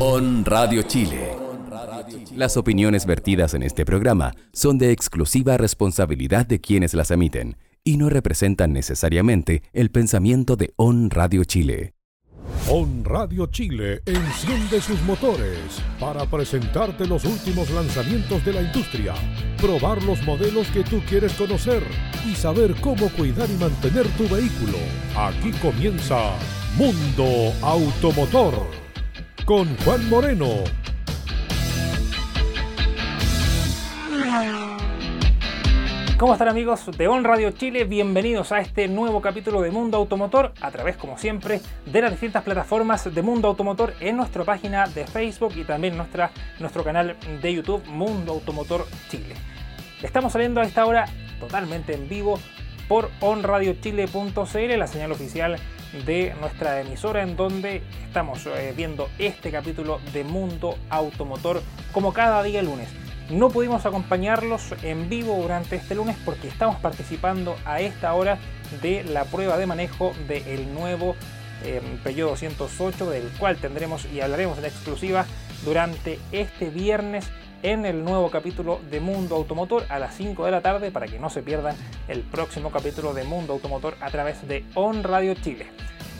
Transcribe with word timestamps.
On 0.00 0.44
Radio 0.44 0.82
Chile. 0.82 1.36
Las 2.34 2.56
opiniones 2.56 3.06
vertidas 3.06 3.54
en 3.54 3.62
este 3.62 3.84
programa 3.84 4.34
son 4.52 4.76
de 4.76 4.90
exclusiva 4.90 5.56
responsabilidad 5.56 6.46
de 6.46 6.60
quienes 6.60 6.94
las 6.94 7.12
emiten 7.12 7.56
y 7.84 7.96
no 7.96 8.08
representan 8.08 8.72
necesariamente 8.72 9.62
el 9.72 9.90
pensamiento 9.90 10.56
de 10.56 10.74
On 10.76 11.10
Radio 11.10 11.44
Chile. 11.44 11.94
On 12.68 13.04
Radio 13.04 13.46
Chile 13.46 14.02
enciende 14.04 14.80
sus 14.80 15.00
motores 15.02 15.80
para 16.00 16.26
presentarte 16.26 17.06
los 17.06 17.24
últimos 17.24 17.70
lanzamientos 17.70 18.44
de 18.44 18.52
la 18.52 18.62
industria, 18.62 19.14
probar 19.60 20.02
los 20.02 20.20
modelos 20.24 20.66
que 20.68 20.82
tú 20.82 21.00
quieres 21.08 21.34
conocer 21.34 21.84
y 22.26 22.34
saber 22.34 22.74
cómo 22.80 23.08
cuidar 23.10 23.48
y 23.48 23.54
mantener 23.58 24.08
tu 24.16 24.24
vehículo. 24.24 24.78
Aquí 25.16 25.52
comienza 25.62 26.32
Mundo 26.76 27.52
Automotor 27.62 28.83
con 29.44 29.76
Juan 29.78 30.08
Moreno. 30.08 30.48
¿Cómo 36.18 36.32
están 36.32 36.48
amigos 36.48 36.86
de 36.96 37.08
On 37.08 37.24
Radio 37.24 37.50
Chile? 37.50 37.84
Bienvenidos 37.84 38.52
a 38.52 38.60
este 38.60 38.88
nuevo 38.88 39.20
capítulo 39.20 39.60
de 39.60 39.70
Mundo 39.70 39.98
Automotor 39.98 40.52
a 40.60 40.70
través, 40.70 40.96
como 40.96 41.18
siempre, 41.18 41.60
de 41.84 42.00
las 42.00 42.12
distintas 42.12 42.42
plataformas 42.42 43.12
de 43.12 43.22
Mundo 43.22 43.48
Automotor 43.48 43.94
en 44.00 44.16
nuestra 44.16 44.44
página 44.44 44.86
de 44.86 45.06
Facebook 45.06 45.52
y 45.56 45.64
también 45.64 45.96
nuestra, 45.96 46.30
nuestro 46.58 46.82
canal 46.82 47.16
de 47.42 47.54
YouTube 47.54 47.84
Mundo 47.86 48.32
Automotor 48.32 48.86
Chile. 49.10 49.34
Estamos 50.02 50.32
saliendo 50.32 50.60
a 50.60 50.64
esta 50.64 50.86
hora 50.86 51.06
totalmente 51.38 51.94
en 51.94 52.08
vivo 52.08 52.38
por 52.88 53.10
onradiochile.cl, 53.20 54.78
la 54.78 54.86
señal 54.86 55.12
oficial 55.12 55.56
de 55.56 55.73
nuestra 56.40 56.80
emisora 56.80 57.22
en 57.22 57.36
donde 57.36 57.82
estamos 58.04 58.46
eh, 58.46 58.74
viendo 58.76 59.08
este 59.18 59.50
capítulo 59.50 60.00
de 60.12 60.24
Mundo 60.24 60.76
Automotor 60.90 61.62
como 61.92 62.12
cada 62.12 62.42
día 62.42 62.62
lunes. 62.62 62.88
No 63.30 63.48
pudimos 63.48 63.86
acompañarlos 63.86 64.74
en 64.82 65.08
vivo 65.08 65.40
durante 65.40 65.76
este 65.76 65.94
lunes 65.94 66.16
porque 66.24 66.48
estamos 66.48 66.76
participando 66.76 67.56
a 67.64 67.80
esta 67.80 68.12
hora 68.12 68.38
de 68.82 69.04
la 69.04 69.24
prueba 69.24 69.56
de 69.56 69.66
manejo 69.66 70.12
del 70.28 70.74
nuevo 70.74 71.14
eh, 71.62 71.80
Peugeot 72.02 72.30
208 72.30 73.10
del 73.10 73.28
cual 73.38 73.56
tendremos 73.56 74.04
y 74.12 74.20
hablaremos 74.20 74.58
en 74.58 74.66
exclusiva 74.66 75.24
durante 75.64 76.18
este 76.32 76.70
viernes 76.70 77.30
en 77.64 77.86
el 77.86 78.04
nuevo 78.04 78.30
capítulo 78.30 78.78
de 78.90 79.00
Mundo 79.00 79.36
Automotor 79.36 79.86
a 79.88 79.98
las 79.98 80.14
5 80.16 80.44
de 80.44 80.50
la 80.50 80.60
tarde 80.60 80.90
para 80.90 81.06
que 81.06 81.18
no 81.18 81.30
se 81.30 81.42
pierdan 81.42 81.74
el 82.08 82.20
próximo 82.20 82.70
capítulo 82.70 83.14
de 83.14 83.24
Mundo 83.24 83.54
Automotor 83.54 83.96
a 84.02 84.10
través 84.10 84.46
de 84.46 84.66
On 84.74 85.02
Radio 85.02 85.32
Chile. 85.34 85.66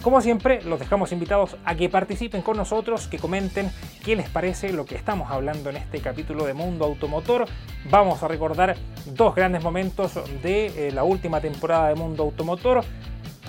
Como 0.00 0.22
siempre, 0.22 0.62
los 0.62 0.80
dejamos 0.80 1.12
invitados 1.12 1.58
a 1.66 1.74
que 1.74 1.90
participen 1.90 2.40
con 2.40 2.56
nosotros, 2.56 3.08
que 3.08 3.18
comenten 3.18 3.70
qué 4.02 4.16
les 4.16 4.30
parece 4.30 4.72
lo 4.72 4.86
que 4.86 4.94
estamos 4.94 5.30
hablando 5.30 5.68
en 5.68 5.76
este 5.76 6.00
capítulo 6.00 6.46
de 6.46 6.54
Mundo 6.54 6.86
Automotor. 6.86 7.44
Vamos 7.90 8.22
a 8.22 8.28
recordar 8.28 8.76
dos 9.04 9.34
grandes 9.34 9.62
momentos 9.62 10.14
de 10.42 10.88
eh, 10.88 10.92
la 10.92 11.04
última 11.04 11.42
temporada 11.42 11.88
de 11.88 11.94
Mundo 11.94 12.22
Automotor. 12.22 12.84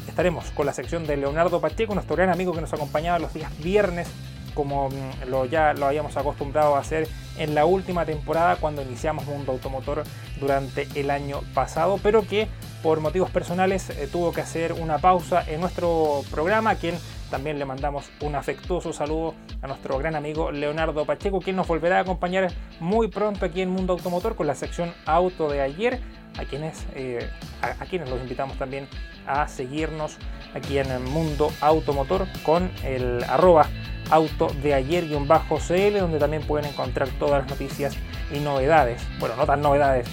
Estaremos 0.06 0.52
con 0.52 0.66
la 0.66 0.74
sección 0.74 1.08
de 1.08 1.16
Leonardo 1.16 1.62
Pacheco, 1.62 1.94
nuestro 1.94 2.18
gran 2.18 2.30
amigo 2.30 2.52
que 2.52 2.62
nos 2.62 2.74
acompañaba 2.74 3.20
los 3.20 3.34
días 3.34 3.58
viernes 3.60 4.10
como 4.56 4.90
mm, 4.90 5.30
lo, 5.30 5.46
ya 5.46 5.74
lo 5.74 5.86
habíamos 5.86 6.18
acostumbrado 6.18 6.76
a 6.76 6.80
hacer 6.80 7.08
en 7.38 7.54
la 7.54 7.66
última 7.66 8.06
temporada 8.06 8.56
cuando 8.56 8.82
iniciamos 8.82 9.26
Mundo 9.26 9.52
Automotor 9.52 10.04
durante 10.40 10.88
el 10.96 11.12
año 11.12 11.42
pasado, 11.54 12.00
pero 12.02 12.26
que 12.26 12.48
por 12.82 13.00
motivos 13.00 13.30
personales 13.30 13.90
eh, 13.90 14.08
tuvo 14.12 14.32
que 14.32 14.42
hacer 14.42 14.74
una 14.74 15.00
pausa 15.00 15.44
en 15.48 15.62
nuestro 15.62 16.24
programa, 16.32 16.72
a 16.72 16.76
quien 16.76 16.96
también 17.30 17.58
le 17.58 17.66
mandamos 17.66 18.06
un 18.22 18.36
afectuoso 18.36 18.94
saludo 18.94 19.34
a 19.62 19.68
nuestro 19.68 19.98
gran 19.98 20.16
amigo 20.16 20.52
Leonardo 20.52 21.06
Pacheco, 21.06 21.42
quien 21.42 21.56
nos 21.56 21.68
volverá 21.68 21.98
a 21.98 22.02
acompañar 22.02 22.52
muy 22.80 23.08
pronto 23.08 23.46
aquí 23.46 23.62
en 23.62 23.72
Mundo 23.72 23.94
Automotor 23.94 24.36
con 24.36 24.48
la 24.48 24.56
sección 24.56 24.94
Auto 25.06 25.50
de 25.50 25.62
ayer, 25.62 26.00
a 26.38 26.46
quienes, 26.46 26.86
eh, 26.96 27.28
a, 27.62 27.86
quienes 27.86 28.10
los 28.10 28.22
invitamos 28.22 28.58
también 28.58 28.88
a 29.26 29.48
seguirnos 29.48 30.18
aquí 30.54 30.78
en 30.78 30.92
el 30.92 31.02
Mundo 31.02 31.52
Automotor 31.62 32.28
con 32.44 32.70
el 32.84 33.24
arroba 33.24 33.68
auto 34.10 34.48
de 34.62 34.74
ayer-cl, 34.74 36.00
donde 36.00 36.20
también 36.20 36.44
pueden 36.44 36.70
encontrar 36.70 37.10
todas 37.20 37.42
las 37.42 37.50
noticias 37.50 37.96
y 38.34 38.40
novedades, 38.40 39.02
bueno, 39.20 39.36
no 39.36 39.46
tan 39.46 39.62
novedades, 39.62 40.08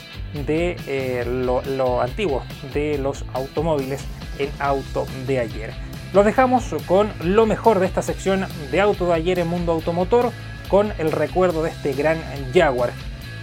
de 0.47 0.77
eh, 0.87 1.25
lo, 1.27 2.01
antiguo 2.01 2.43
de 2.73 2.99
los 2.99 3.25
automóviles 3.35 4.05
en 4.39 4.51
auto 4.59 5.07
de 5.27 5.41
ayer. 5.41 5.73
Los 6.13 6.25
dejamos 6.25 6.65
con 6.87 7.11
lo 7.23 7.47
mejor 7.47 7.81
de 7.81 7.87
esta 7.87 8.03
sección 8.03 8.47
de 8.71 8.81
auto 8.81 9.07
de 9.07 9.15
ayer 9.15 9.39
en 9.39 9.49
Mundo 9.49 9.73
Automotor, 9.73 10.31
con 10.69 10.93
el 10.99 11.13
recuerdo 11.13 11.63
de 11.63 11.71
este 11.71 11.93
gran 11.93 12.19
Jaguar. 12.55 12.93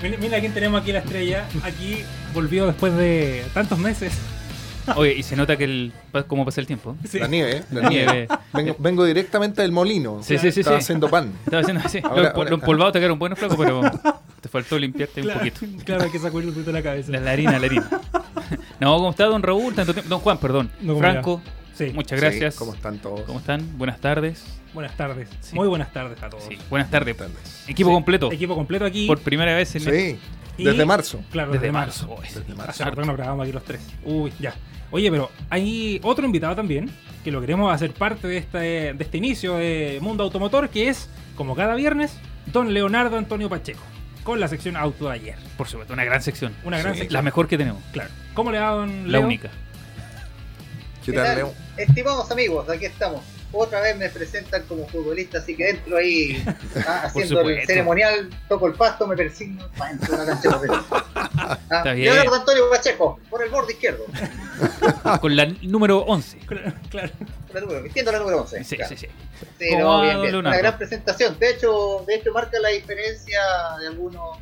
Mira, 0.02 0.18
mira 0.18 0.40
quién 0.40 0.54
tenemos 0.54 0.82
aquí 0.82 0.92
la 0.92 1.00
estrella. 1.00 1.46
Aquí 1.64 2.04
volvió 2.34 2.66
después 2.66 2.96
de 2.96 3.44
tantos 3.54 3.78
meses. 3.78 4.14
Oye, 4.96 5.14
y 5.14 5.24
se 5.24 5.36
nota 5.36 5.58
que 5.58 5.64
el, 5.66 5.92
cómo 6.28 6.46
pasa 6.46 6.62
el 6.62 6.68
tiempo. 6.68 6.96
La 7.14 7.28
nieve, 7.28 7.58
¿eh? 7.58 7.64
La 7.72 7.90
nieve. 7.90 8.28
Vengo, 8.54 8.76
vengo 8.80 9.06
directamente 9.06 9.62
del 9.62 9.72
molino. 9.72 10.20
Sí, 10.24 10.38
sí, 10.38 10.52
sí, 10.52 10.62
Estaba 10.62 10.78
sí. 10.80 10.84
haciendo 10.84 11.10
pan. 11.10 11.32
Estaba 11.46 11.62
haciendo 11.62 11.84
así. 11.86 12.00
Ahora- 12.04 12.34
Lo- 12.36 12.48
empolvado 12.56 12.92
te 12.92 13.00
quedaron 13.00 13.20
buenos 13.20 13.38
flacos, 13.40 13.58
pero 13.58 13.82
te 14.42 14.50
faltó 14.50 14.78
limpiarte 14.80 15.22
Claro, 15.22 15.42
un 15.44 15.50
poquito. 15.50 15.84
claro, 15.86 16.04
hay 16.06 16.12
que 16.12 16.20
sacudir 16.20 16.48
un 16.48 16.54
poquito 16.54 16.72
la 16.72 16.82
cabeza. 16.82 17.12
La, 17.12 17.20
la 17.20 17.32
harina, 17.32 17.60
la 17.60 17.66
harina. 17.66 17.90
No, 18.80 18.96
¿cómo 18.96 19.10
está 19.12 19.26
don 19.26 19.44
Raúl? 19.44 19.76
Tanto 19.76 19.94
tiempo- 19.94 20.10
Don 20.10 20.20
Juan, 20.22 20.38
perdón. 20.38 20.72
No, 20.82 20.94
¿cómo 20.94 21.00
Franco, 21.00 21.42
Sí. 21.88 21.92
muchas 21.94 22.20
gracias. 22.20 22.54
Sí, 22.56 22.60
¿Cómo 22.60 22.74
están 22.74 23.00
todos? 23.00 23.22
¿Cómo 23.22 23.40
están? 23.40 23.78
Buenas 23.78 24.00
tardes. 24.00 24.44
Buenas 24.74 24.96
tardes. 24.96 25.30
Sí. 25.42 25.56
Muy 25.56 25.68
buenas 25.68 25.92
tardes 25.92 26.22
a 26.22 26.30
todos. 26.30 26.44
Sí, 26.44 26.58
buenas 26.70 26.90
tardes. 26.92 27.18
Buenas 27.18 27.34
tardes. 27.36 27.64
Equipo 27.68 27.90
Sí, 27.90 27.94
completo. 27.94 28.32
Equipo 28.32 28.56
completo 28.56 28.86
aquí. 28.86 29.08
Por 29.08 29.20
primera 29.20 29.56
vez 29.56 29.74
en 29.76 29.82
este- 29.82 30.12
Sí, 30.12 30.20
Y- 30.58 30.66
desde 30.66 30.86
marzo. 30.86 31.22
Claro, 31.32 31.52
desde 31.52 31.62
desde 31.68 31.72
marzo. 31.72 32.08
marzo. 32.08 32.24
Es- 32.24 32.36
Desde 32.36 32.54
marzo. 32.56 32.72
Hace 32.72 32.84
rato 32.86 33.02
que 33.02 33.08
no 33.08 33.14
grabamos 33.16 33.44
aquí 33.44 33.52
los 33.54 33.64
tres. 33.64 33.82
Uy, 34.04 34.32
ya. 34.40 34.54
Oye, 34.92 35.10
pero 35.12 35.32
hay 35.50 36.00
otro 36.04 36.26
invitado 36.26 36.56
también 36.56 36.90
que 37.24 37.32
lo 37.32 37.40
queremos 37.42 37.74
hacer 37.74 37.92
parte 37.94 38.28
de 38.28 38.38
este, 38.38 38.58
de 38.94 38.98
este 39.00 39.18
inicio 39.18 39.56
de 39.56 40.00
Mundo 40.02 40.24
Automotor, 40.24 40.70
que 40.70 40.90
es, 40.90 41.10
como 41.36 41.56
cada 41.56 41.76
viernes, 41.76 42.18
don 42.48 42.74
Leonardo 42.74 43.18
Antonio 43.18 43.50
Pacheco, 43.50 43.82
con 44.24 44.40
la 44.40 44.48
sección 44.48 44.76
Auto 44.76 45.08
de 45.08 45.14
ayer. 45.14 45.36
Por 45.58 45.68
supuesto, 45.68 45.94
una 45.94 46.04
gran 46.04 46.22
sección. 46.22 46.54
Una 46.64 46.78
gran 46.80 46.94
Sí. 46.94 47.00
sección. 47.02 47.14
La 47.14 47.22
mejor 47.22 47.48
que 47.48 47.58
tenemos. 47.58 47.82
Claro. 47.94 48.10
¿Cómo 48.34 48.52
le 48.52 48.60
va, 48.60 48.72
don 48.72 49.04
La 49.12 49.20
Leo? 49.20 49.28
única. 49.28 49.50
¿Qué 51.10 51.16
¿Qué 51.16 51.22
tal, 51.22 51.28
tal? 51.28 51.36
Leo? 51.38 51.54
Estimados 51.78 52.30
amigos, 52.30 52.70
aquí 52.70 52.86
estamos. 52.86 53.24
Otra 53.52 53.82
vez 53.82 53.98
me 53.98 54.10
presentan 54.10 54.62
como 54.68 54.88
futbolista, 54.88 55.40
así 55.40 55.56
que 55.56 55.72
entro 55.72 55.98
ahí 55.98 56.44
ah, 56.88 57.02
haciendo 57.06 57.42
el 57.42 57.66
ceremonial, 57.66 58.30
toco 58.48 58.68
el 58.68 58.74
pasto, 58.74 59.08
me 59.08 59.16
persigno, 59.16 59.68
pa, 59.76 59.90
entro 59.90 60.14
a 60.14 60.18
la 60.20 60.26
cancha 60.26 60.50
de 60.50 60.68
papel. 60.68 60.70
Ah, 61.42 61.58
Está 61.78 61.94
bien. 61.94 62.14
Leonardo 62.14 62.36
Antonio 62.36 62.70
Pacheco, 62.70 63.20
por 63.30 63.44
el 63.44 63.50
borde 63.50 63.74
izquierdo. 63.74 64.06
Con 65.22 65.36
la 65.36 65.46
número 65.62 66.00
11. 66.00 66.38
Claro. 66.40 67.12
La 67.54 67.62
número, 67.62 67.84
vistiendo 67.84 68.12
la 68.12 68.20
número 68.20 68.42
11. 68.42 68.64
Sí, 68.64 68.76
claro. 68.76 68.90
sí, 68.90 68.98
sí. 68.98 69.08
Sí, 69.60 69.70
¿Cómo 69.72 69.84
no, 69.84 69.90
va, 69.90 70.04
bien, 70.04 70.22
bien. 70.22 70.36
Una 70.36 70.58
gran 70.58 70.78
presentación. 70.78 71.38
De 71.40 71.52
hecho, 71.52 72.04
de 72.08 72.16
hecho 72.16 72.32
marca 72.34 72.60
la 72.60 72.70
diferencia 72.70 73.40
de 73.80 73.88
algunos 73.88 74.38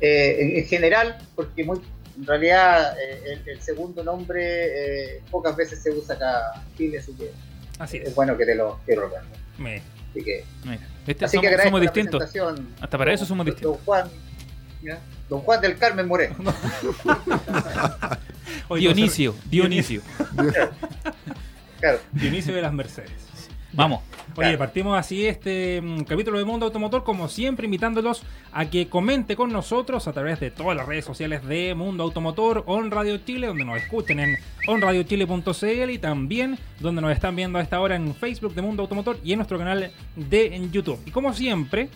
eh, 0.00 0.36
en, 0.40 0.56
en 0.58 0.66
general, 0.66 1.18
porque 1.34 1.64
muy, 1.64 1.80
en 2.16 2.26
realidad 2.26 2.96
eh, 3.00 3.22
el, 3.44 3.48
el 3.48 3.60
segundo 3.62 4.02
nombre 4.04 5.16
eh, 5.16 5.22
pocas 5.30 5.56
veces 5.56 5.82
se 5.82 5.90
usa 5.90 6.14
acá 6.16 6.52
en 6.56 6.76
Chile, 6.76 6.98
así 6.98 7.12
que 7.14 7.30
Así 7.78 7.96
es 7.98 8.08
es. 8.08 8.14
bueno 8.14 8.36
que 8.36 8.44
te 8.46 8.54
lo 8.54 8.78
quiero. 8.84 9.10
Me- 9.58 9.82
Así 10.10 10.22
que, 10.22 10.44
Mira, 10.64 10.86
este- 11.06 11.24
así 11.24 11.36
somos, 11.38 11.50
que 11.50 11.62
somos 11.62 11.80
distintos. 11.80 12.22
Hasta 12.80 12.98
para 12.98 13.12
eso 13.14 13.20
don- 13.22 13.28
somos 13.28 13.46
don 13.46 13.54
distintos. 13.54 13.80
Juan, 13.86 14.08
¿ya? 14.82 14.98
Don 15.30 15.40
Juan 15.40 15.60
del 15.62 15.78
Carmen 15.78 16.06
Moreno. 16.06 16.36
Dionisio, 18.76 19.34
Dionisio. 19.46 20.02
Claro. 21.80 21.98
Dionisio 22.12 22.54
de 22.54 22.62
las 22.62 22.72
Mercedes. 22.72 23.10
Vamos. 23.72 24.02
Oye, 24.36 24.56
partimos 24.58 24.98
así 24.98 25.26
este 25.26 25.80
mm, 25.80 26.04
capítulo 26.04 26.38
de 26.38 26.44
Mundo 26.44 26.66
Automotor, 26.66 27.04
como 27.04 27.28
siempre, 27.28 27.64
invitándolos 27.64 28.22
a 28.52 28.66
que 28.66 28.88
comente 28.88 29.34
con 29.34 29.50
nosotros 29.50 30.06
a 30.08 30.12
través 30.12 30.40
de 30.40 30.50
todas 30.50 30.76
las 30.76 30.86
redes 30.86 31.04
sociales 31.04 31.44
de 31.44 31.74
Mundo 31.74 32.02
Automotor, 32.02 32.64
On 32.66 32.90
Radio 32.90 33.18
Chile, 33.18 33.46
donde 33.46 33.64
nos 33.64 33.78
escuchen 33.78 34.20
en 34.20 34.36
onradiochile.cl 34.66 35.90
y 35.90 35.98
también 35.98 36.58
donde 36.80 37.00
nos 37.00 37.12
están 37.12 37.34
viendo 37.34 37.58
a 37.58 37.62
esta 37.62 37.80
hora 37.80 37.96
en 37.96 38.14
Facebook 38.14 38.54
de 38.54 38.62
Mundo 38.62 38.82
Automotor 38.82 39.18
y 39.24 39.32
en 39.32 39.38
nuestro 39.38 39.58
canal 39.58 39.90
de 40.16 40.54
en 40.54 40.70
YouTube. 40.70 41.00
Y 41.06 41.10
como 41.10 41.32
siempre, 41.32 41.88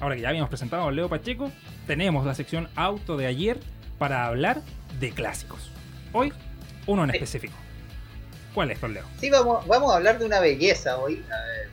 ahora 0.00 0.16
que 0.16 0.22
ya 0.22 0.30
habíamos 0.30 0.48
presentado 0.48 0.88
a 0.88 0.92
Leo 0.92 1.08
Pacheco, 1.08 1.52
tenemos 1.86 2.24
la 2.24 2.34
sección 2.34 2.68
Auto 2.74 3.18
de 3.18 3.26
ayer 3.26 3.60
para 3.98 4.26
hablar 4.26 4.62
de 4.98 5.10
clásicos. 5.10 5.70
Hoy, 6.12 6.32
uno 6.86 7.04
en 7.04 7.10
específico. 7.10 7.54
¿Cuál 8.54 8.70
es, 8.70 8.80
don 8.80 8.92
Leo? 8.94 9.04
Sí, 9.20 9.30
vamos, 9.30 9.66
vamos 9.66 9.92
a 9.92 9.96
hablar 9.96 10.18
de 10.18 10.24
una 10.26 10.40
belleza 10.40 10.98
hoy. 10.98 11.24
A 11.26 11.36
ver, 11.46 11.68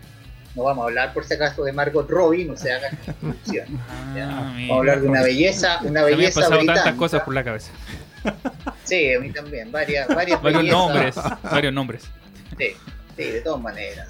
no 0.55 0.63
vamos 0.63 0.83
a 0.83 0.85
hablar, 0.87 1.13
por 1.13 1.25
si 1.25 1.33
acaso, 1.33 1.63
de 1.63 1.73
Margot 1.73 2.09
Robbie, 2.09 2.45
no 2.45 2.55
se 2.55 2.71
hagan 2.71 2.97
confusión. 3.19 3.67
Ah, 3.89 4.53
Vamos 4.55 4.71
a 4.71 4.75
hablar 4.77 5.01
de 5.01 5.07
una 5.07 5.21
belleza, 5.23 5.79
una 5.83 6.01
A 6.01 6.03
mí 6.05 6.09
me 6.09 6.13
han 6.13 6.17
belleza 6.17 6.35
pasado 6.41 6.57
británica. 6.57 6.83
tantas 6.83 6.99
cosas 6.99 7.21
por 7.23 7.33
la 7.33 7.43
cabeza. 7.43 7.71
Sí, 8.83 9.13
a 9.13 9.19
mí 9.19 9.31
también, 9.31 9.71
varias, 9.71 10.07
varias 10.07 10.41
Varios 10.41 10.63
bellezas. 10.63 10.79
nombres. 10.79 11.15
Varios 11.43 11.73
nombres. 11.73 12.03
Sí, 12.57 12.65
sí, 13.15 13.23
de 13.23 13.41
todas 13.41 13.61
maneras. 13.61 14.09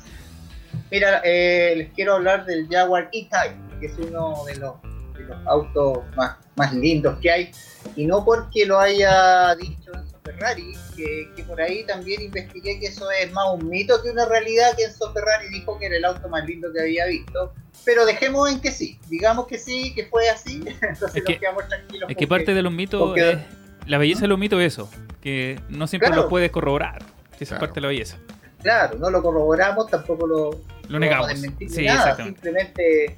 Mira, 0.89 1.21
eh, 1.25 1.73
les 1.75 1.91
quiero 1.91 2.15
hablar 2.15 2.45
del 2.45 2.65
Jaguar 2.69 3.09
E-Type, 3.11 3.79
que 3.81 3.87
es 3.87 3.93
uno 3.99 4.45
de 4.45 4.55
los, 4.55 4.75
de 5.15 5.19
los 5.25 5.47
autos 5.47 5.99
más, 6.15 6.37
más 6.55 6.73
lindos 6.73 7.19
que 7.21 7.29
hay. 7.29 7.51
Y 7.97 8.05
no 8.05 8.23
porque 8.23 8.65
lo 8.65 8.79
haya 8.79 9.53
dicho 9.55 9.91
Ferrari, 10.23 10.73
que, 10.95 11.29
que 11.35 11.43
por 11.43 11.61
ahí 11.61 11.85
también 11.85 12.21
investigué 12.21 12.79
que 12.79 12.87
eso 12.87 13.09
es 13.11 13.31
más 13.31 13.45
un 13.53 13.69
mito 13.69 14.01
que 14.01 14.09
una 14.11 14.25
realidad, 14.25 14.75
que 14.77 14.83
Enzo 14.83 15.11
Ferrari 15.13 15.49
dijo 15.49 15.77
que 15.79 15.85
era 15.87 15.97
el 15.97 16.05
auto 16.05 16.27
más 16.29 16.45
lindo 16.45 16.71
que 16.73 16.81
había 16.81 17.05
visto. 17.07 17.53
Pero 17.85 18.05
dejemos 18.05 18.51
en 18.51 18.59
que 18.59 18.71
sí, 18.71 18.99
digamos 19.09 19.47
que 19.47 19.57
sí, 19.57 19.93
que 19.95 20.05
fue 20.05 20.29
así, 20.29 20.63
entonces 20.81 21.15
Es 21.15 21.23
que- 21.23 21.33
nos 21.33 21.39
quedamos 21.39 21.67
tranquilos. 21.67 22.09
Es 22.09 22.17
que 22.17 22.27
parte 22.27 22.53
de 22.53 22.61
los 22.61 22.71
mitos, 22.73 23.01
porque- 23.01 23.31
es- 23.31 23.39
la 23.87 23.97
belleza 23.97 24.21
de 24.21 24.27
los 24.27 24.37
mitos 24.37 24.59
es 24.61 24.73
eso, 24.73 24.89
que 25.21 25.59
no 25.69 25.87
siempre 25.87 26.07
Claro. 26.09 26.23
lo 26.23 26.29
puedes 26.29 26.51
corroborar. 26.51 27.01
Esa 27.33 27.43
es 27.43 27.47
Claro. 27.49 27.59
parte 27.61 27.75
de 27.75 27.81
la 27.81 27.87
belleza. 27.87 28.17
Claro, 28.61 28.97
no 28.99 29.09
lo 29.09 29.23
corroboramos, 29.23 29.87
tampoco 29.89 30.27
lo, 30.27 30.51
Lo 30.51 30.59
no 30.89 30.99
negamos. 30.99 31.27
vamos 31.27 31.29
a 31.31 31.33
desmentir 31.41 31.69
ni 31.69 31.75
Sí, 31.75 31.85
nada, 31.85 32.15
simplemente 32.17 33.15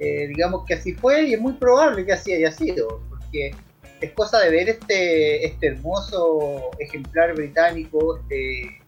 eh, 0.00 0.26
digamos 0.28 0.64
que 0.66 0.74
así 0.74 0.94
fue 0.94 1.22
y 1.28 1.34
es 1.34 1.40
muy 1.40 1.52
probable 1.52 2.04
que 2.04 2.12
así 2.12 2.32
haya 2.32 2.50
sido, 2.50 3.00
porque 3.08 3.54
es 4.00 4.12
cosa 4.12 4.38
de 4.40 4.50
ver 4.50 4.68
este, 4.68 5.46
este 5.46 5.66
hermoso 5.68 6.70
ejemplar 6.78 7.34
británico, 7.34 8.18
este, 8.18 8.80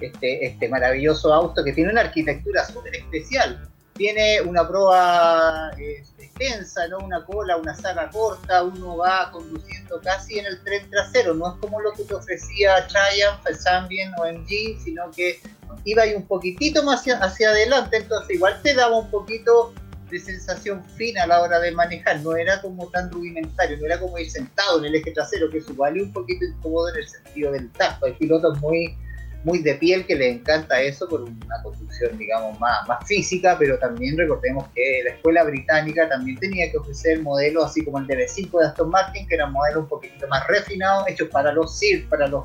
este, 0.00 0.46
este 0.46 0.68
maravilloso 0.68 1.32
auto 1.32 1.64
que 1.64 1.72
tiene 1.72 1.90
una 1.90 2.02
arquitectura 2.02 2.64
súper 2.64 2.96
especial. 2.96 3.68
Tiene 3.94 4.40
una 4.40 4.66
proa 4.66 5.70
eh, 5.78 6.02
extensa, 6.18 6.88
¿no? 6.88 6.98
una 6.98 7.24
cola, 7.24 7.56
una 7.56 7.74
saga 7.74 8.08
corta, 8.10 8.62
uno 8.62 8.96
va 8.96 9.30
conduciendo 9.30 10.00
casi 10.00 10.38
en 10.38 10.46
el 10.46 10.62
tren 10.62 10.88
trasero, 10.88 11.34
no 11.34 11.52
es 11.52 11.60
como 11.60 11.80
lo 11.80 11.92
que 11.92 12.04
te 12.04 12.14
ofrecía 12.14 12.86
Triumph, 12.86 13.46
el 13.46 13.56
Sambien 13.56 14.12
o 14.18 14.26
MG, 14.26 14.82
sino 14.82 15.10
que 15.10 15.40
iba 15.84 16.04
ahí 16.04 16.14
un 16.14 16.26
poquitito 16.26 16.82
más 16.82 17.00
hacia, 17.00 17.18
hacia 17.18 17.50
adelante, 17.50 17.98
entonces 17.98 18.34
igual 18.34 18.58
te 18.62 18.74
daba 18.74 18.98
un 18.98 19.10
poquito 19.10 19.74
de 20.12 20.20
sensación 20.20 20.84
fina 20.84 21.24
a 21.24 21.26
la 21.26 21.40
hora 21.40 21.58
de 21.58 21.72
manejar, 21.72 22.20
no 22.20 22.36
era 22.36 22.60
como 22.60 22.86
tan 22.88 23.10
rudimentario, 23.10 23.78
no 23.78 23.86
era 23.86 23.98
como 23.98 24.18
ir 24.18 24.30
sentado 24.30 24.78
en 24.78 24.84
el 24.84 24.94
eje 24.94 25.10
trasero, 25.10 25.50
que 25.50 25.58
eso 25.58 25.72
es 25.72 26.02
un 26.02 26.12
poquito 26.12 26.44
incómodo 26.44 26.90
en 26.90 26.96
el 26.96 27.08
sentido 27.08 27.52
del 27.52 27.70
tacto. 27.72 28.06
Hay 28.06 28.12
pilotos 28.12 28.60
muy, 28.60 28.94
muy 29.42 29.62
de 29.62 29.74
piel 29.74 30.06
que 30.06 30.14
les 30.14 30.36
encanta 30.36 30.80
eso 30.82 31.08
por 31.08 31.22
una 31.22 31.62
conducción, 31.62 32.16
digamos, 32.18 32.60
más, 32.60 32.86
más 32.86 33.06
física, 33.06 33.56
pero 33.58 33.78
también 33.78 34.16
recordemos 34.18 34.68
que 34.74 35.02
la 35.02 35.10
escuela 35.10 35.44
británica 35.44 36.06
también 36.08 36.38
tenía 36.38 36.70
que 36.70 36.76
ofrecer 36.76 37.22
modelos 37.22 37.64
así 37.64 37.82
como 37.82 37.98
el 37.98 38.06
DB5 38.06 38.60
de 38.60 38.66
Aston 38.66 38.90
Martin, 38.90 39.26
que 39.26 39.34
eran 39.34 39.50
modelos 39.50 39.84
un 39.84 39.88
poquitito 39.88 40.28
más 40.28 40.46
refinados, 40.46 41.08
hechos 41.08 41.28
para 41.30 41.52
los 41.52 41.78
CIR, 41.78 42.06
para 42.10 42.28
los 42.28 42.44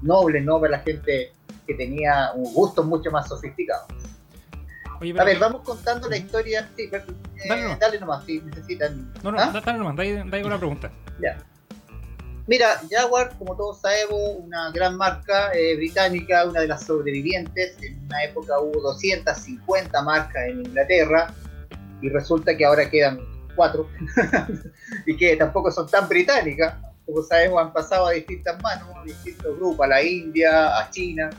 nobles, 0.00 0.42
no 0.44 0.58
para 0.58 0.72
la 0.72 0.78
gente 0.78 1.32
que 1.66 1.74
tenía 1.74 2.32
un 2.34 2.54
gusto 2.54 2.82
mucho 2.82 3.10
más 3.10 3.28
sofisticado. 3.28 3.86
Oye, 5.00 5.12
A 5.12 5.14
pero- 5.14 5.24
ver, 5.26 5.38
vamos 5.38 5.62
contando 5.62 6.08
la 6.08 6.16
historia. 6.16 6.68
Sí, 6.76 6.88
pero, 6.90 7.04
eh, 7.36 7.48
Dale 7.48 7.62
nomás. 7.62 7.78
dale 7.78 8.00
nomás, 8.00 8.24
si 8.26 8.40
necesitan. 8.40 9.12
No, 9.22 9.32
no, 9.32 9.38
¿Ah? 9.40 9.50
da- 9.52 9.60
dale 9.60 9.78
nomás, 9.78 9.96
dale, 9.96 10.16
dale 10.26 10.42
con 10.42 10.50
la 10.50 10.58
pregunta. 10.58 10.90
Mira, 12.46 12.80
Jaguar, 12.90 13.36
como 13.38 13.56
todos 13.56 13.80
sabemos, 13.80 14.18
una 14.40 14.72
gran 14.72 14.96
marca 14.96 15.52
eh, 15.54 15.76
británica, 15.76 16.44
una 16.46 16.60
de 16.62 16.66
las 16.68 16.84
sobrevivientes. 16.84 17.76
En 17.80 18.04
una 18.06 18.24
época 18.24 18.58
hubo 18.58 18.80
250 18.80 20.02
marcas 20.02 20.48
en 20.48 20.64
Inglaterra 20.66 21.32
y 22.02 22.08
resulta 22.08 22.56
que 22.56 22.64
ahora 22.64 22.90
quedan 22.90 23.20
cuatro 23.54 23.88
y 25.06 25.16
que 25.16 25.36
tampoco 25.36 25.70
son 25.70 25.88
tan 25.88 26.08
británicas. 26.08 26.74
Como 27.06 27.22
sabemos, 27.22 27.60
han 27.62 27.72
pasado 27.72 28.06
a 28.08 28.12
distintas 28.12 28.60
manos, 28.62 28.88
a 28.96 29.04
distintos 29.04 29.56
grupos, 29.56 29.84
a 29.84 29.88
la 29.88 30.02
India, 30.02 30.76
a 30.78 30.90
China. 30.90 31.30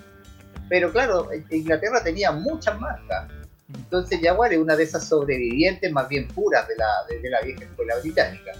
Pero 0.69 0.91
claro, 0.93 1.27
Inglaterra 1.49 2.01
tenía 2.03 2.31
muchas 2.31 2.79
marcas. 2.79 3.29
Entonces 3.75 4.19
Jaguar 4.21 4.53
es 4.53 4.59
una 4.59 4.75
de 4.75 4.83
esas 4.83 5.07
sobrevivientes 5.07 5.91
más 5.91 6.07
bien 6.07 6.27
puras 6.27 6.67
de 6.67 6.75
la, 6.75 6.87
de, 7.09 7.19
de 7.19 7.29
la 7.29 7.41
vieja 7.41 7.63
escuela 7.63 7.95
británica. 7.99 8.51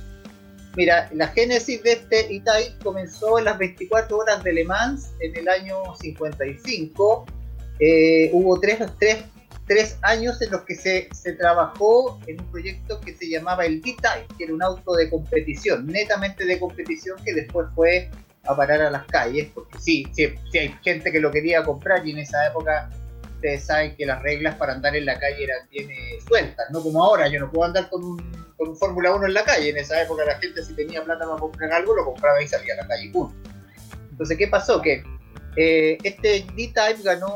Mira, 0.75 1.09
la 1.13 1.27
génesis 1.27 1.83
de 1.83 1.93
este 1.93 2.33
E-Type 2.33 2.81
comenzó 2.81 3.37
en 3.37 3.45
las 3.45 3.57
24 3.57 4.17
horas 4.17 4.43
de 4.43 4.53
Le 4.53 4.63
Mans 4.63 5.11
en 5.19 5.35
el 5.35 5.49
año 5.49 5.75
55. 5.99 7.25
Eh, 7.79 8.29
hubo 8.31 8.57
tres, 8.59 8.79
tres, 8.97 9.17
tres 9.67 9.97
años 10.01 10.41
en 10.41 10.51
los 10.51 10.61
que 10.61 10.75
se, 10.75 11.09
se 11.13 11.33
trabajó 11.33 12.19
en 12.27 12.39
un 12.39 12.47
proyecto 12.51 13.01
que 13.01 13.13
se 13.13 13.29
llamaba 13.29 13.65
el 13.65 13.81
D-Type, 13.81 14.37
que 14.37 14.45
era 14.45 14.53
un 14.53 14.63
auto 14.63 14.93
de 14.93 15.09
competición, 15.09 15.87
netamente 15.87 16.45
de 16.45 16.57
competición, 16.57 17.21
que 17.23 17.33
después 17.33 17.67
fue 17.75 18.09
a 18.43 18.55
parar 18.55 18.81
a 18.81 18.89
las 18.89 19.05
calles, 19.07 19.49
porque 19.53 19.77
sí, 19.77 20.07
sí, 20.13 20.33
sí 20.51 20.57
hay 20.57 20.75
gente 20.83 21.11
que 21.11 21.19
lo 21.19 21.31
quería 21.31 21.63
comprar 21.63 22.07
y 22.07 22.11
en 22.11 22.19
esa 22.19 22.47
época 22.47 22.89
ustedes 23.41 23.63
saben 23.63 23.95
que 23.95 24.05
las 24.05 24.21
reglas 24.21 24.55
para 24.55 24.73
andar 24.73 24.95
en 24.95 25.05
la 25.05 25.19
calle 25.19 25.45
eran 25.45 25.67
bien 25.71 25.89
sueltas, 26.27 26.67
no 26.69 26.81
como 26.83 27.03
ahora, 27.03 27.27
yo 27.27 27.39
no 27.39 27.51
puedo 27.51 27.65
andar 27.65 27.89
con 27.89 28.03
un, 28.03 28.17
con 28.55 28.69
un 28.69 28.77
Fórmula 28.77 29.15
1 29.15 29.25
en 29.25 29.33
la 29.33 29.43
calle, 29.43 29.69
en 29.69 29.77
esa 29.77 29.99
época 29.99 30.23
la 30.25 30.37
gente 30.37 30.63
si 30.63 30.75
tenía 30.75 31.03
plata 31.03 31.25
para 31.25 31.39
comprar 31.39 31.73
algo 31.73 31.95
lo 31.95 32.05
compraba 32.05 32.39
y 32.41 32.47
salía 32.47 32.75
a 32.75 32.77
la 32.77 32.87
calle, 32.87 33.09
punto. 33.11 33.35
Entonces, 34.11 34.37
¿qué 34.37 34.47
pasó? 34.47 34.79
Que 34.79 35.03
eh, 35.55 35.97
este 36.03 36.45
D-Type 36.55 37.01
ganó 37.03 37.35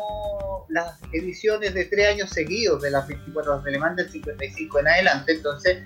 las 0.69 0.99
ediciones 1.11 1.73
de 1.73 1.85
tres 1.85 2.07
años 2.09 2.29
seguidos 2.29 2.83
de 2.83 2.91
las 2.91 3.07
24 3.07 3.53
horas 3.53 3.63
de 3.63 3.71
Le 3.71 3.79
Mans 3.79 3.95
del 3.95 4.09
55 4.11 4.79
en 4.79 4.87
adelante, 4.87 5.31
entonces 5.31 5.79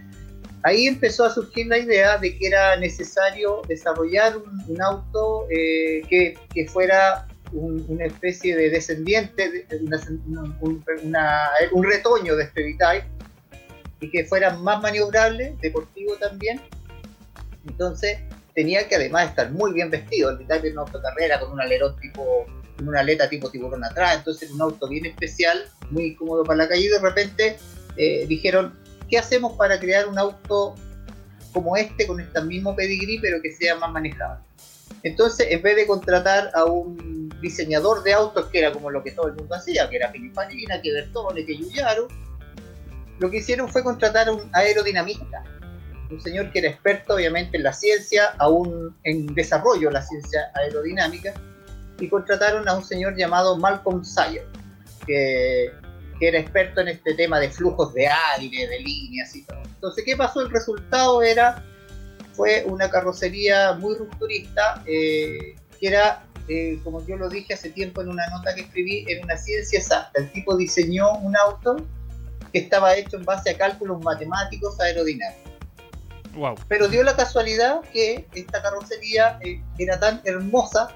ahí 0.63 0.87
empezó 0.87 1.23
a 1.23 1.29
surgir 1.29 1.67
la 1.67 1.77
idea 1.77 2.17
de 2.17 2.37
que 2.37 2.47
era 2.47 2.75
necesario 2.75 3.61
desarrollar 3.69 4.35
un, 4.35 4.81
auto 4.81 5.47
eh, 5.49 6.01
que, 6.09 6.67
fuera 6.67 7.25
un, 7.51 7.85
una 7.87 8.05
especie 8.05 8.55
de 8.55 8.69
descendiente, 8.69 9.67
un, 10.61 11.83
retoño 11.83 12.35
de 12.35 12.43
este 12.43 12.63
V-Type 12.63 13.07
y 14.01 14.11
que 14.11 14.25
fuera 14.25 14.55
más 14.55 14.81
maniobrable, 14.81 15.55
deportivo 15.61 16.15
también. 16.15 16.61
Entonces 17.67 18.19
tenía 18.55 18.87
que 18.87 18.95
además 18.95 19.29
estar 19.29 19.51
muy 19.51 19.73
bien 19.73 19.89
vestido. 19.89 20.29
El 20.29 20.37
V-Type 20.37 20.67
es 20.67 20.73
una 20.73 20.83
autocarrera 20.83 21.39
con 21.39 21.51
un 21.51 21.61
alerón 21.61 21.95
tipo, 21.99 22.45
con 22.77 22.87
una 22.87 23.01
aleta 23.01 23.29
tipo 23.29 23.49
tiburón 23.49 23.83
atrás, 23.83 24.17
entonces 24.17 24.51
un 24.51 24.61
auto 24.61 24.87
bien 24.87 25.05
especial, 25.05 25.65
muy 25.89 26.15
cómodo 26.15 26.43
para 26.43 26.57
la 26.57 26.67
calle 26.69 26.83
y 26.83 26.87
de 26.87 26.99
repente 26.99 27.57
eh, 27.97 28.25
dijeron 28.27 28.73
¿qué 29.09 29.17
hacemos 29.17 29.53
para 29.57 29.79
crear 29.79 30.07
un 30.07 30.17
auto 30.17 30.75
como 31.51 31.75
este, 31.75 32.05
con 32.05 32.19
este 32.19 32.41
mismo 32.43 32.75
pedigrí, 32.75 33.19
pero 33.19 33.41
que 33.41 33.51
sea 33.51 33.75
más 33.75 33.91
manejable? 33.91 34.43
Entonces, 35.03 35.47
en 35.49 35.61
vez 35.61 35.75
de 35.75 35.87
contratar 35.87 36.51
a 36.53 36.65
un 36.65 37.29
diseñador 37.41 38.03
de 38.03 38.13
autos, 38.13 38.47
que 38.47 38.59
era 38.59 38.71
como 38.71 38.91
lo 38.91 39.03
que 39.03 39.11
todo 39.11 39.27
el 39.27 39.33
mundo 39.35 39.55
hacía, 39.55 39.89
que 39.89 39.97
era 39.97 40.11
Pininfarina, 40.11 40.81
que 40.81 40.91
Bertone, 40.91 41.45
que 41.45 41.57
Yuyaro, 41.57 42.07
lo 43.19 43.29
que 43.29 43.37
hicieron 43.37 43.69
fue 43.69 43.83
contratar 43.83 44.27
a 44.27 44.33
un 44.33 44.49
aerodinamista, 44.53 45.43
un 46.09 46.19
señor 46.21 46.51
que 46.51 46.59
era 46.59 46.69
experto 46.69 47.15
obviamente 47.15 47.57
en 47.57 47.63
la 47.63 47.73
ciencia, 47.73 48.33
aún 48.39 48.95
en 49.03 49.33
desarrollo 49.35 49.89
de 49.89 49.93
la 49.93 50.01
ciencia 50.01 50.51
aerodinámica, 50.55 51.33
y 51.99 52.09
contrataron 52.09 52.67
a 52.67 52.75
un 52.75 52.83
señor 52.83 53.15
llamado 53.15 53.57
Malcolm 53.57 54.03
Sayer, 54.03 54.45
que 55.05 55.71
que 56.19 56.27
era 56.27 56.39
experto 56.39 56.81
en 56.81 56.89
este 56.89 57.13
tema 57.13 57.39
de 57.39 57.49
flujos 57.49 57.93
de 57.93 58.07
aire, 58.07 58.67
de 58.67 58.79
líneas 58.79 59.35
y 59.35 59.43
todo. 59.43 59.61
Entonces, 59.63 60.03
¿qué 60.05 60.17
pasó? 60.17 60.41
El 60.41 60.51
resultado 60.51 61.21
era, 61.21 61.63
fue 62.39 62.63
una 62.65 62.89
carrocería 62.89 63.73
muy 63.73 63.97
rupturista, 63.97 64.81
eh, 64.85 65.57
que 65.77 65.87
era, 65.89 66.23
eh, 66.47 66.79
como 66.85 67.05
yo 67.05 67.17
lo 67.17 67.27
dije 67.27 67.53
hace 67.53 67.69
tiempo 67.69 68.01
en 68.01 68.07
una 68.07 68.25
nota 68.27 68.55
que 68.55 68.61
escribí, 68.61 69.03
en 69.09 69.25
una 69.25 69.35
ciencia 69.35 69.77
exacta. 69.77 70.21
El 70.21 70.31
tipo 70.31 70.55
diseñó 70.55 71.17
un 71.17 71.35
auto 71.35 71.85
que 72.53 72.59
estaba 72.59 72.95
hecho 72.95 73.17
en 73.17 73.25
base 73.25 73.49
a 73.49 73.57
cálculos 73.57 74.01
matemáticos 74.01 74.79
aerodinámicos. 74.79 75.51
Wow. 76.33 76.55
Pero 76.69 76.87
dio 76.87 77.03
la 77.03 77.13
casualidad 77.13 77.81
que 77.91 78.25
esta 78.33 78.61
carrocería 78.61 79.37
eh, 79.41 79.61
era 79.77 79.99
tan 79.99 80.21
hermosa 80.23 80.95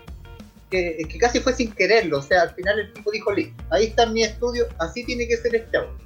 que, 0.70 1.06
que, 1.10 1.18
casi 1.18 1.42
fue 1.42 1.52
sin 1.52 1.74
quererlo. 1.74 2.20
O 2.20 2.22
sea, 2.22 2.44
al 2.44 2.52
final 2.52 2.80
el 2.80 2.94
tipo 2.94 3.12
dijo, 3.12 3.34
listo, 3.34 3.62
ahí 3.70 3.88
está 3.88 4.06
mi 4.06 4.24
estudio, 4.24 4.66
así 4.80 5.04
tiene 5.04 5.28
que 5.28 5.36
ser 5.36 5.56
este 5.56 5.76
auto. 5.76 5.98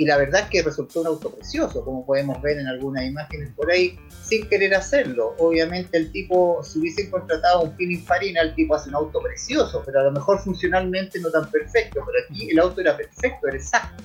Y 0.00 0.06
la 0.06 0.16
verdad 0.16 0.44
es 0.44 0.48
que 0.48 0.62
resultó 0.62 1.02
un 1.02 1.08
auto 1.08 1.30
precioso, 1.30 1.84
como 1.84 2.06
podemos 2.06 2.40
ver 2.40 2.56
en 2.56 2.66
algunas 2.68 3.04
imágenes 3.04 3.52
por 3.54 3.70
ahí, 3.70 3.98
sin 4.22 4.48
querer 4.48 4.74
hacerlo. 4.74 5.34
Obviamente 5.36 5.98
el 5.98 6.10
tipo, 6.10 6.64
si 6.64 6.78
hubiesen 6.78 7.10
contratado 7.10 7.60
un 7.60 7.76
Pininfarina, 7.76 8.40
el 8.40 8.54
tipo 8.54 8.74
hace 8.74 8.88
un 8.88 8.94
auto 8.94 9.20
precioso, 9.20 9.82
pero 9.84 10.00
a 10.00 10.04
lo 10.04 10.12
mejor 10.12 10.40
funcionalmente 10.42 11.20
no 11.20 11.30
tan 11.30 11.50
perfecto. 11.50 12.00
Pero 12.06 12.18
aquí 12.24 12.50
el 12.50 12.58
auto 12.60 12.80
era 12.80 12.96
perfecto, 12.96 13.46
era 13.46 13.58
exacto, 13.58 14.02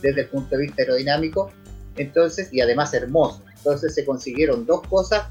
desde 0.00 0.20
el 0.20 0.28
punto 0.28 0.50
de 0.54 0.62
vista 0.62 0.82
aerodinámico. 0.82 1.50
Entonces, 1.96 2.48
y 2.52 2.60
además 2.60 2.94
hermoso. 2.94 3.42
Entonces 3.56 3.96
se 3.96 4.04
consiguieron 4.04 4.64
dos 4.64 4.86
cosas 4.86 5.24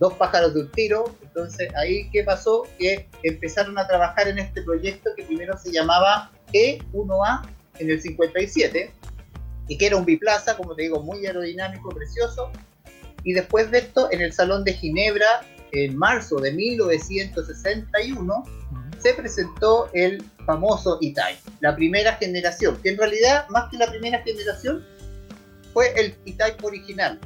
dos 0.00 0.12
pájaros 0.12 0.52
de 0.52 0.60
un 0.60 0.70
tiro. 0.72 1.14
Entonces, 1.22 1.74
ahí, 1.76 2.10
¿qué 2.10 2.24
pasó? 2.24 2.64
Que 2.78 3.08
empezaron 3.22 3.78
a 3.78 3.86
trabajar 3.86 4.28
en 4.28 4.38
este 4.38 4.60
proyecto 4.60 5.08
que 5.16 5.24
primero 5.24 5.56
se 5.56 5.72
llamaba 5.72 6.30
E1A 6.52 7.48
en 7.78 7.90
el 7.90 8.02
57 8.02 9.00
y 9.70 9.78
que 9.78 9.86
era 9.86 9.96
un 9.96 10.04
biplaza, 10.04 10.56
como 10.56 10.74
te 10.74 10.82
digo, 10.82 11.00
muy 11.00 11.24
aerodinámico, 11.24 11.90
precioso. 11.90 12.50
Y 13.22 13.34
después 13.34 13.70
de 13.70 13.78
esto, 13.78 14.10
en 14.10 14.20
el 14.20 14.32
Salón 14.32 14.64
de 14.64 14.72
Ginebra, 14.72 15.46
en 15.70 15.96
marzo 15.96 16.38
de 16.40 16.50
1961, 16.50 18.44
se 18.98 19.14
presentó 19.14 19.88
el 19.94 20.24
famoso 20.44 20.98
E-Type, 21.00 21.38
la 21.60 21.76
primera 21.76 22.14
generación, 22.14 22.80
que 22.82 22.88
en 22.90 22.98
realidad, 22.98 23.48
más 23.48 23.70
que 23.70 23.76
la 23.76 23.88
primera 23.88 24.20
generación, 24.22 24.84
fue 25.72 25.92
el 25.94 26.16
E-Type 26.26 26.66
original. 26.66 27.20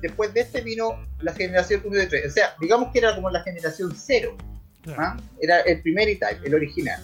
Después 0.00 0.32
de 0.32 0.40
este 0.40 0.62
vino 0.62 0.98
la 1.20 1.34
generación 1.34 1.82
1 1.84 2.04
y 2.04 2.06
3. 2.06 2.26
O 2.26 2.30
sea, 2.30 2.56
digamos 2.58 2.90
que 2.90 3.00
era 3.00 3.14
como 3.14 3.28
la 3.28 3.42
generación 3.42 3.92
0. 3.94 4.34
¿ah? 4.96 5.18
Era 5.42 5.60
el 5.60 5.82
primer 5.82 6.08
E-Type, 6.08 6.40
el 6.46 6.54
original, 6.54 7.02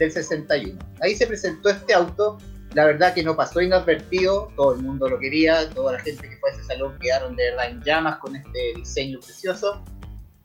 del 0.00 0.10
61. 0.10 0.76
Ahí 1.00 1.14
se 1.14 1.24
presentó 1.28 1.68
este 1.68 1.94
auto. 1.94 2.38
La 2.74 2.86
verdad 2.86 3.14
que 3.14 3.22
no 3.22 3.36
pasó 3.36 3.60
inadvertido, 3.60 4.52
todo 4.56 4.74
el 4.74 4.82
mundo 4.82 5.08
lo 5.08 5.18
quería, 5.18 5.70
toda 5.70 5.92
la 5.92 6.00
gente 6.00 6.28
que 6.28 6.36
fue 6.38 6.50
a 6.50 6.54
ese 6.54 6.64
salón 6.64 6.98
quedaron 6.98 7.36
de 7.36 7.50
verdad 7.50 7.70
en 7.70 7.82
llamas 7.82 8.18
con 8.18 8.34
este 8.34 8.74
diseño 8.74 9.20
precioso. 9.20 9.82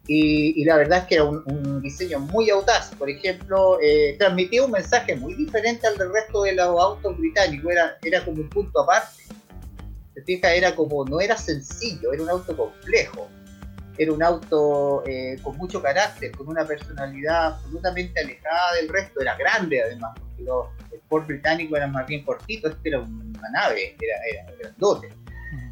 Y, 0.07 0.59
y 0.59 0.65
la 0.65 0.77
verdad 0.77 0.99
es 0.99 1.05
que 1.05 1.15
era 1.15 1.23
un, 1.23 1.43
un 1.45 1.81
diseño 1.81 2.19
muy 2.19 2.49
audaz. 2.49 2.91
Por 2.97 3.09
ejemplo, 3.09 3.79
eh, 3.81 4.15
transmitía 4.17 4.63
un 4.63 4.71
mensaje 4.71 5.15
muy 5.15 5.33
diferente 5.35 5.85
al 5.87 5.97
del 5.97 6.11
resto 6.11 6.43
de 6.43 6.53
los 6.53 6.79
autos 6.79 7.17
británicos. 7.17 7.71
Era, 7.71 7.97
era 8.03 8.25
como 8.25 8.41
un 8.41 8.49
punto 8.49 8.79
aparte. 8.79 9.23
Se 10.13 10.21
fija, 10.23 10.53
era 10.53 10.75
como, 10.75 11.05
no 11.05 11.21
era 11.21 11.37
sencillo, 11.37 12.11
era 12.13 12.23
un 12.23 12.29
auto 12.29 12.55
complejo. 12.55 13.27
Era 13.99 14.13
un 14.13 14.23
auto 14.23 15.03
eh, 15.05 15.37
con 15.43 15.57
mucho 15.57 15.81
carácter, 15.81 16.31
con 16.31 16.47
una 16.47 16.65
personalidad 16.65 17.47
absolutamente 17.47 18.17
alejada 18.21 18.75
del 18.75 18.87
resto. 18.87 19.19
Era 19.19 19.35
grande 19.35 19.83
además, 19.83 20.17
porque 20.17 20.43
los, 20.43 20.67
el 20.93 21.01
Ford 21.09 21.27
británico 21.27 21.75
era 21.75 21.85
más 21.85 22.07
bien 22.07 22.23
cortito, 22.23 22.69
este 22.69 22.89
era 22.89 23.01
una 23.01 23.49
nave, 23.51 23.97
era, 24.01 24.41
era 24.41 24.57
grandote. 24.57 25.09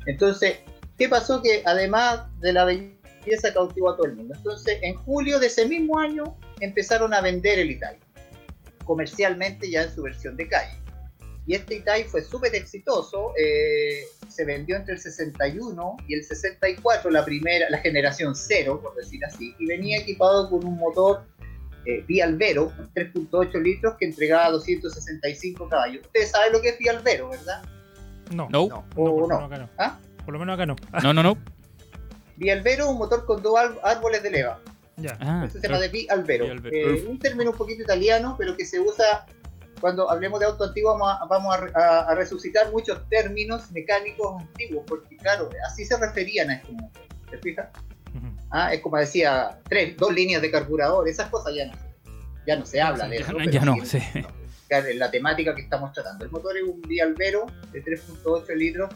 Entonces, 0.07 0.60
¿qué 0.98 1.07
pasó? 1.07 1.41
Que 1.41 1.63
además 1.65 2.24
de 2.41 2.51
la 2.51 2.65
belleza 2.65 3.53
cautivó 3.53 3.91
a 3.91 3.96
todo 3.96 4.07
el 4.07 4.15
mundo. 4.15 4.36
Entonces, 4.36 4.77
en 4.81 4.96
julio 4.96 5.39
de 5.39 5.48
ese 5.48 5.65
mismo 5.65 5.98
año 5.98 6.38
empezaron 6.60 7.13
a 7.13 7.22
vender 7.22 7.60
el 7.60 7.72
Italia, 7.72 8.01
comercialmente 8.84 9.72
ya 9.72 9.84
en 9.84 9.96
su 9.96 10.03
versión 10.03 10.36
de 10.36 10.50
calle. 10.50 10.77
Y 11.48 11.56
este 11.56 11.75
Itai 11.75 12.04
fue 12.04 12.22
súper 12.22 12.54
exitoso, 12.56 13.32
eh, 13.38 14.01
se 14.27 14.44
vendió 14.44 14.75
entre 14.75 14.96
el 14.96 15.00
61 15.00 15.98
y 16.06 16.16
el 16.16 16.24
64, 16.25 17.10
la 17.10 17.24
primera, 17.24 17.70
la 17.70 17.77
generación 17.77 18.36
cero, 18.36 18.82
por 18.84 18.94
decir 18.96 19.24
así, 19.24 19.56
y 19.58 19.66
venía 19.66 19.98
equipado 19.98 20.50
con 20.50 20.66
un 20.66 20.77
motor 20.77 21.24
eh, 21.86 22.04
Vialvero, 22.06 22.74
3.8 22.94 23.62
litros, 23.62 23.96
que 23.98 24.06
entregaba 24.06 24.51
265 24.51 25.70
caballos. 25.70 26.06
Ustedes 26.06 26.32
saben 26.32 26.51
lo 26.51 26.62
que 26.62 26.70
es 26.70 26.77
Vialvero, 26.80 27.30
¿verdad? 27.30 27.63
No. 28.34 28.50
No. 28.50 28.68
No, 28.68 28.86
¿O 28.98 29.06
por 29.06 29.22
lo 29.22 29.27
no? 29.27 29.27
menos 29.27 29.44
acá 29.46 29.58
no. 29.58 29.70
¿Ah? 29.77 30.00
Por 30.25 30.34
lo 30.34 30.39
menos 30.42 30.54
acá 30.56 30.66
no. 30.66 30.75
No, 31.01 31.13
no, 31.13 31.24
no. 31.24 31.38
Vialvero 32.36 32.84
es 32.84 32.89
un 32.89 32.98
motor 32.98 33.25
con 33.25 33.42
dos 33.42 33.58
árboles 33.84 34.22
de 34.22 34.32
leva. 34.32 34.60
Ya. 34.98 35.16
Ah, 35.22 35.46
Eso 35.48 35.60
se 35.60 35.68
llama 35.68 35.80
de 35.80 35.88
Vialvero. 35.88 36.46
Vialvero. 36.46 36.75
Eh, 36.75 37.06
un 37.08 37.20
término 37.20 37.51
un 37.51 37.58
poquito 37.58 37.84
italiano, 37.84 38.36
pero 38.38 38.58
que 38.58 38.66
se 38.66 38.80
usa 38.82 39.25
cuando 39.79 40.10
hablemos 40.10 40.39
de 40.39 40.46
auto 40.48 40.63
antiguo. 40.65 40.91
Vamos 40.98 41.17
a, 41.22 41.25
vamos 41.25 41.55
a 41.55 41.79
a- 41.79 42.12
a 42.12 42.15
resucitar 42.15 42.72
muchos 42.72 43.07
términos 43.10 43.72
mecánicos 43.72 44.41
antiguos, 44.41 44.84
porque 44.88 45.17
claro, 45.17 45.50
así 45.67 45.86
se 45.86 45.98
referían 45.98 46.50
a 46.50 46.55
este 46.55 46.72
motor. 46.74 47.03
¿Te 47.29 47.38
fijas? 47.39 47.67
Ujú. 48.15 48.27
Ah, 48.51 48.74
es 48.74 48.81
como 48.81 48.98
decía, 48.98 49.60
tres, 49.69 49.96
dos 49.98 50.13
líneas 50.13 50.41
de 50.41 50.50
carburador, 50.51 51.07
esas 51.07 51.29
cosas 51.29 51.53
ya 51.55 51.65
no, 51.67 51.74
ya 52.46 52.55
no 52.57 52.65
se 52.65 52.81
habla 52.81 53.07
de 53.07 53.17
Ya 53.19 53.24
eso. 53.25 53.34
pero 53.38 53.51
ya 53.51 53.65
no, 53.65 53.75
sí, 53.86 54.00
sí. 54.00 54.25
claro, 54.67 54.88
la 54.96 55.12
temática 55.12 55.53
que 55.53 55.62
estamos 55.62 55.91
tratando. 55.93 56.24
El 56.25 56.31
motor 56.31 56.55
es 56.57 56.63
un 56.63 56.81
Vialvero 56.81 57.46
de 57.72 57.84
3.8 57.84 58.55
litros 58.55 58.89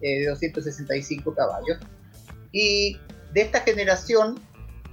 eh, 0.00 0.20
de 0.20 0.26
265 0.26 1.34
caballos. 1.34 1.78
Y 2.50 2.98
de 3.32 3.40
esta 3.42 3.60
generación, 3.60 4.40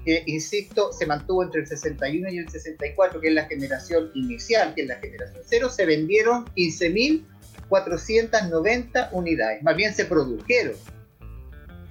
que 0.06 0.24
insisto, 0.26 0.92
se 0.92 1.06
mantuvo 1.06 1.44
entre 1.44 1.62
el 1.62 1.68
61 1.68 2.30
y 2.30 2.40
el 2.40 2.50
64, 2.50 3.22
que 3.22 3.28
es 3.28 3.34
la 3.34 3.46
generación 3.46 4.10
inicial, 4.16 4.74
que 4.74 4.82
es 4.84 4.88
la 4.88 4.96
generación 4.96 5.44
0, 5.46 5.70
se 5.70 5.86
vendieron 5.86 6.46
15.490 6.56 9.10
unidades. 9.12 9.62
Más 9.64 9.76
bien 9.76 9.94
se 9.94 10.06
produjeron 10.06 10.76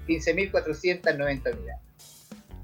15.490 0.06 1.18
unidades. 1.18 1.82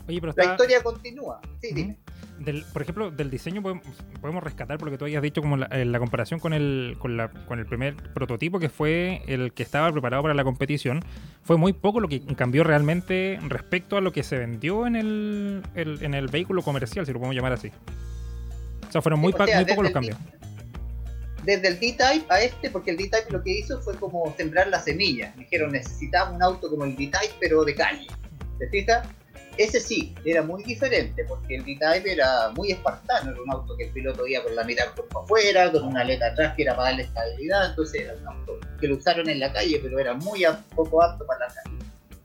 Oye, 0.07 0.21
pero 0.21 0.35
La 0.37 0.43
está, 0.43 0.53
historia 0.53 0.83
continúa. 0.83 1.41
Sí, 1.61 1.71
dime. 1.73 1.97
Del, 2.39 2.65
por 2.73 2.83
ejemplo, 2.83 3.11
del 3.11 3.31
diseño 3.31 3.63
podemos, 3.63 3.85
podemos 4.21 4.43
rescatar 4.43 4.77
por 4.79 4.87
lo 4.89 4.93
que 4.93 4.99
tú 4.99 5.05
habías 5.05 5.23
dicho 5.23 5.41
como 5.41 5.57
la, 5.57 5.67
eh, 5.67 5.85
la 5.85 5.99
comparación 5.99 6.41
con 6.41 6.53
el, 6.53 6.97
con, 6.99 7.17
la, 7.17 7.29
con 7.29 7.59
el 7.59 7.67
primer 7.67 7.95
prototipo 7.97 8.59
que 8.59 8.69
fue 8.69 9.23
el 9.27 9.53
que 9.53 9.63
estaba 9.63 9.91
preparado 9.93 10.23
para 10.23 10.35
la 10.35 10.45
competición. 10.45 11.01
Fue 11.43 11.57
muy 11.57 11.73
poco 11.73 12.01
lo 12.01 12.09
que 12.09 12.21
cambió 12.37 12.65
realmente 12.65 13.39
respecto 13.49 13.97
a 13.97 14.01
lo 14.01 14.13
que 14.13 14.23
se 14.23 14.39
vendió 14.39 14.87
en 14.87 14.97
el, 14.97 15.63
el- 15.75 16.03
en 16.03 16.15
el 16.15 16.29
vehículo 16.29 16.63
comercial, 16.63 17.07
si 17.07 17.13
lo 17.13 17.19
podemos 17.19 17.37
llamar 17.37 17.53
así. 17.53 17.71
O 18.89 18.93
sea, 18.93 19.01
fueron 19.03 19.21
muy, 19.21 19.33
O 19.33 19.37
pa- 19.37 19.47
sea, 19.47 19.57
muy 19.57 19.65
pocos 19.67 19.85
los 19.85 19.93
cambios. 19.93 20.17
desde 21.45 21.69
el 21.69 21.79
D-Type 21.81 22.27
a 22.31 22.41
este, 22.41 22.71
porque 22.71 22.91
el 22.93 22.97
D-Type 22.97 23.31
lo 23.31 23.43
que 23.43 23.59
hizo 23.59 23.81
fue 23.83 23.95
como 23.97 24.35
sembrar 24.37 24.69
la 24.69 24.81
semilla. 24.81 25.33
Dijeron, 25.37 25.73
necesitamos 25.73 26.35
un 26.37 26.43
auto 26.43 26.71
como 26.71 26.85
el 26.85 26.97
D-Type, 26.97 27.35
pero 27.41 27.65
de 27.65 27.75
calle. 27.75 28.07
¿Te 28.59 28.69
fijas? 28.71 29.07
Ese 29.57 29.79
sí, 29.79 30.15
era 30.25 30.43
muy 30.43 30.65
diferente, 30.65 31.25
porque 31.29 31.57
el 31.57 31.65
D-Type 31.65 32.13
era 32.13 32.51
muy 32.51 32.73
espartano, 32.73 33.31
era 33.31 33.41
un 33.41 33.51
auto 33.53 33.77
que 33.77 33.85
el 33.85 33.93
piloto 33.93 34.27
iba 34.27 34.43
con 34.43 34.57
la 34.57 34.65
mitad 34.65 34.93
cuerpo 34.95 35.21
afuera, 35.21 35.71
con 35.71 35.85
una 35.85 36.01
aleta 36.01 36.27
atrás 36.27 36.55
que 36.57 36.63
era 36.63 36.75
para 36.75 36.89
darle 36.89 37.05
estabilidad, 37.05 37.71
entonces 37.71 38.01
era 38.03 38.15
un 38.15 38.27
auto 38.27 38.59
que 38.81 38.89
lo 38.89 38.97
usaron 38.97 39.29
en 39.29 39.39
la 39.39 39.53
calle, 39.53 39.79
pero 39.81 39.99
era 39.99 40.15
muy 40.15 40.45
poco 40.75 41.03
apto 41.03 41.25
para 41.27 41.49
la 41.49 41.55
calle. 41.55 41.77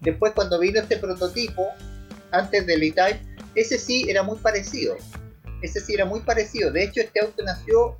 Después 0.02 0.34
cuando 0.34 0.58
vino 0.60 0.80
este 0.80 0.98
prototipo, 0.98 1.68
antes 2.32 2.66
del 2.66 2.82
E-Type, 2.82 3.20
ese 3.56 3.78
sí 3.78 4.08
era 4.10 4.24
muy 4.24 4.38
parecido. 4.40 4.98
Ese 5.62 5.82
sí 5.82 5.94
era 5.94 6.06
muy 6.06 6.22
parecido. 6.22 6.72
De 6.72 6.84
hecho, 6.84 7.02
este 7.02 7.20
auto 7.20 7.44
nació 7.44 7.98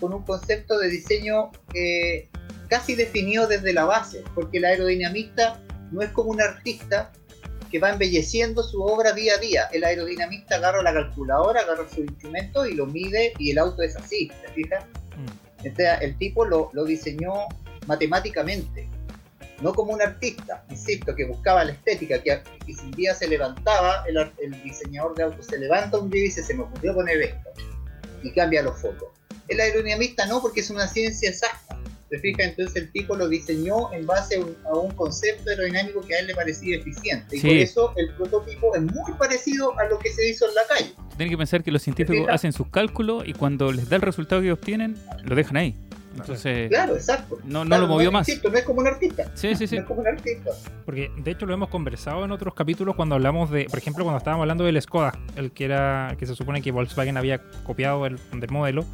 con 0.00 0.14
un 0.14 0.24
concepto 0.24 0.78
de 0.78 0.88
diseño 0.88 1.52
eh, 1.74 2.28
casi 2.68 2.94
definido 2.94 3.46
desde 3.46 3.72
la 3.72 3.84
base, 3.84 4.24
porque 4.34 4.58
el 4.58 4.64
aerodinamista 4.64 5.60
no 5.92 6.02
es 6.02 6.10
como 6.10 6.30
un 6.30 6.40
artista 6.40 7.12
que 7.74 7.80
va 7.80 7.90
embelleciendo 7.90 8.62
su 8.62 8.80
obra 8.84 9.12
día 9.12 9.34
a 9.34 9.38
día. 9.38 9.68
El 9.72 9.82
aerodinamista 9.82 10.54
agarra 10.54 10.80
la 10.80 10.92
calculadora, 10.92 11.62
agarra 11.62 11.84
su 11.92 12.02
instrumento 12.02 12.64
y 12.64 12.74
lo 12.74 12.86
mide 12.86 13.32
y 13.36 13.50
el 13.50 13.58
auto 13.58 13.82
es 13.82 13.96
así, 13.96 14.30
¿te 14.42 14.48
fijas? 14.52 14.84
Mm. 15.16 15.68
O 15.72 15.74
sea, 15.74 15.96
el 15.96 16.16
tipo 16.16 16.44
lo, 16.44 16.70
lo 16.72 16.84
diseñó 16.84 17.32
matemáticamente, 17.88 18.88
no 19.60 19.74
como 19.74 19.92
un 19.92 20.00
artista, 20.00 20.64
insisto, 20.70 21.16
que 21.16 21.24
buscaba 21.24 21.64
la 21.64 21.72
estética, 21.72 22.22
que, 22.22 22.40
que 22.64 22.74
si 22.74 22.80
un 22.80 22.92
día 22.92 23.12
se 23.12 23.26
levantaba, 23.26 24.04
el, 24.06 24.18
el 24.40 24.62
diseñador 24.62 25.16
de 25.16 25.24
autos 25.24 25.46
se 25.46 25.58
levanta 25.58 25.98
un 25.98 26.10
día 26.10 26.20
y 26.20 26.24
dice, 26.26 26.44
se 26.44 26.54
me 26.54 26.62
ocurrió 26.62 26.94
poner 26.94 27.22
esto, 27.22 27.50
y 28.22 28.30
cambia 28.30 28.62
los 28.62 28.80
focos. 28.80 29.08
El 29.48 29.60
aerodinamista 29.60 30.26
no, 30.26 30.40
porque 30.40 30.60
es 30.60 30.70
una 30.70 30.86
ciencia 30.86 31.28
exacta. 31.28 31.73
¿Se 32.10 32.18
fija? 32.18 32.44
Entonces 32.44 32.76
el 32.76 32.92
tipo 32.92 33.16
lo 33.16 33.28
diseñó 33.28 33.92
en 33.92 34.06
base 34.06 34.36
a 34.36 34.40
un, 34.40 34.56
a 34.66 34.76
un 34.78 34.90
concepto 34.92 35.50
aerodinámico 35.50 36.00
que 36.02 36.14
a 36.14 36.20
él 36.20 36.26
le 36.28 36.34
parecía 36.34 36.76
eficiente. 36.76 37.36
Y 37.36 37.40
Sí. 37.40 37.46
por 37.48 37.56
eso 37.56 37.92
el 37.96 38.10
prototipo 38.14 38.74
es 38.76 38.82
muy 38.82 39.12
parecido 39.18 39.76
a 39.78 39.84
lo 39.86 39.98
que 39.98 40.10
se 40.12 40.28
hizo 40.28 40.48
en 40.48 40.54
la 40.54 40.62
calle. 40.68 40.92
Tienen 41.16 41.30
que 41.30 41.38
pensar 41.38 41.62
que 41.64 41.70
los 41.72 41.82
científicos 41.82 42.16
fijas? 42.22 42.34
hacen 42.34 42.52
sus 42.52 42.68
cálculos 42.68 43.24
y 43.26 43.32
cuando 43.32 43.72
les 43.72 43.88
da 43.88 43.96
el 43.96 44.02
resultado 44.02 44.42
que 44.42 44.52
obtienen, 44.52 44.96
lo 45.24 45.34
dejan 45.34 45.56
ahí. 45.56 45.76
Entonces, 46.16 46.68
Claro, 46.68 46.94
exacto. 46.94 47.38
no, 47.42 47.64
no 47.64 47.70
Claro, 47.70 47.82
lo 47.82 47.88
movió 47.88 48.12
más. 48.12 48.28
Insisto, 48.28 48.48
no 48.48 48.56
es 48.56 48.62
como 48.64 48.80
un 48.80 48.86
artista. 48.86 49.24
Sí, 49.34 49.56
sí, 49.56 49.66
sí. 49.66 49.74
No 49.76 49.82
es 49.82 49.88
como 49.88 50.00
un 50.00 50.06
artista. 50.06 50.50
Porque 50.84 51.10
de 51.16 51.30
hecho 51.32 51.44
lo 51.46 51.54
hemos 51.54 51.68
conversado 51.70 52.24
en 52.24 52.30
otros 52.30 52.54
capítulos 52.54 52.94
cuando 52.94 53.16
hablamos 53.16 53.50
de, 53.50 53.64
por 53.64 53.78
ejemplo, 53.80 54.04
cuando 54.04 54.18
estábamos 54.18 54.44
hablando 54.44 54.62
del 54.62 54.80
Skoda, 54.80 55.18
el 55.34 55.50
que 55.50 55.64
era, 55.64 56.14
que 56.16 56.26
se 56.26 56.36
supone 56.36 56.62
que 56.62 56.70
Volkswagen 56.70 57.16
había 57.16 57.42
copiado 57.64 58.06
el, 58.06 58.18
del 58.32 58.50
modelo. 58.50 58.84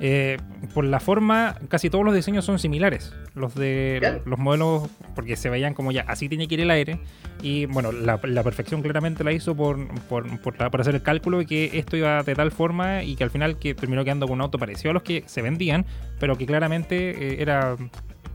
Eh, 0.00 0.36
por 0.74 0.84
la 0.84 1.00
forma, 1.00 1.56
casi 1.68 1.88
todos 1.90 2.04
los 2.04 2.14
diseños 2.14 2.44
son 2.44 2.58
similares. 2.58 3.12
Los 3.34 3.54
de 3.54 3.96
Claro. 4.00 4.22
los 4.26 4.38
modelos, 4.38 4.88
porque 5.14 5.36
se 5.36 5.48
veían 5.50 5.74
como 5.74 5.92
ya, 5.92 6.02
así 6.08 6.28
tiene 6.28 6.48
que 6.48 6.54
ir 6.54 6.60
el 6.60 6.70
aire. 6.70 6.98
Y 7.42 7.66
bueno, 7.66 7.92
la, 7.92 8.18
la 8.22 8.42
perfección 8.42 8.82
claramente 8.82 9.24
la 9.24 9.32
hizo 9.32 9.54
por, 9.54 9.78
por, 10.04 10.40
por 10.40 10.58
la- 10.58 10.70
por 10.70 10.80
hacer 10.80 10.94
el 10.94 11.02
cálculo 11.02 11.38
de 11.38 11.46
que 11.46 11.70
esto 11.78 11.96
iba 11.96 12.22
de 12.22 12.34
tal 12.34 12.50
forma 12.50 13.02
y 13.02 13.16
que 13.16 13.24
al 13.24 13.30
final 13.30 13.58
que 13.58 13.74
terminó 13.74 14.04
quedando 14.04 14.26
con 14.26 14.34
un 14.34 14.40
auto 14.42 14.58
parecido 14.58 14.90
a 14.90 14.94
los 14.94 15.02
que 15.02 15.24
se 15.26 15.42
vendían, 15.42 15.86
pero 16.18 16.36
que 16.36 16.46
claramente 16.46 17.10
eh, 17.34 17.42
era 17.42 17.76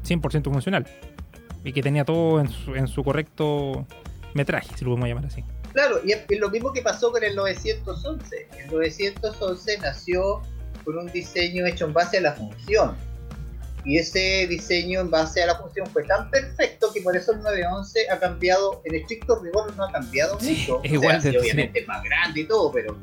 100% 0.04 0.44
funcional 0.52 0.86
y 1.64 1.74
que 1.74 1.82
tenía 1.84 2.06
todo 2.06 2.40
en 2.40 2.50
su, 2.50 2.76
en 2.76 2.88
su 2.88 3.04
correcto 3.04 3.86
metraje, 4.34 4.70
si 4.78 4.84
lo 4.86 4.92
podemos 4.92 5.10
llamar 5.10 5.26
así. 5.26 5.44
Claro, 5.74 6.00
y 6.04 6.12
es 6.12 6.26
lo 6.40 6.50
mismo 6.50 6.74
que 6.74 6.82
pasó 6.82 7.12
con 7.12 7.24
el 7.24 7.36
911. 7.36 8.48
El 8.60 8.72
911 8.72 9.78
nació 9.80 10.42
con 10.84 10.98
un 10.98 11.08
diseño 11.12 11.66
hecho 11.66 11.86
en 11.86 11.94
base 11.94 12.18
a 12.18 12.22
la 12.22 12.34
función. 12.34 12.96
Y 13.84 13.98
ese 13.98 14.46
diseño 14.48 15.00
en 15.02 15.10
base 15.10 15.42
a 15.42 15.48
la 15.48 15.56
función 15.56 15.88
fue 15.88 16.04
tan 16.04 16.30
perfecto 16.30 16.92
que 16.94 17.02
por 17.02 17.16
eso 17.18 17.32
el 17.32 17.42
911 17.42 18.10
ha 18.12 18.20
cambiado, 18.20 18.82
en 18.86 18.94
estricto 18.96 19.40
rigor 19.42 19.76
no 19.76 19.86
ha 19.86 19.92
cambiado 19.92 20.40
Sí, 20.40 20.66
mucho. 20.68 20.82
es 20.84 20.92
O 20.92 20.96
igual 20.96 21.22
sea, 21.22 21.32
de- 21.32 21.40
obviamente 21.40 21.80
es 21.82 21.88
más 21.88 22.04
grande 22.04 22.42
y 22.42 22.44
todo, 22.46 22.72
pero, 22.72 22.96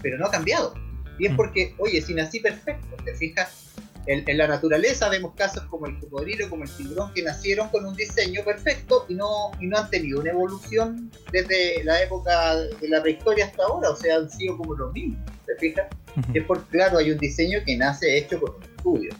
pero 0.00 0.16
no 0.16 0.26
ha 0.26 0.30
cambiado. 0.30 0.72
Y 1.18 1.26
es 1.26 1.32
Mm. 1.32 1.36
porque, 1.36 1.74
oye, 1.78 2.00
si 2.00 2.14
nací 2.14 2.40
perfecto, 2.40 2.96
¿te 3.04 3.14
fijas? 3.14 3.63
En, 4.06 4.28
en 4.28 4.38
la 4.38 4.46
naturaleza 4.46 5.08
vemos 5.08 5.34
casos 5.34 5.64
como 5.64 5.86
el 5.86 5.98
cocodrilo, 5.98 6.50
como 6.50 6.64
el 6.64 6.70
tiburón, 6.70 7.12
que 7.14 7.22
nacieron 7.22 7.68
con 7.70 7.86
un 7.86 7.94
diseño 7.94 8.42
perfecto 8.44 9.06
y 9.08 9.14
no, 9.14 9.50
y 9.60 9.66
no 9.66 9.78
han 9.78 9.90
tenido 9.90 10.20
una 10.20 10.30
evolución 10.30 11.10
desde 11.32 11.82
la 11.84 12.02
época 12.02 12.56
de 12.56 12.88
la 12.88 13.00
prehistoria 13.00 13.46
hasta 13.46 13.64
ahora, 13.64 13.90
o 13.90 13.96
sea, 13.96 14.16
han 14.16 14.30
sido 14.30 14.58
como 14.58 14.74
los 14.74 14.92
mismos. 14.92 15.18
¿te 15.46 15.56
fijas? 15.56 15.86
Ujú. 16.16 16.32
Es 16.34 16.44
porque, 16.44 16.68
claro, 16.70 16.98
hay 16.98 17.10
un 17.10 17.18
diseño 17.18 17.60
que 17.64 17.76
nace 17.76 18.18
hecho 18.18 18.40
con 18.40 18.54
un 18.56 18.62
estudio. 18.62 19.14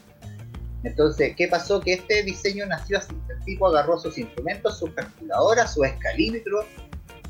Entonces, 0.82 1.34
¿qué 1.36 1.48
pasó? 1.48 1.80
Que 1.80 1.94
este 1.94 2.22
diseño 2.22 2.66
nació 2.66 2.98
así. 2.98 3.14
El 3.28 3.42
tipo 3.44 3.66
agarró 3.66 3.98
sus 3.98 4.18
instrumentos, 4.18 4.78
sus 4.78 4.90
calculadoras, 4.90 5.74
sus 5.74 5.86
escalímetros 5.86 6.66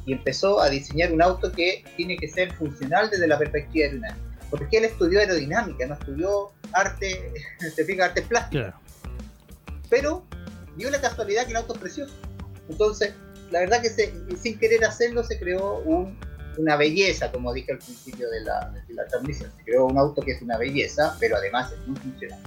y 0.06 0.12
empezó 0.12 0.60
a 0.60 0.68
diseñar 0.68 1.12
un 1.12 1.22
auto 1.22 1.50
que 1.52 1.84
tiene 1.96 2.16
que 2.16 2.28
ser 2.28 2.52
funcional 2.52 3.08
desde 3.10 3.26
la 3.26 3.38
perspectiva 3.38 3.86
aerodinámica. 3.86 4.18
Porque 4.50 4.78
él 4.78 4.84
estudió 4.84 5.20
aerodinámica, 5.20 5.86
no 5.86 5.94
estudió 5.94 6.52
arte, 6.74 7.32
se 7.74 7.84
fija, 7.84 8.06
artes 8.06 8.26
plásticas. 8.26 8.74
Claro. 8.74 8.80
Pero 9.90 10.24
dio 10.76 10.90
la 10.90 11.00
casualidad 11.00 11.44
que 11.44 11.50
el 11.50 11.56
auto 11.56 11.74
es 11.74 11.78
precioso. 11.80 12.14
Entonces, 12.68 13.12
la 13.50 13.60
verdad 13.60 13.80
que 13.82 13.90
se- 13.90 14.12
sin 14.40 14.58
querer 14.58 14.84
hacerlo 14.84 15.22
se 15.22 15.38
creó 15.38 15.78
un- 15.80 16.18
una 16.56 16.76
belleza, 16.76 17.30
como 17.32 17.52
dije 17.52 17.72
al 17.72 17.78
principio 17.78 18.28
de 18.30 18.40
la, 18.42 18.70
de 18.86 18.94
la 18.94 19.06
transmisión. 19.06 19.50
Se 19.56 19.64
creó 19.64 19.86
un 19.86 19.98
auto 19.98 20.22
que 20.22 20.32
es 20.32 20.42
una 20.42 20.56
belleza, 20.56 21.16
pero 21.20 21.36
además 21.36 21.72
es 21.72 21.86
muy 21.86 21.96
funcional. 21.98 22.38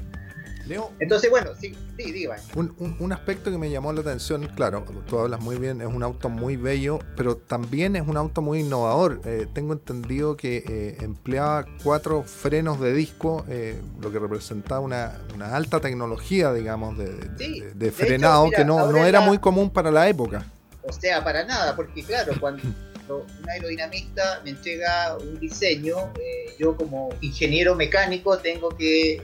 Leo, 0.68 0.92
Entonces, 1.00 1.30
bueno, 1.30 1.52
sí, 1.60 1.74
sí, 1.98 2.12
diga. 2.12 2.36
un, 2.56 2.74
un- 2.80 2.96
un 3.00 3.12
aspecto 3.14 3.50
que 3.52 3.58
me 3.58 3.70
llamó 3.70 3.94
la 3.94 4.02
atención, 4.02 4.48
claro, 4.56 4.84
tú 5.08 5.18
hablas 5.20 5.40
muy 5.42 5.56
bien, 5.58 5.82
es 5.82 5.88
un 5.88 6.04
auto 6.04 6.30
muy 6.30 6.56
bello, 6.58 7.00
pero 7.16 7.38
también 7.38 7.96
es 7.96 8.08
un 8.08 8.18
auto 8.18 8.42
muy 8.42 8.60
innovador. 8.60 9.22
Eh, 9.26 9.48
tengo 9.54 9.74
entendido 9.74 10.36
que 10.36 10.64
eh, 10.68 10.98
empleaba 11.02 11.66
cuatro 11.84 12.24
frenos 12.24 12.80
de 12.82 12.94
disco, 12.94 13.46
eh, 13.50 13.80
lo 14.02 14.12
que 14.12 14.20
representaba 14.20 14.82
una, 14.82 15.20
una 15.34 15.56
alta 15.56 15.80
tecnología, 15.80 16.52
digamos, 16.54 16.98
de, 16.98 17.06
de- 17.14 17.38
Sí, 17.38 17.60
de- 17.62 17.68
de 17.68 17.74
de 17.76 17.88
hecho, 17.88 17.96
frenado 17.96 18.46
mira, 18.46 18.58
que 18.58 18.66
no, 18.66 18.92
no 18.92 19.06
era 19.06 19.20
la- 19.20 19.26
muy 19.26 19.38
común 19.40 19.70
para 19.70 19.90
la 19.92 20.10
época. 20.10 20.46
O 20.84 20.92
sea, 20.92 21.24
para 21.24 21.44
nada, 21.46 21.76
porque 21.76 22.04
claro, 22.04 22.34
cuando 22.40 22.64
un 23.10 23.50
aerodinamista 23.50 24.42
me 24.44 24.50
entrega 24.52 25.16
un 25.18 25.40
diseño, 25.40 25.96
yo 26.60 26.76
como 26.76 27.10
ingeniero 27.22 27.76
mecánico 27.76 28.38
tengo 28.40 28.70
que, 28.70 29.22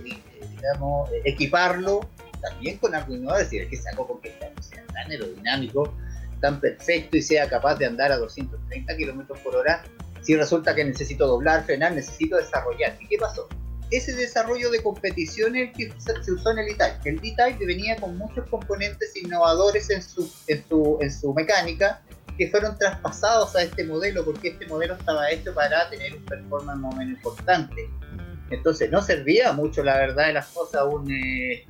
eh, 1.12 1.22
equiparlo 1.26 2.08
también 2.42 2.78
con 2.78 2.94
algo 2.94 3.14
innovador, 3.14 3.44
es 3.44 3.52
decir, 3.52 3.70
que 3.70 3.78
saco 3.78 4.08
con 4.08 4.22
que 4.22 4.32
sea 4.60 4.86
tan 4.88 5.10
aerodinámico, 5.10 5.94
tan 6.42 6.60
perfecto 6.60 7.18
y 7.18 7.22
sea 7.22 7.50
capaz 7.50 7.76
de 7.76 7.86
andar 7.86 8.12
a 8.12 8.18
230 8.18 8.98
kilómetros 8.98 9.40
por 9.40 9.56
hora. 9.56 9.84
Si 10.22 10.36
resulta 10.36 10.76
que 10.76 10.84
necesito 10.84 11.26
doblar, 11.26 11.66
frenar, 11.66 11.94
necesito 11.94 12.38
desarrollar. 12.38 12.98
¿Y 13.00 13.08
qué 13.08 13.18
pasó? 13.18 13.48
Ese 13.92 14.14
desarrollo 14.14 14.72
de 14.72 14.82
competición 14.82 15.56
es 15.56 15.70
el 15.70 15.74
que 15.74 15.94
se 16.24 16.32
usó 16.32 16.52
en 16.52 16.60
el 16.60 16.70
E-Type. 16.70 17.10
El 17.10 17.18
E-Type 17.18 17.66
venía 17.66 17.96
con 17.98 18.18
muchos 18.18 18.48
componentes 18.50 19.16
innovadores 19.16 19.90
en 19.90 20.02
su, 20.02 20.30
en 20.48 20.64
su, 20.68 20.98
en 21.02 21.12
su 21.12 21.34
mecánica 21.34 22.02
que 22.38 22.50
fueron 22.50 22.78
traspasados 22.78 23.56
a 23.56 23.64
este 23.64 23.84
modelo 23.84 24.26
porque 24.26 24.50
este 24.50 24.66
modelo 24.68 24.96
estaba 24.96 25.30
hecho 25.30 25.54
para 25.54 25.90
tener 25.90 26.16
un 26.16 26.26
performance 26.26 26.96
más 26.96 27.06
importante. 27.06 27.90
Entonces 28.50 28.92
no 28.92 29.02
servía 29.02 29.52
mucho, 29.54 29.84
la 29.84 29.98
verdad 29.98 30.28
de 30.28 30.34
las 30.34 30.48
cosas, 30.48 30.84
un, 30.90 31.10
eh, 31.12 31.66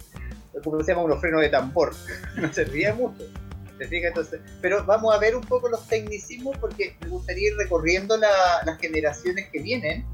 ¿cómo 0.64 0.82
se 0.84 0.92
llama? 0.92 1.04
Unos 1.04 1.22
frenos 1.22 1.42
de 1.42 1.50
tambor. 1.50 1.94
no 2.38 2.52
servía 2.54 2.94
mucho. 2.94 3.24
¿te 3.78 3.88
fijas? 3.88 4.10
Entonces, 4.10 4.40
pero 4.62 4.84
vamos 4.86 5.16
a 5.16 5.18
ver 5.18 5.36
un 5.36 5.44
poco 5.44 5.68
los 5.68 5.88
tecnicismos 5.88 6.56
porque 6.60 6.96
me 7.02 7.08
gustaría 7.10 7.50
ir 7.50 7.58
recorriendo 7.58 8.16
la- 8.18 8.62
las 8.66 8.78
generaciones 8.80 9.50
que 9.52 9.60
vienen 9.62 10.06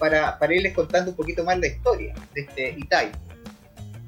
para, 0.00 0.36
para 0.38 0.52
irles 0.54 0.74
contando 0.74 1.12
un 1.12 1.16
poquito 1.16 1.44
más 1.44 1.58
la 1.60 1.68
historia 1.68 2.12
de 2.34 2.40
este 2.40 2.70
E-Type. 2.70 3.16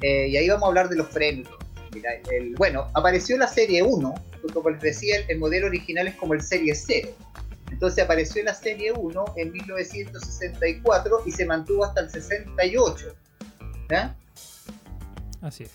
Eh, 0.00 0.26
y 0.28 0.37
ahí 0.37 0.49
vamos 0.49 0.64
a 0.64 0.66
hablar 0.69 0.88
de 0.88 0.97
los 0.97 1.07
frenos. 1.09 1.49
Mira, 1.93 2.11
el- 2.33 2.54
bueno, 2.57 2.90
apareció 2.95 3.38
la 3.38 3.47
serie 3.47 3.83
1, 3.85 4.12
como 4.52 4.71
les 4.71 4.81
decía, 4.81 5.19
el, 5.19 5.25
el 5.28 5.38
modelo 5.38 5.69
original 5.69 6.09
es 6.09 6.16
como 6.16 6.35
el 6.35 6.43
serie 6.43 6.75
0. 6.75 7.09
Entonces 7.85 8.03
apareció 8.03 8.43
la 8.43 8.55
serie 8.55 8.93
1 8.93 9.25
en 9.37 9.53
1964 9.53 11.19
y 11.26 11.33
se 11.33 11.45
mantuvo 11.45 11.85
hasta 11.85 12.00
el 12.00 12.09
68. 12.11 13.14
¿Ya? 13.91 14.17
Así 15.43 15.64
es. 15.64 15.71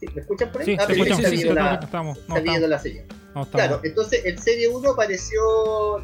¿Sí? 0.00 0.06
¿Me 0.12 0.22
escuchan 0.22 0.50
por 0.50 0.62
ahí? 0.62 0.66
Sí, 0.66 0.76
Ah, 0.80 0.86
escuchamos, 0.90 1.22
se 1.24 1.30
sí, 1.30 1.36
sí, 1.36 1.44
la- 1.50 1.74
estamos, 1.80 2.18
no, 2.28 2.34
la 2.66 2.78
señal. 2.80 3.04
no. 3.32 3.48
Claro, 3.48 3.80
entonces 3.84 4.22
el 4.24 4.40
Serie 4.40 4.66
1 4.68 4.90
apareció 4.90 5.40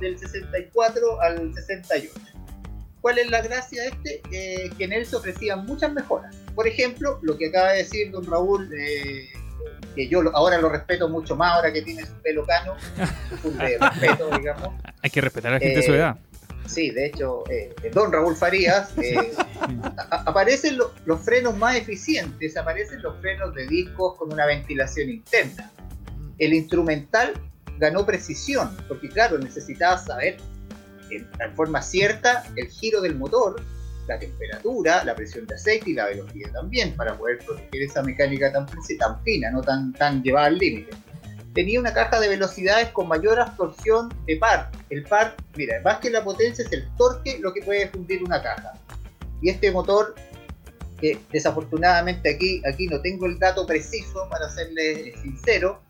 del 0.00 0.16
64 0.16 1.20
al 1.20 1.52
68. 1.54 2.12
¿Cuál 3.00 3.18
es 3.18 3.28
la 3.30 3.42
gracia 3.42 3.82
de 3.82 3.88
este? 3.88 4.22
Eh, 4.30 4.70
que 4.78 4.84
en 4.84 4.92
él 4.92 5.06
se 5.06 5.16
ofrecían 5.16 5.66
muchas 5.66 5.92
mejoras. 5.92 6.36
Por 6.54 6.68
ejemplo, 6.68 7.18
lo 7.22 7.36
que 7.36 7.48
acaba 7.48 7.72
de 7.72 7.78
decir 7.78 8.12
don 8.12 8.24
Raúl, 8.26 8.70
eh, 8.78 9.28
que 9.94 10.08
yo 10.08 10.20
ahora 10.34 10.58
lo 10.58 10.68
respeto 10.68 11.08
mucho 11.08 11.36
más, 11.36 11.52
ahora 11.54 11.72
que 11.72 11.82
tiene 11.82 12.06
su 12.06 12.14
pelo 12.22 12.46
cano, 12.46 12.74
de 13.58 13.78
respeto, 13.78 14.30
digamos. 14.36 14.70
Hay 15.02 15.10
que 15.10 15.20
respetar 15.20 15.52
a 15.52 15.54
la 15.54 15.60
gente 15.60 15.76
de 15.80 15.82
su 15.86 15.92
Eh, 15.92 15.96
edad. 15.96 16.16
Sí, 16.66 16.90
de 16.90 17.06
hecho, 17.06 17.42
eh, 17.50 17.74
don 17.92 18.12
Raúl 18.12 18.36
Farías, 18.36 18.96
eh, 19.02 19.32
aparecen 20.10 20.76
lo- 20.78 20.92
los 21.04 21.20
frenos 21.24 21.56
más 21.56 21.76
eficientes, 21.76 22.56
aparecen 22.56 23.02
los 23.02 23.18
frenos 23.20 23.54
de 23.54 23.66
discos 23.66 24.16
con 24.16 24.32
una 24.32 24.46
ventilación 24.46 25.10
interna. 25.10 25.70
El 26.38 26.54
instrumental 26.54 27.32
ganó 27.78 28.06
precisión, 28.06 28.76
porque 28.88 29.08
claro, 29.08 29.38
necesitaba 29.38 29.98
saber 29.98 30.36
en 31.10 31.26
forma 31.56 31.82
cierta 31.82 32.44
el 32.56 32.68
giro 32.68 33.00
del 33.00 33.16
motor, 33.16 33.60
la 34.10 34.18
temperatura, 34.18 35.04
la 35.04 35.14
presión 35.14 35.46
de 35.46 35.54
aceite 35.54 35.90
y 35.90 35.94
la 35.94 36.06
velocidad 36.06 36.50
también, 36.52 36.94
para 36.96 37.16
poder 37.16 37.38
proteger 37.38 37.82
esa 37.82 38.02
mecánica 38.02 38.52
tan, 38.52 38.66
tan 38.66 39.22
fina, 39.22 39.50
no 39.50 39.62
tan, 39.62 39.92
tan 39.92 40.22
llevada 40.22 40.46
al 40.46 40.58
límite. 40.58 40.90
Tenía 41.54 41.80
una 41.80 41.92
caja 41.92 42.18
de 42.20 42.28
velocidades 42.28 42.88
con 42.88 43.08
mayor 43.08 43.38
absorción 43.40 44.12
de 44.26 44.36
par. 44.36 44.70
El 44.90 45.04
par, 45.04 45.36
mira, 45.56 45.80
más 45.84 45.98
que 45.98 46.10
la 46.10 46.22
potencia 46.24 46.64
es 46.64 46.72
el 46.72 46.88
torque 46.96 47.38
lo 47.40 47.52
que 47.52 47.62
puede 47.62 47.88
fundir 47.88 48.22
una 48.22 48.42
caja. 48.42 48.72
Y 49.42 49.50
este 49.50 49.70
motor, 49.70 50.14
que 51.00 51.18
desafortunadamente 51.32 52.34
aquí, 52.34 52.62
aquí 52.66 52.86
no 52.86 53.00
tengo 53.00 53.26
el 53.26 53.38
dato 53.38 53.66
preciso 53.66 54.28
para 54.28 54.50
serle 54.50 55.14
sincero, 55.22 55.82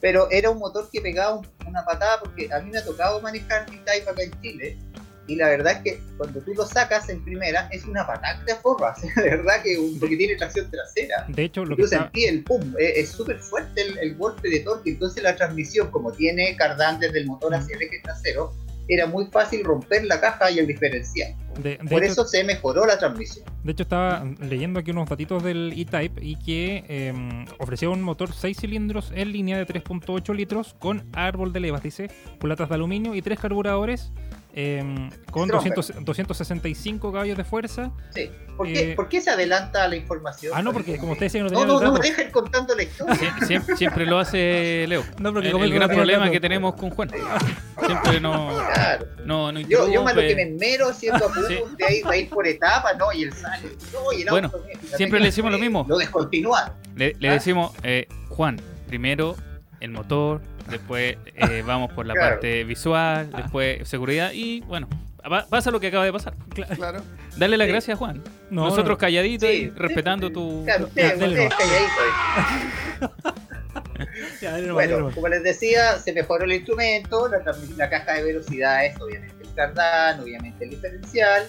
pero 0.00 0.30
era 0.30 0.50
un 0.50 0.58
motor 0.58 0.88
que 0.92 1.00
pegaba 1.00 1.34
un- 1.36 1.46
una 1.66 1.84
patada 1.84 2.20
porque 2.20 2.48
a 2.52 2.60
mí 2.60 2.70
me 2.70 2.78
ha 2.78 2.84
tocado 2.84 3.20
manejar 3.20 3.68
mi 3.70 3.78
Type 3.78 4.08
acá 4.08 4.22
en 4.22 4.40
Chile 4.40 4.78
y 5.26 5.36
la 5.36 5.48
verdad 5.48 5.74
es 5.74 5.78
que 5.82 6.02
cuando 6.16 6.40
tú 6.40 6.52
lo 6.54 6.66
sacas 6.66 7.08
en 7.08 7.24
primera 7.24 7.68
es 7.70 7.84
una 7.84 8.06
patada 8.06 8.40
que 8.40 8.46
te 8.46 8.52
aforra, 8.52 8.94
o 8.96 9.00
sea, 9.00 9.22
de 9.22 9.30
verdad 9.36 9.62
que 9.62 9.78
un, 9.78 9.98
porque 9.98 10.16
tiene 10.16 10.36
tracción 10.36 10.70
trasera. 10.70 11.26
De 11.28 11.44
hecho, 11.44 11.64
lo 11.64 11.76
que 11.76 11.82
Yo 11.82 11.86
está, 11.86 12.02
sentí 12.02 12.24
el 12.24 12.42
pum, 12.44 12.74
es 12.78 12.98
es 13.02 13.08
súper 13.10 13.38
fuerte 13.38 13.82
el, 13.82 13.98
el 13.98 14.16
golpe 14.16 14.48
de 14.48 14.60
torque, 14.60 14.90
entonces 14.90 15.22
la 15.22 15.36
transmisión, 15.36 15.90
como 15.90 16.12
tiene 16.12 16.56
cardán 16.56 16.98
desde 16.98 17.20
el 17.20 17.26
motor 17.26 17.54
hacia 17.54 17.76
el 17.76 17.82
eje 17.82 18.00
trasero, 18.02 18.52
era 18.88 19.06
muy 19.06 19.26
fácil 19.26 19.64
romper 19.64 20.04
la 20.04 20.20
caja 20.20 20.50
y 20.50 20.58
el 20.58 20.66
diferencial. 20.66 21.34
de, 21.62 21.70
de 21.70 21.78
Por 21.78 22.02
hecho, 22.02 22.12
eso 22.12 22.24
se 22.24 22.44
mejoró 22.44 22.84
la 22.84 22.98
transmisión. 22.98 23.44
de 23.62 23.72
hecho, 23.72 23.84
estaba 23.84 24.24
leyendo 24.40 24.80
aquí 24.80 24.90
unos 24.90 25.08
datitos 25.08 25.42
del 25.42 25.72
E-Type 25.76 26.22
y 26.22 26.36
que 26.36 26.84
eh, 26.88 27.44
ofrecía 27.58 27.90
un 27.90 28.02
motor 28.02 28.32
6 28.32 28.56
cilindros 28.56 29.12
en 29.14 29.32
línea 29.32 29.56
de 29.56 29.66
3.8 29.66 30.34
litros 30.34 30.74
con 30.78 31.04
árbol 31.12 31.52
de 31.52 31.60
levas, 31.60 31.82
dice, 31.82 32.10
culatas 32.40 32.68
de 32.68 32.74
aluminio 32.74 33.14
y 33.14 33.22
tres 33.22 33.38
carburadores 33.38 34.12
eh, 34.54 34.82
con 35.30 35.48
Stronger. 35.48 35.74
200 35.74 36.04
265 36.04 37.12
caballos 37.12 37.36
de 37.36 37.44
fuerza. 37.44 37.90
Sí. 38.14 38.30
¿Por, 38.56 38.66
qué, 38.66 38.90
Eh, 38.92 38.94
por 38.94 39.08
qué 39.08 39.20
se 39.22 39.30
adelanta 39.30 39.88
la 39.88 39.96
información? 39.96 40.52
Ah, 40.54 40.60
no, 40.62 40.72
porque 40.74 40.98
como 40.98 41.12
ustedes 41.12 41.32
decían, 41.32 41.50
no 41.50 41.64
No, 41.64 41.64
no, 41.64 41.80
no 41.80 41.92
me 41.94 42.00
dejen 42.00 42.30
contando 42.30 42.74
la 42.76 42.82
historia. 42.82 43.14
Sie- 43.14 43.46
siempre, 43.46 43.76
siempre 43.76 44.04
lo 44.06 44.18
hace 44.18 44.84
Leo. 44.88 45.02
No, 45.18 45.32
porque 45.32 45.46
el, 45.48 45.52
como 45.52 45.64
el 45.64 45.72
gran 45.72 45.88
problema 45.88 46.30
que 46.30 46.38
tenemos 46.38 46.74
con 46.74 46.90
Juan. 46.90 47.10
Siempre 47.86 48.20
no, 48.20 48.48
Claro. 48.74 49.06
no, 49.24 49.50
no 49.50 49.58
Yo, 49.60 49.90
yo 49.90 50.04
más 50.04 50.14
lo 50.14 50.20
que 50.20 50.36
me 50.36 50.42
enmero 50.42 50.90
haciendo 50.90 51.26
apuntes 51.26 51.48
Sí. 51.58 51.64
de 51.78 51.84
ahí 51.84 52.02
va 52.02 52.10
a 52.12 52.16
ir 52.18 52.28
por 52.28 52.46
etapas, 52.46 52.96
¿no? 52.96 53.12
Y 53.12 53.24
el 53.24 53.32
sale. 53.32 53.70
No, 53.92 54.12
y 54.16 54.22
el 54.22 54.28
Bueno, 54.28 54.50
auto, 54.52 54.64
siempre 54.96 55.18
le 55.18 55.26
decimos 55.26 55.50
lo 55.50 55.58
mismo. 55.58 55.84
Lo 55.88 55.96
descontinuaron. 55.98 56.74
Le, 56.94 57.16
le 57.18 57.28
¿Ah? 57.30 57.32
decimos, 57.32 57.72
eh, 57.82 58.06
Juan, 58.28 58.60
primero 58.86 59.34
el 59.82 59.90
motor, 59.90 60.40
después 60.70 61.16
eh, 61.34 61.62
vamos 61.66 61.92
por 61.92 62.06
la 62.06 62.14
Claro. 62.14 62.30
parte 62.36 62.64
visual, 62.64 63.30
después 63.32 63.86
seguridad 63.88 64.30
y 64.32 64.60
bueno, 64.62 64.88
pa- 65.28 65.46
pasa 65.46 65.70
lo 65.70 65.80
que 65.80 65.88
acaba 65.88 66.04
de 66.04 66.12
pasar. 66.12 66.34
Claro. 66.76 67.02
Dale 67.36 67.56
las 67.56 67.66
Sí. 67.66 67.72
gracias, 67.72 67.98
Juan. 67.98 68.22
No, 68.50 68.64
Nosotros 68.64 68.88
no. 68.90 68.98
calladitos 68.98 69.48
Sí. 69.48 69.54
y 69.56 69.70
respetando 69.70 70.30
tu... 70.30 70.64
Claro, 70.64 70.84
ustedes, 70.86 71.14
ustedes 71.14 71.54
calladitos 71.54 73.32
Bueno, 74.72 75.10
como 75.14 75.28
les 75.28 75.42
decía, 75.42 75.98
se 75.98 76.12
mejoró 76.12 76.44
el 76.44 76.52
instrumento, 76.52 77.28
la, 77.28 77.38
la 77.76 77.90
caja 77.90 78.14
de 78.14 78.24
velocidades, 78.24 79.00
obviamente 79.00 79.34
el 79.44 79.54
cardán, 79.54 80.20
obviamente 80.20 80.64
el 80.64 80.70
diferencial, 80.70 81.46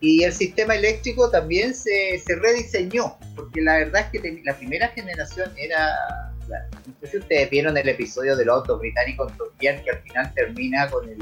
y 0.00 0.22
el 0.22 0.32
sistema 0.32 0.74
eléctrico 0.74 1.30
también 1.30 1.74
se, 1.74 2.18
se 2.24 2.36
rediseñó, 2.36 3.18
porque 3.34 3.60
la 3.62 3.78
verdad 3.78 4.02
es 4.12 4.20
que 4.20 4.42
la 4.44 4.54
primera 4.56 4.88
generación 4.88 5.50
era, 5.56 5.94
no 6.48 6.94
sé 7.00 7.06
si 7.06 7.18
ustedes 7.18 7.50
vieron 7.50 7.76
el 7.76 7.88
episodio 7.88 8.36
del 8.36 8.48
auto 8.48 8.78
británico 8.78 9.28
en 9.28 9.36
Gear, 9.58 9.82
que 9.82 9.90
al 9.90 9.98
final 10.00 10.34
termina 10.34 10.88
con 10.88 11.08
el 11.08 11.18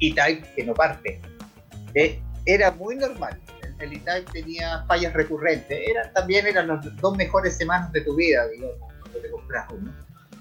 E-Type 0.00 0.46
que 0.54 0.64
no 0.64 0.74
parte. 0.74 1.20
Eh, 1.94 2.20
era 2.46 2.70
muy 2.72 2.96
normal. 2.96 3.40
El, 3.78 3.92
E-Type 3.92 4.32
tenía 4.32 4.84
fallas 4.86 5.12
recurrentes. 5.12 5.78
Era, 5.88 6.12
también 6.12 6.46
eran 6.46 6.68
las 6.68 6.96
dos 6.96 7.16
mejores 7.16 7.56
semanas 7.56 7.92
de 7.92 8.00
tu 8.02 8.14
vida, 8.16 8.46
digamos, 8.48 8.76
cuando 9.00 9.18
te 9.20 9.30
compras 9.30 9.66
uno 9.72 9.92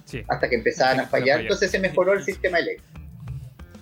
Sí. 0.06 0.22
hasta 0.28 0.50
que 0.50 0.56
empezaban 0.56 1.00
a 1.00 1.08
fallar. 1.08 1.42
Entonces 1.42 1.72
se 1.72 1.80
mejoró 1.80 2.14
el 2.14 2.24
sistema 2.24 2.60
eléctrico. 2.60 3.00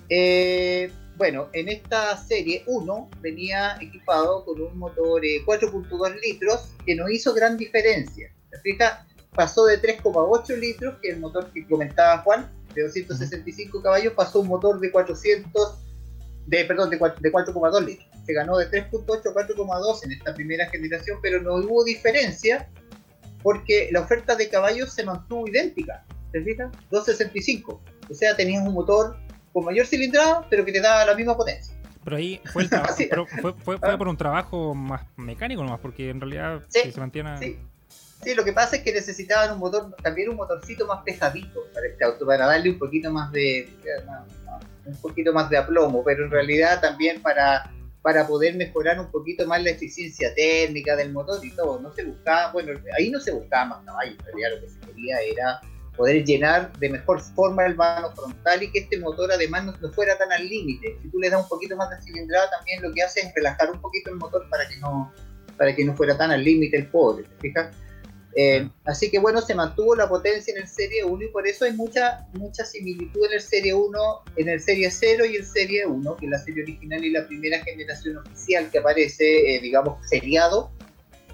Eh, 0.10 0.92
bueno, 1.18 1.50
en 1.54 1.70
esta 1.70 2.18
serie 2.18 2.64
1 2.68 3.10
venía 3.22 3.78
equipado 3.80 4.44
con 4.44 4.62
un 4.62 4.78
motor 4.78 5.22
4.2 5.46 6.20
litros 6.22 6.74
que 6.86 6.96
no 6.96 7.10
hizo 7.10 7.34
gran 7.34 7.58
diferencia. 7.58 8.32
¿Te 8.50 8.60
fijas? 8.60 9.06
Pasó 9.34 9.65
de 9.65 9.82
3,8 9.82 10.58
litros, 10.58 10.96
que 11.02 11.10
es 11.10 11.15
el 11.15 11.22
motor 11.22 11.50
que 11.52 11.65
comentaba 11.65 12.22
Juan, 12.24 12.52
de 12.74 12.84
265 12.84 13.82
caballos, 13.82 14.13
pasó 14.13 14.41
un 14.41 14.48
motor 14.48 14.80
de 14.80 14.91
400, 14.91 15.80
de, 16.48 16.65
perdón, 16.65 16.89
de 16.89 17.00
4,2 17.00 17.86
litros. 17.86 18.08
Se 18.26 18.34
ganó 18.34 18.58
de 18.58 18.70
3.8 18.70 19.30
a 19.30 19.34
4,2 19.34 20.06
en 20.06 20.12
esta 20.12 20.34
primera 20.34 20.70
generación, 20.70 21.20
pero 21.22 21.41
no 21.41 21.56
hubo 21.56 21.84
diferencia 21.84 22.70
porque 23.44 23.89
la 23.91 24.02
oferta 24.02 24.36
de 24.36 24.50
caballos 24.50 24.94
se 24.94 25.04
mantuvo 25.04 25.48
idéntica. 25.48 26.06
¿Te 26.32 26.41
fijas? 26.44 26.72
265. 26.91 27.82
O 28.10 28.13
sea, 28.13 28.36
tenías 28.36 28.65
un 28.65 28.74
motor 28.74 29.17
con 29.52 29.65
mayor 29.65 29.86
cilindrada, 29.86 30.46
pero 30.50 30.63
que 30.63 30.72
te 30.72 30.82
daba 30.82 31.06
la 31.06 31.15
misma 31.15 31.36
potencia. 31.36 31.76
Pero 32.04 32.17
ahí 32.17 32.41
fue 32.46 32.63
el 32.63 32.70
trabajo, 32.70 32.96
pero 32.98 33.26
fue, 33.26 33.54
fue, 33.54 33.78
fue, 33.78 33.98
por 33.98 34.08
un 34.08 34.17
trabajo 34.17 34.74
más 34.74 35.02
mecánico 35.17 35.63
nomás, 35.63 35.80
porque 35.80 36.10
en 36.10 36.22
realidad 36.22 36.63
sí, 36.70 36.91
se 36.91 37.00
mantiene... 37.00 37.38
Sí. 37.38 37.60
Sí. 38.23 38.36
lo 38.36 38.43
que 38.43 38.53
pasa 38.53 38.77
es 38.77 38.84
que 38.84 38.93
necesitaban 38.93 39.53
un 39.53 39.60
motor, 39.60 39.95
también 40.01 40.29
un 40.29 40.36
motorcito 40.36 40.86
más 40.88 41.03
pesadito 41.03 41.62
para 41.73 41.88
este 41.88 42.03
auto, 42.03 42.25
para 42.25 42.45
darle 42.45 42.71
un 42.71 42.79
poquito 42.79 43.12
más 43.12 43.31
de, 43.31 43.69
un 44.86 44.97
poquito 44.97 45.34
más 45.34 45.49
de 45.49 45.57
aplomo, 45.57 46.03
pero 46.03 46.25
en 46.25 46.31
realidad 46.31 46.81
también 46.81 47.21
para, 47.21 47.71
para 48.01 48.27
poder 48.27 48.55
mejorar 48.55 48.99
un 48.99 49.12
poquito 49.12 49.45
más 49.47 49.63
la 49.63 49.71
eficiencia 49.71 50.34
térmica 50.34 50.95
del 50.95 51.12
motor 51.12 51.43
y 51.45 51.51
todo. 51.51 51.79
No 51.79 51.93
se 51.93 52.03
buscaba, 52.03 52.51
bueno, 52.51 52.79
ahí 52.97 53.10
no 53.10 53.19
se 53.19 53.31
buscaba 53.31 53.65
más 53.65 53.86
caballos, 53.86 54.15
en 54.19 54.25
realidad 54.25 54.49
lo 54.55 54.62
que 54.62 54.69
se 54.69 54.79
quería 54.79 55.21
era 55.21 55.62
poder 55.95 56.23
llenar 56.23 56.71
de 56.79 56.89
mejor 56.89 57.21
forma 57.21 57.65
el 57.65 57.75
vano 57.75 58.12
frontal 58.15 58.63
y 58.63 58.71
que 58.71 58.79
este 58.79 58.97
motor 58.99 59.31
además 59.31 59.65
no, 59.65 59.91
fuera 59.91 60.17
tan 60.17 60.31
al 60.31 60.47
límite. 60.47 60.97
Si 61.01 61.10
tú 61.10 61.19
le 61.19 61.29
das 61.29 61.43
un 61.43 61.49
poquito 61.49 61.75
más 61.75 61.89
de 61.89 62.01
cilindrada, 62.01 62.49
también 62.49 62.81
lo 62.81 62.91
que 62.93 63.03
hace 63.03 63.19
es 63.21 63.34
relajar 63.36 63.69
un 63.71 63.79
poquito 63.79 64.10
el 64.10 64.17
motor 64.17 64.47
para 64.49 64.67
que 64.67 64.77
no, 64.77 65.13
para 65.57 65.75
que 65.75 65.86
no 65.86 65.95
fuera 65.95 66.17
tan 66.17 66.31
al 66.31 66.43
límite 66.43 66.77
el 66.77 66.88
pobre, 66.88 67.23
¿te 67.23 67.36
fijas? 67.39 67.75
Eh, 68.36 68.70
así 68.86 69.12
que 69.12 69.20
bueno, 69.20 69.41
se 69.41 69.56
mantuvo 69.56 69.96
la 69.96 70.08
potencia 70.08 70.54
en 70.54 70.62
el 70.62 70.67
Serie 70.67 71.04
1 71.04 71.24
y 71.24 71.28
por 71.30 71.48
eso 71.48 71.65
hay 71.65 71.74
mucha, 71.74 72.28
mucha 72.34 72.65
similitud 72.65 73.26
en 73.26 73.34
el 73.34 73.41
Serie 73.41 73.74
1, 73.74 74.24
en 74.38 74.50
el 74.50 74.62
Serie 74.62 74.89
0 74.89 75.26
y 75.26 75.36
el 75.36 75.46
Serie 75.46 75.86
1, 75.86 76.15
que 76.15 76.26
es 76.26 76.32
la 76.32 76.39
serie 76.39 76.63
original 76.63 77.04
y 77.04 77.12
la 77.12 77.28
primera 77.28 77.63
generación 77.63 78.17
oficial 78.17 78.70
que 78.72 78.80
aparece, 78.80 79.56
eh, 79.56 79.60
digamos, 79.62 80.08
seriado 80.08 80.72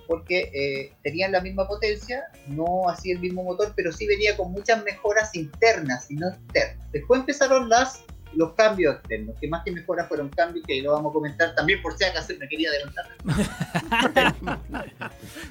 porque 0.07 0.49
eh, 0.53 0.93
tenían 1.03 1.33
la 1.33 1.41
misma 1.41 1.67
potencia, 1.67 2.23
no 2.47 2.89
así 2.89 3.11
el 3.11 3.19
mismo 3.19 3.43
motor, 3.43 3.73
pero 3.75 3.91
sí 3.91 4.07
venía 4.07 4.37
con 4.37 4.51
muchas 4.51 4.83
mejoras 4.83 5.35
internas 5.35 6.09
y 6.09 6.15
no 6.15 6.29
externas. 6.29 6.91
Después 6.91 7.19
empezaron 7.19 7.69
las, 7.69 8.03
los 8.37 8.53
cambios 8.53 8.95
externos, 8.97 9.35
que 9.41 9.47
más 9.47 9.63
que 9.63 9.71
mejoras 9.71 10.07
fueron 10.07 10.29
cambios 10.29 10.63
que 10.67 10.79
lo 10.83 10.93
vamos 10.93 11.09
a 11.09 11.13
comentar 11.13 11.55
también 11.55 11.81
por 11.81 11.97
si 11.97 12.03
acaso 12.03 12.33
me 12.39 12.47
quería 12.47 12.69
adelantar. 12.69 13.07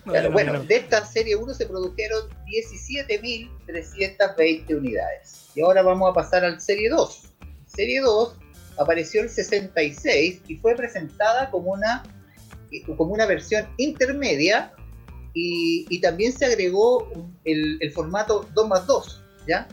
bueno, 0.33 0.63
de 0.63 0.77
esta 0.77 1.05
serie 1.05 1.35
1 1.35 1.55
se 1.55 1.67
produjeron 1.67 2.29
17.320 2.47 4.77
unidades. 4.77 5.51
Y 5.57 5.63
ahora 5.63 5.83
vamos 5.83 6.09
a 6.11 6.13
pasar 6.15 6.45
al 6.45 6.61
serie 6.61 6.89
2. 6.89 7.23
Serie 7.67 8.01
2 8.03 8.37
apareció 8.79 9.23
el 9.23 9.31
66 9.31 10.43
y 10.47 10.55
fue 10.57 10.77
presentada 10.77 11.51
como 11.51 11.73
una 11.73 12.05
como 12.97 13.13
una 13.13 13.27
versión 13.27 13.67
intermedia 13.79 14.73
y, 15.33 16.01
también 16.01 16.33
se 16.33 16.47
agregó 16.47 17.11
el, 17.45 17.93
formato 17.93 18.49
2 18.55 18.69
más 18.69 18.87
2, 18.87 19.23
¿ya? 19.47 19.69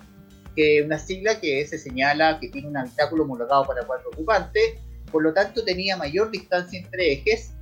Que 0.55 0.81
una 0.83 0.99
sigla 0.99 1.39
que 1.39 1.65
se 1.65 1.77
señala 1.77 2.39
que 2.39 2.49
tiene 2.49 2.67
un 2.67 2.77
habitáculo 2.77 3.23
homologado 3.23 3.65
para 3.65 3.85
cuatro 3.85 4.09
ocupantes, 4.13 4.75
por 5.11 5.23
lo 5.23 5.33
tanto 5.33 5.63
tenía 5.63 5.97
mayor 5.97 6.31
distancia 6.31 6.79
entre 6.79 7.13
ejes, 7.13 7.53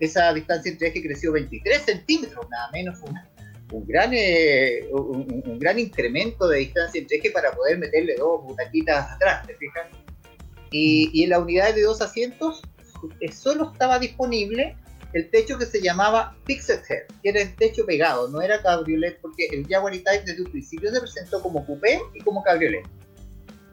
esa 0.00 0.32
distancia 0.32 0.72
entre 0.72 0.88
ejes 0.88 1.02
creció 1.02 1.32
23 1.32 1.82
centímetros, 1.82 2.46
nada 2.50 2.70
menos, 2.72 2.98
un, 3.70 3.86
gran, 3.86 4.10
eh, 4.12 4.88
un, 4.90 5.58
gran 5.58 5.78
incremento 5.78 6.48
de 6.48 6.58
distancia 6.58 7.00
entre 7.00 7.18
ejes 7.18 7.32
para 7.32 7.52
poder 7.52 7.78
meterle 7.78 8.16
dos 8.16 8.42
butaquitas 8.42 9.12
atrás, 9.12 9.46
¿te 9.46 9.54
fijas? 9.54 9.86
Y, 10.70 11.10
y 11.12 11.24
en 11.24 11.30
la 11.30 11.38
unidad 11.38 11.74
de 11.74 11.82
dos 11.82 12.00
asientos 12.00 12.62
solo 13.32 13.72
estaba 13.72 13.98
disponible 13.98 14.76
el 15.12 15.30
techo 15.30 15.58
que 15.58 15.66
se 15.66 15.80
llamaba 15.80 16.36
Fixed 16.46 16.82
Head, 16.88 17.06
que 17.22 17.28
era 17.28 17.42
el 17.42 17.54
techo 17.56 17.84
pegado, 17.84 18.28
no 18.28 18.40
era 18.40 18.62
cabriolet, 18.62 19.20
porque 19.20 19.46
el 19.52 19.66
Jaguar 19.66 19.94
E-Type 19.94 20.24
desde 20.24 20.42
un 20.42 20.50
principio 20.50 20.90
se 20.90 21.00
presentó 21.00 21.42
como 21.42 21.64
coupé 21.66 22.00
y 22.14 22.20
como 22.20 22.42
cabriolet. 22.42 22.86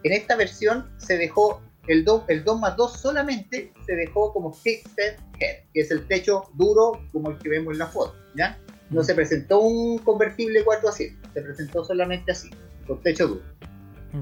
En 0.04 0.13
esta 0.13 0.36
versión 0.36 0.89
se 0.97 1.17
dejó 1.17 1.62
el 1.88 2.06
2, 2.06 2.23
el 2.28 2.43
2 2.43 2.60
más 2.60 2.75
2 2.75 2.99
solamente 2.99 3.73
se 3.86 3.95
dejó 3.95 4.34
como 4.34 4.54
Fixed 4.54 5.17
Head, 5.39 5.63
que 5.73 5.82
es 5.82 5.91
el 5.91 6.06
techo 6.08 6.49
duro 6.54 7.02
como 7.12 7.32
el 7.32 7.38
que 7.39 7.49
vemos 7.49 7.73
en 7.73 7.80
la 7.80 7.88
foto, 7.88 8.15
¿ya? 8.36 8.58
No 8.89 9.04
se 9.04 9.13
presentó 9.13 9.60
un 9.60 9.99
convertible 9.99 10.63
4 10.63 10.89
así, 10.89 11.15
se 11.34 11.41
presentó 11.41 11.86
solamente 11.86 12.32
así, 12.32 12.49
con 12.86 13.02
techo 13.02 13.28
duro. 13.28 13.43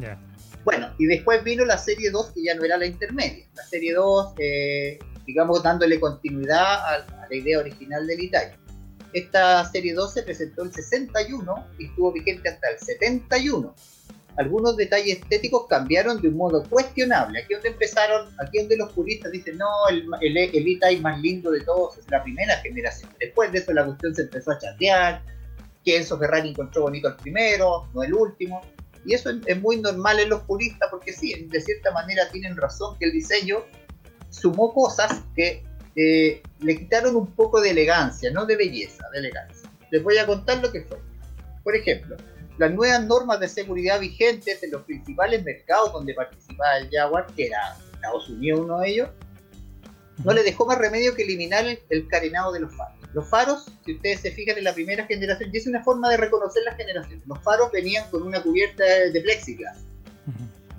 Ya. 0.02 0.20
Bueno, 0.66 0.94
y 0.98 1.06
después 1.06 1.44
vino 1.46 1.64
la 1.64 1.78
serie 1.78 2.12
2, 2.12 2.32
que 2.34 2.44
ya 2.44 2.54
no 2.54 2.66
era 2.66 2.78
la 2.78 2.86
intermedia. 2.86 3.46
La 3.56 3.64
serie 3.64 3.94
2, 3.94 4.34
eh, 4.38 5.00
digamos, 5.28 5.62
dándole 5.62 6.00
continuidad 6.00 6.64
a, 6.64 7.28
la 7.30 7.36
idea 7.36 7.60
original 7.60 8.08
del 8.08 8.22
Italia. 8.22 8.58
Esta 9.14 9.66
serie 9.66 9.94
2 9.94 10.14
se 10.14 10.24
presentó 10.24 10.64
en 10.64 10.72
61 10.72 11.68
y 11.78 11.86
estuvo 11.88 12.14
vigente 12.14 12.50
hasta 12.50 12.70
el 12.70 12.80
71. 12.80 13.76
Algunos 14.38 14.78
detalles 14.78 15.20
estéticos 15.20 15.68
cambiaron 15.68 16.22
de 16.22 16.30
un 16.30 16.38
modo 16.38 16.64
cuestionable. 16.64 17.40
Aquí 17.40 17.54
donde 17.54 17.70
empezaron, 17.70 18.30
aquí 18.40 18.60
donde 18.60 18.78
los 18.78 18.92
puristas 18.94 19.32
dicen, 19.32 19.58
no, 19.58 19.68
el, 19.90 20.08
el, 20.22 20.80
el 20.82 21.02
más 21.02 21.20
lindo 21.20 21.52
de 21.52 21.62
todos 21.62 21.98
es 21.98 22.10
la 22.10 22.24
primera 22.24 22.56
generación. 22.58 23.12
Después 23.20 23.52
de 23.52 23.60
eso 23.60 23.74
la 23.74 23.86
cuestión 23.86 24.16
se 24.16 24.22
empezó 24.24 24.52
a 24.52 24.60
chatear, 24.60 25.22
que 25.84 25.98
Enzo 25.98 26.18
Ferrari 26.18 26.50
encontró 26.50 26.84
bonito 26.84 27.10
el 27.10 27.16
primero, 27.16 27.90
no 27.94 28.04
el 28.04 28.14
último. 28.14 28.62
Y 29.06 29.14
eso 29.14 29.32
es 29.46 29.62
muy 29.62 29.78
normal 29.78 30.20
en 30.20 30.30
los 30.30 30.42
puristas 30.42 30.88
porque 30.92 31.12
sí, 31.12 31.34
de 31.50 31.62
cierta 31.62 31.92
manera 31.92 32.30
tienen 32.30 32.56
razón 32.56 32.98
que 33.00 33.06
el 33.06 33.12
diseño 33.12 33.64
sumó 34.30 34.74
cosas 34.74 35.24
que 35.36 35.64
eh, 35.96 36.42
le 36.60 36.78
quitaron 36.78 37.16
un 37.16 37.28
poco 37.34 37.62
de 37.62 37.72
elegancia, 37.72 38.32
no 38.32 38.46
de 38.46 38.56
belleza, 38.56 39.04
de 39.12 39.20
elegancia. 39.20 39.70
Les 39.92 40.04
voy 40.04 40.18
a 40.18 40.26
contar 40.26 40.60
lo 40.62 40.72
que 40.72 40.82
fue. 40.84 41.00
Por 41.64 41.76
ejemplo, 41.76 42.16
las 42.58 42.72
nuevas 42.72 43.06
normas 43.06 43.40
de 43.40 43.48
seguridad 43.48 44.00
vigentes 44.00 44.62
en 44.64 44.72
los 44.72 44.84
principales 44.84 45.44
mercados 45.44 45.94
donde 45.94 46.14
participaba 46.14 46.78
el 46.78 46.90
Jaguar, 46.90 47.28
que 47.36 47.48
era 47.48 47.78
Estados 47.94 48.30
Unidos 48.30 48.62
uno 48.62 48.80
de 48.80 48.90
ellos, 48.90 49.10
no 50.24 50.34
le 50.34 50.44
dejó 50.44 50.66
más 50.66 50.78
remedio 50.78 51.14
que 51.14 51.24
eliminar 51.24 51.66
el 51.90 52.08
carenado 52.08 52.52
de 52.52 52.62
los 52.62 52.76
faros. 52.76 52.98
Los 53.14 53.28
faros, 53.30 53.66
si 53.86 53.96
ustedes 53.96 54.20
se 54.20 54.32
fijan 54.32 54.58
en 54.58 54.64
la 54.64 54.74
primera 54.74 55.06
generación, 55.06 55.50
y 55.52 55.58
es 55.58 55.68
una 55.68 55.84
forma 55.84 56.10
de 56.10 56.18
reconocer 56.18 56.64
la 56.64 56.76
generación, 56.76 57.22
los 57.26 57.40
faros 57.40 57.72
venían 57.72 58.10
con 58.12 58.24
una 58.24 58.42
cubierta 58.42 58.84
de 58.84 59.22
plexiglas. 59.22 59.78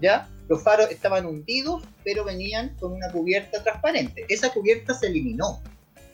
¿Ya? 0.00 0.28
Los 0.48 0.62
faros 0.62 0.90
estaban 0.90 1.26
hundidos, 1.26 1.82
pero 2.04 2.24
venían 2.24 2.74
con 2.80 2.92
una 2.92 3.11
cubierta 3.12 3.62
transparente. 3.62 4.24
Esa 4.28 4.50
cubierta 4.50 4.94
se 4.94 5.06
eliminó 5.08 5.62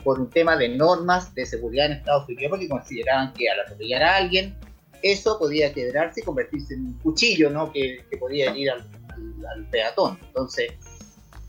por 0.03 0.21
un 0.21 0.29
tema 0.29 0.57
de 0.57 0.69
normas 0.69 1.35
de 1.35 1.47
seguridad 1.47 1.87
en 1.87 1.93
Estados 1.93 2.29
Unidos, 2.29 2.51
porque 2.51 2.69
consideraban 2.69 3.33
que 3.33 3.49
al 3.49 3.61
atropellar 3.61 4.03
a 4.03 4.17
alguien, 4.17 4.57
eso 5.03 5.39
podía 5.39 5.73
quebrarse 5.73 6.21
y 6.21 6.25
convertirse 6.25 6.75
en 6.75 6.87
un 6.87 6.99
cuchillo, 6.99 7.51
¿no? 7.51 7.73
Que, 7.73 8.05
podía 8.19 8.55
ir 8.57 8.71
al, 8.71 8.81
al, 8.81 9.67
peatón. 9.71 10.19
Entonces, 10.27 10.73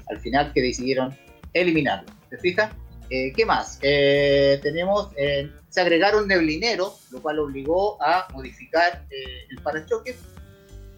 al 0.08 0.20
final 0.20 0.54
que 0.54 0.62
decidieron 0.62 1.16
eliminarlo. 1.54 2.12
¿Se 2.30 2.38
fija? 2.38 2.72
Eh, 3.10 3.34
¿Qué 3.34 3.46
más? 3.46 3.80
Eh, 3.82 4.60
tenemos, 4.64 5.12
eh, 5.16 5.50
se 5.70 5.82
agregaron 5.82 6.28
neblineros, 6.28 7.08
lo 7.12 7.22
cual 7.22 7.40
obligó 7.40 8.02
a 8.02 8.28
modificar 8.34 9.06
el 9.50 9.62
parachoques. 9.62 10.18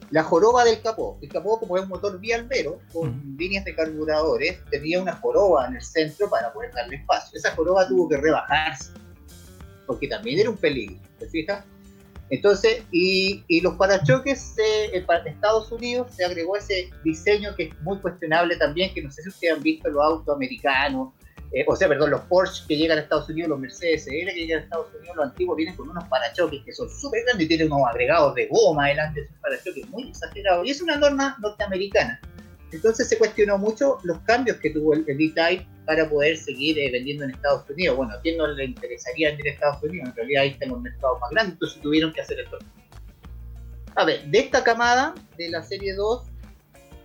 La 0.10 0.24
joroba 0.24 0.64
del 0.64 0.82
capó. 0.82 1.18
El 1.22 1.30
capó, 1.30 1.60
como 1.60 1.78
es 1.78 1.84
un 1.84 1.90
motor 1.90 2.20
bialbero, 2.20 2.80
con 2.94 3.36
líneas 3.38 3.66
de 3.66 3.76
carburadores, 3.76 4.60
tenía 4.70 5.02
una 5.02 5.14
joroba 5.14 5.68
en 5.68 5.76
el 5.76 5.82
centro 5.82 6.30
para 6.30 6.54
poder 6.54 6.74
darle 6.74 6.98
espacio. 6.98 7.38
Esa 7.38 7.56
joroba 7.56 7.88
tuvo 7.88 8.08
que 8.08 8.18
rebajarse, 8.18 8.92
porque 9.86 10.08
también 10.08 10.40
era 10.40 10.50
un 10.50 10.58
peligro, 10.58 10.98
¿te 11.20 11.28
fijas? 11.28 11.64
Entonces, 12.30 12.84
y, 12.92 13.44
y 13.48 13.62
los 13.62 13.76
parachoques 13.76 14.56
de 14.56 15.06
Estados 15.26 15.72
Unidos 15.72 16.12
se 16.14 16.26
agregó 16.26 16.58
ese 16.58 16.90
diseño 17.04 17.56
que 17.56 17.64
es 17.64 17.82
muy 17.82 17.98
cuestionable 18.00 18.58
también, 18.58 18.94
que 18.94 19.02
no 19.02 19.10
sé 19.12 19.24
si 19.24 19.30
ustedes 19.30 19.56
han 19.56 19.64
visto 19.64 19.90
los 19.90 20.04
autos 20.04 20.36
americanos, 20.36 21.14
eh, 21.54 21.64
o 21.66 21.76
sea, 21.76 21.88
perdón, 21.88 22.12
los 22.12 22.22
Porsche 22.22 22.64
que 22.68 22.76
llegan 22.76 22.98
a 22.98 23.02
Estados 23.02 23.30
Unidos, 23.30 23.50
los 23.50 23.60
Mercedes 23.60 24.04
SL 24.04 24.34
que 24.34 24.46
llegan 24.46 24.60
a 24.60 24.64
Estados 24.64 24.88
Unidos, 24.98 25.16
los 25.16 25.26
antiguos 25.28 25.58
vienen 25.58 25.76
con 25.76 25.90
unos 25.90 26.04
parachoques 26.06 26.62
que 26.66 26.74
son 26.74 26.90
súper 26.90 27.24
grandes 27.24 27.46
y 27.46 27.48
tienen 27.48 27.72
unos 27.72 27.88
agregados 27.88 28.36
de 28.36 28.48
goma 28.48 28.90
delante 28.90 29.22
de 29.22 29.26
esos 29.28 29.40
parachoques 29.40 29.90
muy 29.90 30.10
exagerados. 30.10 30.68
Y 30.68 30.72
es 30.72 30.82
una 30.82 30.98
norma 30.98 31.38
norteamericana. 31.42 32.20
Entonces 32.72 33.08
se 33.08 33.18
cuestionó 33.18 33.58
mucho 33.58 34.00
los 34.04 34.20
cambios 34.20 34.58
que 34.58 34.72
tuvo 34.72 34.94
el, 34.94 35.06
E-Type 35.08 35.66
para 35.86 36.10
poder 36.10 36.36
seguir 36.36 36.78
eh, 36.78 36.92
vendiendo 36.92 37.24
en 37.24 37.32
Estados 37.32 37.70
Unidos. 37.70 37.96
Bueno, 37.96 38.14
a 38.14 38.22
quién 38.22 38.38
no 38.38 38.48
le 38.48 38.66
interesaría 38.66 39.30
vender 39.30 39.48
en 39.48 39.54
Estados 39.54 39.82
Unidos, 39.84 40.10
en 40.10 40.16
realidad 40.16 40.44
ahí 40.44 40.50
están 40.50 40.70
los 40.70 40.82
mercados 40.82 41.18
más 41.22 41.32
grandes, 41.32 41.54
entonces 41.54 41.82
tuvieron 41.82 42.12
que 42.12 42.22
hacer 42.22 42.42
esto. 42.42 42.58
A 43.96 44.04
ver, 44.04 44.26
de 44.26 44.40
esta 44.40 44.66
camada 44.66 45.16
de 45.38 45.50
la 45.50 45.64
serie 45.64 45.94
2 45.94 46.24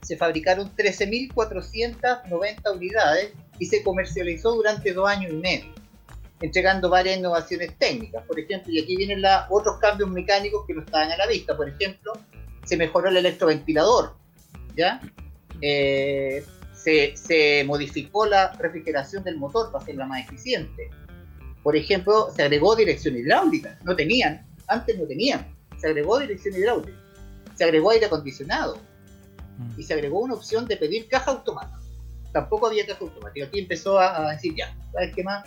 se 0.02 0.16
fabricaron 0.16 0.74
13.490 0.74 2.74
unidades 2.74 3.33
y 3.58 3.66
se 3.66 3.82
comercializó 3.82 4.54
durante 4.54 4.92
dos 4.92 5.08
años 5.08 5.32
y 5.32 5.36
medio, 5.36 5.72
entregando 6.40 6.88
varias 6.88 7.18
innovaciones 7.18 7.76
técnicas. 7.78 8.24
Por 8.26 8.38
ejemplo, 8.38 8.72
y 8.72 8.80
aquí 8.80 8.96
vienen 8.96 9.22
la, 9.22 9.46
otros 9.50 9.78
cambios 9.78 10.10
mecánicos 10.10 10.64
que 10.66 10.74
no 10.74 10.82
estaban 10.82 11.10
a 11.10 11.16
la 11.16 11.26
vista. 11.26 11.56
Por 11.56 11.68
ejemplo, 11.68 12.12
se 12.64 12.76
mejoró 12.76 13.08
el 13.08 13.16
electroventilador, 13.18 14.14
¿ya? 14.76 15.00
Eh, 15.60 16.44
se, 16.74 17.16
se 17.16 17.64
modificó 17.64 18.26
la 18.26 18.52
refrigeración 18.52 19.22
del 19.22 19.36
motor 19.36 19.70
para 19.70 19.82
hacerla 19.82 20.06
más 20.06 20.24
eficiente. 20.24 20.90
Por 21.62 21.76
ejemplo, 21.76 22.30
se 22.34 22.42
agregó 22.42 22.74
dirección 22.74 23.16
hidráulica. 23.16 23.78
No 23.84 23.94
tenían, 23.94 24.44
antes 24.66 24.98
no 24.98 25.06
tenían. 25.06 25.54
Se 25.80 25.86
agregó 25.86 26.18
dirección 26.18 26.56
hidráulica. 26.56 26.98
Se 27.54 27.64
agregó 27.64 27.90
aire 27.90 28.06
acondicionado. 28.06 28.78
Mm. 29.58 29.80
Y 29.80 29.82
se 29.84 29.94
agregó 29.94 30.20
una 30.20 30.34
opción 30.34 30.66
de 30.66 30.76
pedir 30.76 31.08
caja 31.08 31.30
automática. 31.30 31.81
Tampoco 32.32 32.66
había 32.68 32.86
caja 32.86 33.00
automática. 33.00 33.46
Aquí 33.46 33.60
empezó 33.60 33.98
a, 33.98 34.32
decir, 34.32 34.54
ya, 34.56 34.74
¿sabes 34.92 35.14
qué 35.14 35.22
más? 35.22 35.44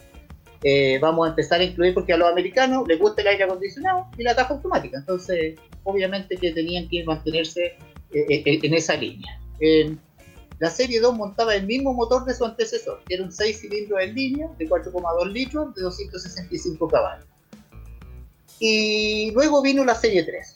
Eh, 0.63 0.97
vamos 0.99 1.27
a 1.27 1.29
empezar 1.29 1.59
a 1.59 1.63
incluir 1.63 1.93
porque 1.93 2.13
a 2.13 2.17
los 2.17 2.29
americanos 2.29 2.87
les 2.87 2.99
gusta 2.99 3.21
el 3.21 3.27
aire 3.27 3.43
acondicionado 3.43 4.07
y 4.17 4.23
la 4.23 4.35
caja 4.35 4.53
automática. 4.53 4.97
Entonces, 4.97 5.59
obviamente 5.83 6.37
que 6.37 6.51
tenían 6.51 6.87
que 6.89 7.03
mantenerse 7.03 7.77
eh, 8.13 8.25
eh, 8.29 8.59
en 8.63 8.73
esa 8.73 8.95
línea. 8.95 9.39
La 10.59 10.69
serie 10.69 11.01
2 11.01 11.15
montaba 11.15 11.53
el 11.53 11.65
mismo 11.65 11.93
motor 11.93 12.23
de 12.23 12.33
su 12.33 12.45
antecesor, 12.45 13.01
que 13.05 13.15
era 13.15 13.23
un 13.23 13.31
6 13.31 13.59
cilindros 13.59 13.99
en 14.01 14.15
línea 14.15 14.49
de 14.57 14.69
4,2 14.69 15.31
litros 15.31 15.75
de 15.75 15.81
265 15.81 16.87
caballos. 16.87 17.25
Y 18.59 19.31
luego 19.31 19.61
vino 19.61 19.83
la 19.83 19.95
serie 19.95 20.23
3, 20.23 20.53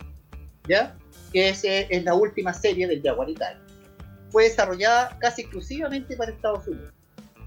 ¿ya? 0.69 0.95
que 1.33 1.49
es, 1.49 1.63
es 1.63 2.03
la 2.03 2.13
última 2.13 2.53
serie 2.53 2.87
del 2.87 3.01
Jaguar 3.01 3.29
Italia. 3.29 3.61
Fue 4.29 4.45
desarrollada 4.45 5.17
casi 5.19 5.41
exclusivamente 5.41 6.15
para 6.15 6.31
Estados 6.31 6.67
Unidos. 6.67 6.93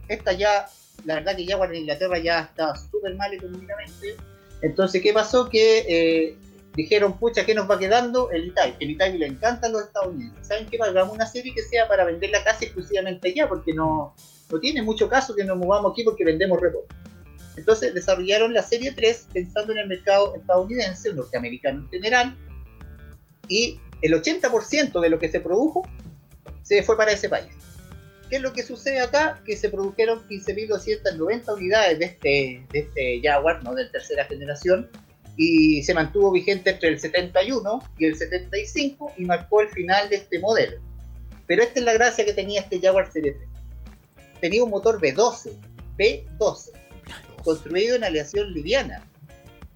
Esta 0.09 0.33
ya, 0.33 0.69
la 1.05 1.15
verdad 1.17 1.37
que 1.37 1.47
Jaguar 1.47 1.71
en 1.71 1.83
Inglaterra 1.83 2.19
ya 2.19 2.41
estaba 2.41 2.77
súper 2.77 3.15
mal 3.15 3.33
económicamente. 3.33 4.17
Entonces, 4.63 5.03
¿qué 5.03 5.13
pasó? 5.13 5.49
Que 5.49 5.85
eh, 5.89 6.37
dijeron, 6.75 7.19
pucha, 7.19 7.45
¿qué 7.45 7.55
nos 7.55 7.71
va 7.71 7.79
quedando? 7.79 8.31
El 8.31 8.47
Italia. 8.47 8.77
El 8.81 8.91
Italia 8.91 9.19
le 9.19 9.27
encanta 9.27 9.67
a 9.67 9.71
los 9.71 9.83
estadounidenses. 9.83 10.47
¿Saben 10.47 10.67
qué? 10.67 10.79
Hagamos 10.81 11.15
una 11.15 11.27
serie 11.27 11.55
que 11.55 11.63
sea 11.63 11.89
para 11.89 12.05
venderla 12.05 12.43
casi 12.45 12.67
exclusivamente 12.67 13.29
allá, 13.29 13.49
porque 13.49 13.73
no, 13.73 14.15
no 14.51 14.61
tiene 14.61 14.83
mucho 14.83 15.09
caso 15.09 15.35
que 15.35 15.45
nos 15.45 15.57
movamos 15.57 15.93
aquí 15.93 16.05
porque 16.05 16.25
vendemos 16.25 16.61
reposo. 16.61 16.87
Entonces 17.57 17.93
desarrollaron 17.95 18.55
la 18.55 18.63
serie 18.63 18.93
3 18.93 19.29
pensando 19.33 19.73
en 19.73 19.79
el 19.79 19.89
mercado 19.89 20.35
estadounidense, 20.35 21.13
norteamericano 21.13 21.83
en 21.83 21.89
general, 21.91 22.37
y 23.49 23.79
el 24.01 24.15
80% 24.15 25.01
de 25.01 25.11
lo 25.11 25.19
que 25.19 25.31
se 25.31 25.41
produjo 25.41 25.83
se 26.77 26.83
fue 26.83 26.97
para 26.97 27.13
ese 27.13 27.29
país. 27.29 27.53
¿Qué 28.31 28.37
es 28.37 28.43
lo 28.43 28.55
que 28.55 28.63
sucede 28.63 29.01
acá? 29.01 29.43
Que 29.45 29.59
se 29.59 29.69
produjeron 29.69 30.27
15.290 30.27 31.55
unidades 31.55 31.99
de 31.99 32.05
este, 32.07 32.67
de 32.73 32.79
este 32.79 33.21
Jaguar, 33.23 33.63
¿no? 33.63 33.75
de 33.75 33.85
tercera 33.91 34.25
generación, 34.25 34.89
y 35.37 35.83
se 35.83 35.93
mantuvo 35.93 36.33
vigente 36.33 36.71
entre 36.71 36.89
el 36.89 36.99
71 36.99 37.91
y 37.99 38.07
el 38.07 38.17
75 38.17 39.13
y 39.19 39.25
marcó 39.27 39.61
el 39.61 39.69
final 39.69 40.09
de 40.09 40.17
este 40.17 40.39
modelo. 40.39 40.81
Pero 41.47 41.63
esta 41.63 41.81
es 41.81 41.85
la 41.85 41.93
gracia 41.93 42.25
que 42.25 42.33
tenía 42.33 42.63
este 42.63 42.81
Jaguar 42.81 43.13
Serie 43.13 43.33
3. 43.33 43.49
Tenía 44.41 44.65
un 44.65 44.71
motor 44.71 44.99
V12, 44.99 45.53
V12, 45.99 46.71
construido 47.45 47.97
en 47.97 48.05
aleación 48.05 48.51
liviana, 48.55 49.07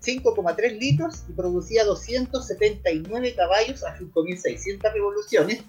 5,3 0.03 0.79
litros 0.79 1.25
y 1.29 1.33
producía 1.33 1.85
279 1.85 3.35
caballos 3.35 3.85
a 3.85 3.99
5.600 3.99 4.93
revoluciones 4.95 5.63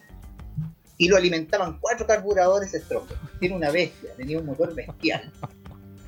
y 0.97 1.07
lo 1.07 1.17
alimentaban 1.17 1.79
cuatro 1.79 2.05
carburadores 2.07 2.71
Strong. 2.71 3.07
Tiene 3.39 3.55
una 3.55 3.69
bestia, 3.71 4.11
tenía 4.17 4.39
un 4.39 4.45
motor 4.45 4.73
bestial. 4.73 5.31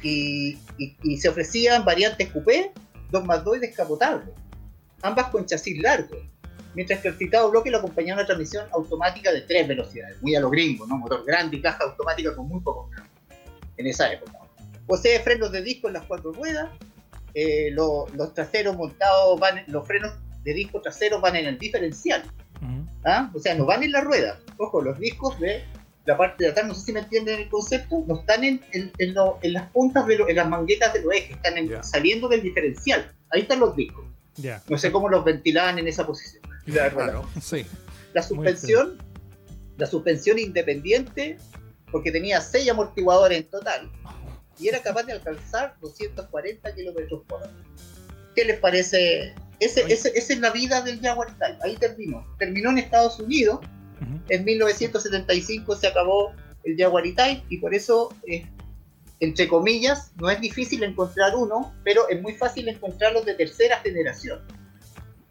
Y, 0.01 0.57
y- 0.77 0.95
y 1.03 1.17
se 1.17 1.29
ofrecían 1.29 1.83
variantes 1.85 2.29
coupé, 2.29 2.71
2 3.11 3.25
más 3.25 3.43
2 3.43 3.57
y 3.57 3.59
descapotable, 3.59 4.31
ambas 5.01 5.27
con 5.27 5.45
chasis 5.45 5.81
largo, 5.81 6.15
mientras 6.73 7.01
que 7.01 7.09
el 7.09 7.17
citado 7.17 7.49
bloque 7.51 7.69
lo 7.69 7.79
acompañaba 7.79 8.19
una 8.21 8.25
transmisión 8.27 8.65
automática 8.71 9.31
de 9.31 9.41
tres 9.41 9.67
velocidades, 9.67 10.21
muy 10.21 10.35
a 10.35 10.39
lo 10.39 10.49
gringo, 10.49 10.87
¿no? 10.87 10.97
motor 10.97 11.25
grande 11.25 11.57
y 11.57 11.61
caja 11.61 11.83
automática 11.83 12.35
con 12.35 12.47
muy 12.47 12.61
pocos 12.61 12.89
cambios 12.95 13.13
en 13.77 13.87
esa 13.87 14.11
época. 14.11 14.39
Posee 14.87 15.19
frenos 15.19 15.51
de 15.51 15.61
disco 15.61 15.87
en 15.87 15.93
las 15.95 16.03
cuatro 16.05 16.31
ruedas, 16.31 16.69
eh, 17.33 17.69
lo- 17.71 18.07
los 18.15 18.33
traseros 18.33 18.75
montados 18.77 19.39
van, 19.39 19.63
los 19.67 19.85
frenos 19.85 20.13
de 20.43 20.53
disco 20.53 20.81
traseros 20.81 21.21
van 21.21 21.35
en 21.35 21.45
el 21.47 21.57
diferencial, 21.59 22.23
¿ah? 23.05 23.31
o 23.33 23.39
sea, 23.39 23.55
no 23.55 23.65
van 23.65 23.83
en 23.83 23.91
la 23.91 24.01
rueda. 24.01 24.39
Ojo, 24.57 24.81
los 24.81 24.99
discos 24.99 25.39
de 25.39 25.63
la 26.05 26.17
parte 26.17 26.43
de 26.45 26.49
atrás, 26.51 26.67
no 26.67 26.73
sé 26.73 26.85
si 26.87 26.93
me 26.93 26.99
entienden 27.01 27.39
el 27.39 27.49
concepto, 27.49 28.03
no 28.07 28.19
están 28.19 28.43
en, 28.43 28.61
en- 28.71 28.91
en 28.97 29.13
lo- 29.13 29.37
en 29.41 29.53
las 29.53 29.69
puntas, 29.71 30.07
de 30.07 30.17
lo- 30.17 30.27
en 30.29 30.35
las 30.35 30.47
manguetas 30.49 30.93
de 30.93 31.01
los 31.03 31.13
ejes, 31.13 31.35
están 31.37 31.83
saliendo 31.83 32.27
del 32.27 32.41
diferencial. 32.41 33.11
Ahí 33.31 33.41
están 33.41 33.59
los 33.59 33.75
discos. 33.75 34.05
Ya. 34.37 34.61
No 34.69 34.77
sé 34.77 34.91
cómo 34.91 35.09
los 35.09 35.23
ventilaban 35.23 35.77
en 35.79 35.87
esa 35.87 36.05
posición. 36.07 36.41
la. 36.65 36.89
Claro, 37.05 37.29
sí. 37.41 37.65
La 38.13 38.21
suspensión, 38.23 38.97
la 39.77 39.85
suspensión 39.85 40.39
independiente, 40.39 41.37
porque 41.91 42.11
tenía 42.11 42.41
6 42.41 42.69
amortiguadores 42.69 43.37
en 43.39 43.43
total, 43.49 43.91
y 44.59 44.67
era 44.67 44.81
capaz 44.81 45.03
de 45.03 45.13
alcanzar 45.13 45.75
240 45.81 46.73
kilómetros 46.75 47.21
por 47.27 47.41
hora. 47.41 47.51
¿Qué 48.35 48.45
les 48.45 48.59
parece? 48.59 49.33
Ese, 49.59 49.83
Oye. 49.83 49.93
ese- 49.93 50.17
esa 50.17 50.33
es 50.33 50.39
la 50.39 50.51
vida 50.51 50.81
del 50.81 50.99
Jaguar 51.01 51.27
Type. 51.37 51.57
Ahí 51.63 51.75
terminó. 51.75 52.25
Terminó 52.37 52.69
en 52.71 52.77
Estados 52.77 53.19
Unidos. 53.19 53.59
En 54.29 54.45
1975 54.45 55.75
se 55.75 55.87
acabó 55.87 56.31
el 56.63 56.77
Jaguar 56.77 57.03
y 57.49 57.57
por 57.57 57.73
eso, 57.73 58.13
eh, 58.27 58.45
entre 59.19 59.47
comillas, 59.47 60.11
no 60.17 60.29
es 60.29 60.39
difícil 60.39 60.83
encontrar 60.83 61.35
uno, 61.35 61.73
pero 61.83 62.07
es 62.09 62.21
muy 62.21 62.33
fácil 62.33 62.69
encontrar 62.69 63.11
los 63.13 63.25
de 63.25 63.33
tercera 63.33 63.79
generación. 63.79 64.39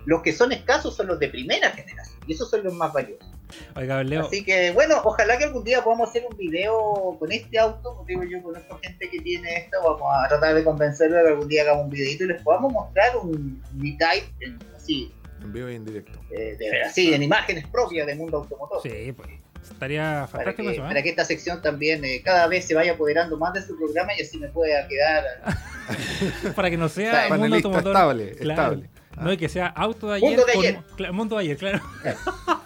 Los 0.05 0.23
que 0.23 0.33
son 0.33 0.53
escasos 0.53 0.97
son 0.97 1.07
los 1.07 1.19
de 1.19 1.29
primera 1.29 1.71
generación 1.71 2.19
y 2.27 2.35
esos 2.35 2.51
son 2.51 2.64
los 2.64 2.75
más 2.75 2.93
valiosos. 2.93 3.28
Oiga, 3.76 4.02
Leo, 4.04 4.26
Así 4.26 4.44
que 4.44 4.72
bueno, 4.72 4.96
ojalá 5.04 5.38
que 5.38 5.44
algún 5.44 5.64
día 5.64 5.82
podamos 5.82 6.11
hacer 6.11 6.24
un 6.30 6.37
video 6.37 7.16
con 7.18 7.30
este 7.32 7.58
auto, 7.58 7.94
como 7.96 8.04
digo 8.06 8.22
yo, 8.24 8.42
conozco 8.42 8.78
gente 8.82 9.08
que 9.08 9.20
tiene 9.20 9.56
esto, 9.56 9.78
vamos 9.82 10.02
a 10.24 10.28
tratar 10.28 10.54
de 10.54 10.64
convencerlo 10.64 11.16
de 11.16 11.22
que 11.24 11.28
algún 11.30 11.48
día 11.48 11.62
hagamos 11.62 11.84
un 11.84 11.90
videito 11.90 12.24
y 12.24 12.28
les 12.28 12.42
podamos 12.42 12.72
mostrar 12.72 13.16
un 13.16 13.62
E-Type 13.82 14.26
en- 14.40 14.58
así, 14.76 15.12
En 15.42 15.52
vivo 15.52 15.68
y 15.70 15.76
en 15.76 15.84
directo. 15.84 16.18
eh, 16.30 16.56
de- 16.58 16.82
así, 16.82 17.12
en 17.14 17.22
imágenes 17.22 17.66
propias 17.68 18.06
del 18.06 18.18
mundo 18.18 18.38
automotor. 18.38 18.82
sí, 18.82 19.12
pues. 19.12 19.28
Estaría 19.70 20.02
Para 20.12 20.26
fantástico 20.28 20.68
que, 20.68 20.74
eso, 20.76 20.84
¿eh? 20.84 20.88
para 20.88 21.02
que 21.02 21.08
esta 21.11 21.24
sección 21.26 21.61
también 21.61 22.02
eh, 22.04 22.22
cada 22.24 22.46
vez 22.46 22.64
se 22.64 22.74
vaya 22.74 22.92
apoderando 22.92 23.37
más 23.37 23.52
de 23.52 23.61
su 23.62 23.76
programa 23.76 24.12
y 24.16 24.22
así 24.22 24.38
me 24.38 24.48
pueda 24.48 24.87
quedar. 24.88 25.24
Para 26.56 26.70
que 26.70 26.76
no 26.78 26.88
sea 26.88 27.26
Claro, 27.26 27.37
mundo 27.42 27.56
automotor. 27.56 27.92
estable, 27.92 28.30
Claro. 28.37 28.62
estable. 28.62 28.90
No, 29.20 29.33
y 29.33 29.37
que 29.37 29.48
sea 29.48 29.66
auto 29.68 30.09
de 30.09 30.16
ayer. 30.16 30.28
Mundo 30.31 30.44
de 30.46 30.52
con- 30.52 30.64
ayer. 30.64 30.78
cla- 30.96 31.12
mundo 31.12 31.37
de 31.37 31.42
ayer, 31.42 31.57
claro. 31.57 31.81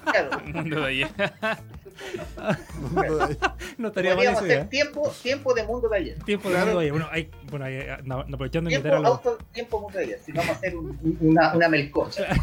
Claro, 0.05 0.41
Mundo 0.53 0.81
de 0.81 0.87
ayer. 0.87 1.09
Mundo 2.81 3.27
de- 3.27 3.37
no 3.79 3.89
estaría 3.89 4.11
mal 4.11 4.17
podríamos 4.17 4.39
esa 4.39 4.47
idea. 4.47 4.57
hacer 4.59 4.69
tiempo, 4.69 5.13
tiempo 5.23 5.55
de 5.55 5.65
mundo 5.65 5.89
de 5.89 5.97
ayer. 5.99 6.19
Tiempo 6.25 6.49
de 6.49 6.55
Claro. 6.55 6.67
mundo 6.67 6.81
de 6.81 6.85
ayer. 6.87 6.93
Bueno, 6.93 7.09
hay, 7.11 7.31
bueno, 7.51 7.65
hay, 7.65 7.75
eh, 7.75 7.97
no, 8.05 8.25
no, 8.25 8.35
aprovechando 8.35 8.69
de 8.71 8.77
Tiempo, 8.77 8.89
invitar 8.89 8.95
a 8.95 9.01
los. 9.01 9.11
auto, 9.27 9.39
tiempo 9.53 9.81
mundo 9.81 9.99
de 9.99 10.05
ayer. 10.05 10.19
Si 10.25 10.33
vamos 10.33 10.51
a 10.51 10.53
hacer 10.53 10.77
un- 10.77 10.99
un- 11.03 11.19
una, 11.21 11.55
una 11.55 11.69
melcocha. 11.69 12.27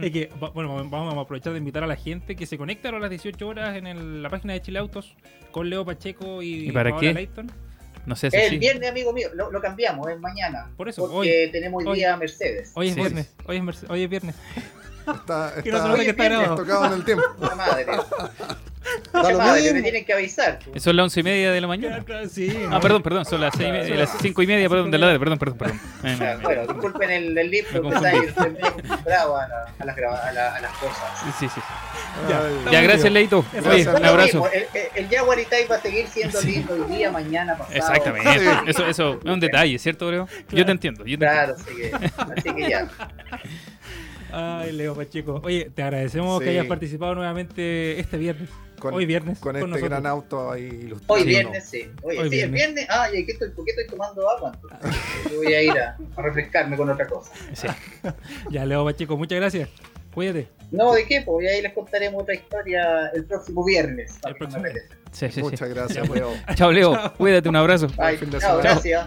Es 0.00 0.12
que, 0.12 0.30
bueno, 0.54 0.88
vamos 0.88 1.14
a 1.16 1.20
aprovechar 1.20 1.52
de 1.52 1.58
invitar 1.58 1.82
a 1.82 1.86
la 1.88 1.96
gente 1.96 2.36
que 2.36 2.46
se 2.46 2.56
conecte 2.56 2.86
ahora 2.86 2.98
a 2.98 3.00
las 3.00 3.10
18 3.10 3.48
horas 3.48 3.76
en 3.76 3.88
el- 3.88 4.22
la 4.22 4.30
página 4.30 4.52
de 4.52 4.62
Chile 4.62 4.78
Autos 4.78 5.16
con 5.50 5.68
Leo 5.68 5.84
Pacheco 5.84 6.40
y, 6.40 6.68
¿Y 6.68 6.72
para 6.72 6.90
Paola 6.90 7.00
qué? 7.08 7.14
Leighton. 7.14 7.50
No 8.08 8.16
sé 8.16 8.30
si 8.30 8.36
El 8.38 8.50
sí. 8.50 8.58
viernes, 8.58 8.90
amigo 8.90 9.12
mío, 9.12 9.28
lo, 9.34 9.50
lo 9.52 9.60
cambiamos, 9.60 10.08
es 10.10 10.18
mañana. 10.18 10.70
Por 10.76 10.88
eso, 10.88 11.02
porque 11.02 11.44
hoy- 11.44 11.52
tenemos 11.52 11.84
hoy 11.86 11.98
día 11.98 12.16
Mercedes. 12.16 12.72
Hoy 12.74 12.88
es 12.88 12.94
Sí. 12.94 13.00
viernes. 13.00 13.30
Hoy 13.46 13.56
es, 13.58 13.62
merce- 13.62 13.86
hoy 13.90 14.02
es 14.04 14.08
viernes. 14.10 14.34
Está, 15.06 15.52
Que 15.62 15.70
no 15.70 15.78
se 15.78 15.84
está, 15.92 16.04
que 16.04 16.10
está 16.10 16.22
Oye, 16.22 16.28
grabado. 16.30 16.56
tocado 16.56 16.86
en 16.86 16.92
el 16.94 17.04
tiempo. 17.04 17.24
La 17.40 17.54
madre. 17.54 17.86
Da 19.12 19.22
La 19.22 19.30
lo 19.30 19.54
mismo. 19.54 19.74
me 19.74 19.82
tienen 19.82 20.04
que 20.04 20.12
avisar. 20.12 20.58
Son 20.76 20.96
las 20.96 21.04
once 21.04 21.20
y 21.20 21.22
media 21.22 21.50
de 21.52 21.60
la 21.60 21.66
mañana. 21.66 22.04
sí. 22.30 22.54
Ah, 22.70 22.80
perdón, 22.80 23.02
perdón, 23.02 23.24
son 23.24 23.40
las, 23.40 23.54
seis 23.56 23.68
y 23.68 23.72
media- 23.72 23.94
las 23.96 24.10
cinco 24.20 24.42
y 24.42 24.46
media, 24.46 24.68
perdón, 24.68 24.90
de 24.90 24.98
la 24.98 25.06
tarde, 25.06 25.18
perdón, 25.18 25.38
perdón, 25.38 25.58
perdón. 25.58 25.80
Eh, 26.04 26.12
O 26.14 26.16
sea, 26.16 26.26
me- 26.32 26.36
me- 26.38 26.42
bueno, 26.44 26.62
disculpen 26.72 27.10
el, 27.10 27.38
el 27.38 27.50
libro, 27.50 27.92
estoy 27.92 28.26
estoy 28.26 28.50
muy 28.50 28.60
acostumbrado 28.62 29.36
a, 29.36 29.48
la- 29.48 29.74
a 29.78 29.84
las 29.84 29.96
a 29.98 30.32
la- 30.32 30.54
a 30.56 30.60
las 30.60 30.72
cosas. 30.78 31.20
Sí, 31.24 31.30
sí, 31.46 31.48
sí. 31.54 31.60
Ay, 32.26 32.72
Ya, 32.72 32.80
gracias, 32.80 33.12
Leito. 33.12 33.44
Oye, 33.70 33.88
un 33.88 34.04
abrazo. 34.04 34.48
El, 34.52 34.66
el, 34.94 35.08
Jaguar 35.08 35.38
va 35.70 35.76
a 35.76 35.80
seguir 35.80 36.06
siendo 36.08 36.40
lindo 36.42 36.74
hoy 36.74 36.96
día, 36.96 37.10
mañana, 37.10 37.56
pasado. 37.56 37.76
Exactamente. 37.76 38.70
Eso, 38.70 38.86
eso 38.86 39.18
es 39.24 39.30
un 39.30 39.40
detalle, 39.40 39.78
¿cierto, 39.78 40.10
Leo? 40.10 40.28
Yo 40.50 40.64
te 40.64 40.72
entiendo. 40.72 41.04
Yo 41.04 41.18
te 41.18 41.24
Claro, 41.24 41.54
así 41.54 41.74
que, 41.76 41.92
así 42.16 42.54
que 42.54 42.68
ya. 42.70 42.88
Ay, 44.32 44.72
Leo 44.72 44.94
Pacheco. 44.94 45.40
Oye, 45.44 45.70
te 45.74 45.82
agradecemos 45.82 46.40
que 46.40 46.50
hayas 46.50 46.66
participado 46.66 47.14
nuevamente 47.14 47.98
este 48.00 48.16
viernes. 48.16 48.48
Con, 48.78 48.94
Hoy 48.94 49.06
viernes. 49.06 49.38
Con 49.40 49.52
con 49.52 49.56
este 49.56 49.68
nosotros. 49.68 49.90
gran 49.90 50.06
auto 50.06 50.52
ahí 50.52 50.66
ilustrado. 50.66 51.14
Hoy 51.14 51.24
viernes, 51.24 51.64
sí. 51.68 51.90
Oye, 52.02 52.18
Hoy 52.20 52.30
sí, 52.30 52.40
el 52.40 52.50
viernes. 52.50 52.74
viernes. 52.74 52.86
Ah, 52.88 53.08
¿y 53.12 53.26
qué 53.26 53.32
estoy, 53.32 53.50
por 53.50 53.64
qué 53.64 53.72
estoy 53.72 53.86
tomando 53.88 54.30
agua? 54.30 54.52
Entonces, 54.54 55.00
yo 55.32 55.36
voy 55.38 55.52
a 55.52 55.62
ir 55.62 55.72
a, 55.72 55.96
a 56.16 56.22
refrescarme 56.22 56.76
con 56.76 56.88
otra 56.88 57.06
cosa. 57.08 57.32
Sí. 57.54 57.66
Ya, 58.50 58.64
Leo 58.64 58.84
Pacheco, 58.84 59.16
muchas 59.16 59.40
gracias. 59.40 59.68
Cuídate. 60.14 60.48
No, 60.70 60.92
¿de 60.92 61.06
qué? 61.06 61.22
Pues 61.22 61.44
y 61.44 61.48
ahí 61.48 61.62
les 61.62 61.72
contaremos 61.72 62.22
otra 62.22 62.34
historia 62.34 63.08
el 63.14 63.24
próximo 63.24 63.64
viernes. 63.64 64.18
El 64.26 64.36
próximo 64.36 64.62
no. 64.62 64.68
Sí, 65.10 65.26
sí, 65.26 65.32
sí. 65.32 65.42
Muchas 65.42 65.68
gracias, 65.68 66.08
Leo. 66.08 66.32
Chao, 66.54 66.70
Leo. 66.70 67.12
Cuídate, 67.16 67.48
un 67.48 67.56
abrazo. 67.56 67.88
Bye. 67.96 68.18
Chao, 68.38 68.58
gracias. 68.58 69.06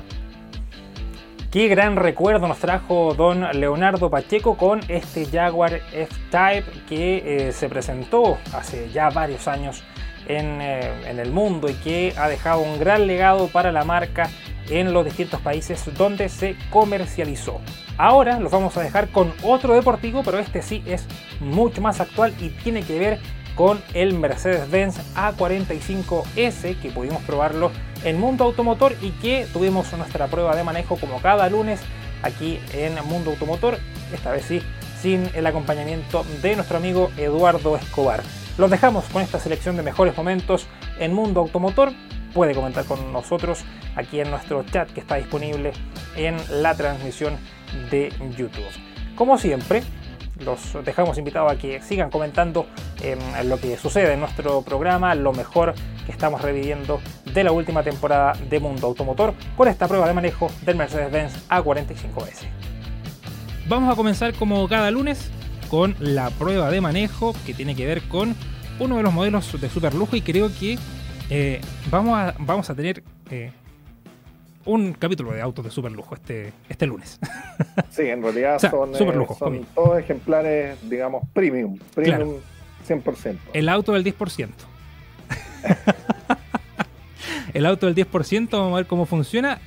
Qué 1.51 1.67
gran 1.67 1.97
recuerdo 1.97 2.47
nos 2.47 2.59
trajo 2.59 3.13
don 3.13 3.41
Leonardo 3.59 4.09
Pacheco 4.09 4.55
con 4.55 4.79
este 4.87 5.25
Jaguar 5.25 5.81
F-Type 5.91 6.85
que 6.87 7.47
eh, 7.47 7.51
se 7.51 7.67
presentó 7.67 8.37
hace 8.53 8.89
ya 8.89 9.09
varios 9.09 9.49
años 9.49 9.83
en, 10.29 10.61
eh, 10.61 11.09
en 11.09 11.19
el 11.19 11.33
mundo 11.33 11.69
y 11.69 11.73
que 11.73 12.13
ha 12.15 12.29
dejado 12.29 12.61
un 12.61 12.79
gran 12.79 13.05
legado 13.05 13.49
para 13.49 13.73
la 13.73 13.83
marca 13.83 14.29
en 14.69 14.93
los 14.93 15.03
distintos 15.03 15.41
países 15.41 15.83
donde 15.97 16.29
se 16.29 16.55
comercializó. 16.69 17.59
Ahora 17.97 18.39
los 18.39 18.53
vamos 18.53 18.77
a 18.77 18.81
dejar 18.81 19.09
con 19.09 19.33
otro 19.43 19.73
deportivo, 19.73 20.23
pero 20.23 20.39
este 20.39 20.61
sí 20.61 20.81
es 20.85 21.05
mucho 21.41 21.81
más 21.81 21.99
actual 21.99 22.33
y 22.39 22.47
tiene 22.47 22.81
que 22.83 22.97
ver 22.97 23.19
con 23.61 23.79
el 23.93 24.15
Mercedes-Benz 24.15 24.97
A45S 25.13 26.79
que 26.81 26.89
pudimos 26.89 27.21
probarlo 27.21 27.69
en 28.03 28.19
Mundo 28.19 28.45
Automotor 28.45 28.95
y 29.03 29.11
que 29.11 29.45
tuvimos 29.53 29.93
nuestra 29.93 30.25
prueba 30.25 30.55
de 30.55 30.63
manejo 30.63 30.95
como 30.95 31.21
cada 31.21 31.47
lunes 31.47 31.79
aquí 32.23 32.59
en 32.73 32.95
Mundo 33.05 33.29
Automotor, 33.29 33.77
esta 34.11 34.31
vez 34.31 34.45
sí 34.45 34.63
sin 34.99 35.29
el 35.35 35.45
acompañamiento 35.45 36.25
de 36.41 36.55
nuestro 36.55 36.77
amigo 36.77 37.11
Eduardo 37.17 37.77
Escobar. 37.77 38.23
Los 38.57 38.71
dejamos 38.71 39.05
con 39.05 39.21
esta 39.21 39.39
selección 39.39 39.77
de 39.77 39.83
mejores 39.83 40.17
momentos 40.17 40.65
en 40.97 41.13
Mundo 41.13 41.41
Automotor. 41.41 41.91
Puede 42.33 42.55
comentar 42.55 42.85
con 42.85 43.13
nosotros 43.13 43.59
aquí 43.95 44.21
en 44.21 44.31
nuestro 44.31 44.63
chat 44.63 44.89
que 44.89 45.01
está 45.01 45.17
disponible 45.17 45.71
en 46.15 46.35
la 46.49 46.73
transmisión 46.73 47.37
de 47.91 48.11
YouTube. 48.35 48.65
Como 49.15 49.37
siempre, 49.37 49.83
los 50.41 50.77
dejamos 50.83 51.17
invitados 51.17 51.51
a 51.51 51.57
que 51.57 51.81
sigan 51.81 52.09
comentando 52.09 52.67
eh, 53.01 53.17
lo 53.45 53.59
que 53.59 53.77
sucede 53.77 54.13
en 54.13 54.19
nuestro 54.19 54.61
programa, 54.61 55.15
lo 55.15 55.33
mejor 55.33 55.73
que 56.05 56.11
estamos 56.11 56.41
reviviendo 56.41 57.01
de 57.33 57.43
la 57.43 57.51
última 57.51 57.83
temporada 57.83 58.33
de 58.49 58.59
Mundo 58.59 58.87
Automotor 58.87 59.33
con 59.55 59.67
esta 59.67 59.87
prueba 59.87 60.07
de 60.07 60.13
manejo 60.13 60.51
del 60.63 60.75
Mercedes-Benz 60.75 61.49
A45S. 61.49 62.47
Vamos 63.67 63.91
a 63.91 63.95
comenzar 63.95 64.33
como 64.33 64.67
cada 64.67 64.91
lunes 64.91 65.31
con 65.69 65.95
la 65.99 66.29
prueba 66.31 66.69
de 66.69 66.81
manejo 66.81 67.33
que 67.45 67.53
tiene 67.53 67.75
que 67.75 67.85
ver 67.85 68.01
con 68.03 68.35
uno 68.79 68.97
de 68.97 69.03
los 69.03 69.13
modelos 69.13 69.59
de 69.59 69.69
super 69.69 69.93
lujo 69.93 70.15
y 70.15 70.21
creo 70.21 70.51
que 70.59 70.77
eh, 71.29 71.61
vamos, 71.89 72.17
a, 72.17 72.35
vamos 72.39 72.69
a 72.69 72.75
tener 72.75 73.03
eh, 73.29 73.51
un 74.65 74.93
capítulo 74.93 75.31
de 75.31 75.41
autos 75.41 75.65
de 75.65 75.71
super 75.71 75.91
lujo 75.91 76.15
este, 76.15 76.53
este 76.69 76.85
lunes. 76.87 77.19
Sí, 77.89 78.03
en 78.03 78.21
realidad 78.21 78.55
O 78.55 78.59
sea, 78.59 78.71
son, 78.71 78.95
eh, 78.95 79.15
lujo, 79.15 79.35
son 79.35 79.65
todos 79.75 79.99
ejemplares, 79.99 80.77
digamos, 80.89 81.23
premium. 81.33 81.77
Premium 81.93 82.35
100%. 82.87 83.37
El 83.53 83.69
auto 83.69 83.93
del 83.93 84.03
10%. 84.03 84.49
el 87.53 87.65
auto 87.65 87.91
del 87.91 87.95
10%, 87.95 88.49
vamos 88.51 88.73
a 88.73 88.75
ver 88.77 88.87
cómo 88.87 89.05
funciona. 89.05 89.59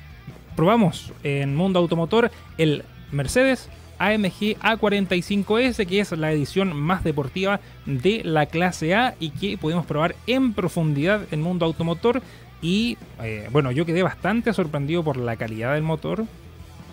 Probamos 0.55 1.13
en 1.23 1.55
Mundo 1.55 1.79
Automotor 1.79 2.31
el 2.57 2.83
Mercedes 3.11 3.69
AMG 3.99 4.57
A45S, 4.59 5.85
que 5.85 5.99
es 5.99 6.11
la 6.11 6.31
edición 6.31 6.75
más 6.75 7.03
deportiva 7.03 7.59
de 7.85 8.21
la 8.23 8.45
clase 8.45 8.95
A 8.95 9.15
y 9.19 9.31
que 9.31 9.57
pudimos 9.57 9.85
probar 9.85 10.15
en 10.27 10.53
profundidad 10.53 11.21
en 11.31 11.41
Mundo 11.41 11.65
Automotor. 11.65 12.21
Y 12.61 12.97
eh, 13.21 13.47
bueno, 13.51 13.71
yo 13.71 13.85
quedé 13.85 14.03
bastante 14.03 14.53
sorprendido 14.53 15.03
por 15.03 15.17
la 15.17 15.35
calidad 15.35 15.73
del 15.73 15.83
motor, 15.83 16.21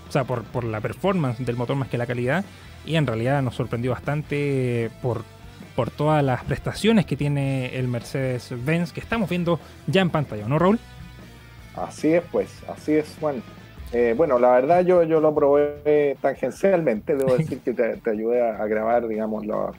o 0.08 0.12
sea, 0.12 0.24
por, 0.24 0.44
por 0.44 0.64
la 0.64 0.80
performance 0.80 1.38
del 1.44 1.56
motor 1.56 1.76
más 1.76 1.88
que 1.88 1.98
la 1.98 2.06
calidad. 2.06 2.44
Y 2.84 2.96
en 2.96 3.06
realidad 3.06 3.42
nos 3.42 3.54
sorprendió 3.54 3.92
bastante 3.92 4.90
por, 5.00 5.24
por 5.76 5.90
todas 5.90 6.22
las 6.22 6.44
prestaciones 6.44 7.06
que 7.06 7.16
tiene 7.16 7.76
el 7.76 7.88
Mercedes-Benz 7.88 8.92
que 8.92 9.00
estamos 9.00 9.30
viendo 9.30 9.60
ya 9.86 10.02
en 10.02 10.10
pantalla, 10.10 10.46
¿no, 10.48 10.58
Raúl? 10.58 10.78
Así 11.74 12.12
es, 12.12 12.22
pues, 12.30 12.50
así 12.68 12.92
es, 12.92 13.16
Juan. 13.20 13.42
Eh, 13.92 14.14
bueno, 14.16 14.38
la 14.38 14.52
verdad 14.52 14.84
yo, 14.84 15.02
yo 15.02 15.20
lo 15.20 15.34
probé 15.34 16.16
tangencialmente, 16.20 17.14
debo 17.16 17.36
decir 17.36 17.60
que 17.60 17.72
te, 17.74 17.96
te 17.98 18.10
ayudé 18.10 18.40
a, 18.42 18.56
a 18.62 18.66
grabar, 18.66 19.06
digamos, 19.06 19.44
lo- 19.46 19.72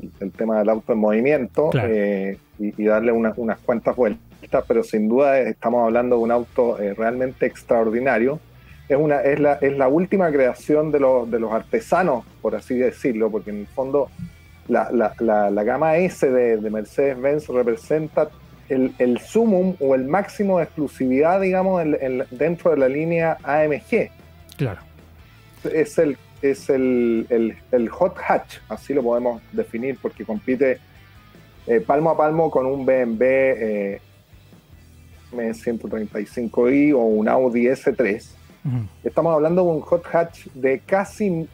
el, 0.00 0.10
el 0.20 0.32
tema 0.32 0.58
del 0.58 0.68
auto 0.70 0.92
en 0.92 0.98
movimiento 0.98 1.70
Claro. 1.70 1.88
eh, 1.92 2.36
y, 2.58 2.82
y 2.82 2.86
darle 2.86 3.12
unas, 3.12 3.38
unas 3.38 3.58
cuantas 3.58 3.94
vueltas, 3.94 4.64
pero 4.66 4.82
sin 4.82 5.08
duda 5.08 5.38
estamos 5.38 5.84
hablando 5.84 6.16
de 6.16 6.22
un 6.22 6.30
auto 6.32 6.78
eh, 6.80 6.94
realmente 6.94 7.46
extraordinario. 7.46 8.40
Es, 8.88 8.96
una, 8.98 9.20
es, 9.22 9.38
la, 9.40 9.54
es 9.54 9.76
la 9.78 9.88
última 9.88 10.30
creación 10.30 10.90
de 10.90 11.00
los, 11.00 11.30
de 11.30 11.38
los 11.40 11.52
artesanos, 11.52 12.24
por 12.42 12.54
así 12.54 12.76
decirlo, 12.76 13.30
porque 13.30 13.50
en 13.50 13.60
el 13.60 13.66
fondo 13.68 14.08
la, 14.68 14.90
la, 14.92 15.14
la, 15.20 15.50
la 15.50 15.62
gama 15.64 15.96
S 15.96 16.28
de, 16.30 16.56
de 16.58 16.70
Mercedes-Benz 16.70 17.48
representa 17.48 18.28
el, 18.68 18.94
el 18.98 19.18
sumum 19.18 19.74
o 19.80 19.94
el 19.94 20.04
máximo 20.04 20.58
de 20.58 20.64
exclusividad, 20.64 21.40
digamos, 21.40 21.82
en- 21.82 21.98
en- 22.00 22.24
dentro 22.30 22.70
de 22.70 22.76
la 22.78 22.88
línea 22.88 23.36
AMG. 23.42 24.10
Claro. 24.56 24.80
Es 25.72 25.98
el, 25.98 26.16
es 26.42 26.68
el, 26.70 27.26
el- 27.30 27.56
el 27.72 27.88
hot 27.88 28.16
hatch, 28.26 28.56
así 28.68 28.94
lo 28.94 29.02
podemos 29.02 29.40
definir, 29.52 29.98
porque 30.00 30.24
compite 30.24 30.78
eh, 31.66 31.80
palmo 31.80 32.10
a 32.10 32.16
palmo 32.16 32.50
con 32.50 32.66
un 32.66 32.84
BMW 32.84 33.22
eh, 33.22 34.00
M135i 35.32 36.94
o 36.94 36.98
un 36.98 37.28
Audi 37.28 37.66
S3. 37.66 38.22
Ujú. 38.64 38.86
Estamos 39.02 39.34
hablando 39.34 39.62
de 39.64 39.68
un 39.70 39.80
hot 39.80 40.04
hatch 40.12 40.46
de 40.54 40.80
casi, 40.80 41.48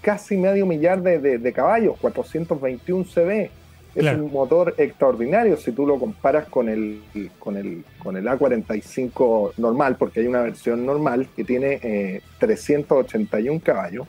casi 0.00 0.36
medio 0.36 0.66
millar 0.66 1.02
de, 1.02 1.18
de- 1.18 1.38
de 1.38 1.52
caballos, 1.52 1.96
421 2.00 3.04
CV. 3.04 3.50
Es 3.94 4.02
Claro. 4.02 4.24
un 4.24 4.32
motor 4.32 4.74
extraordinario 4.78 5.56
si 5.56 5.72
tú 5.72 5.86
lo 5.86 5.98
comparas 5.98 6.46
con 6.48 6.68
el, 6.68 7.00
con 7.38 7.56
el, 7.56 7.84
con 8.02 8.16
el 8.16 8.26
A45 8.26 9.54
normal, 9.56 9.96
porque 9.98 10.20
hay 10.20 10.26
una 10.26 10.42
versión 10.42 10.84
normal 10.86 11.26
que 11.34 11.42
tiene 11.44 11.80
eh, 11.82 12.20
381 12.38 13.60
caballos. 13.64 14.06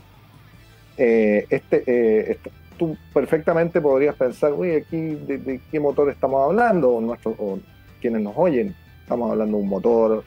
Eh, 0.98 1.46
este, 1.50 1.84
eh, 1.88 2.32
este- 2.32 2.52
tú 2.78 2.96
perfectamente 3.14 3.82
podrías 3.82 4.16
pensar, 4.16 4.54
uy, 4.54 4.72
aquí 4.72 4.98
de, 5.16 5.38
de 5.38 5.60
qué 5.72 5.80
motor 5.80 6.10
estamos 6.10 6.44
hablando, 6.46 6.92
o, 6.92 7.02
nuestros, 7.02 7.36
o 7.38 7.60
quienes 8.02 8.22
nos 8.22 8.34
oyen. 8.38 8.76
Estamos 9.02 9.32
hablando 9.32 9.58
de 9.58 9.64
un 9.64 9.70
motor 9.70 10.24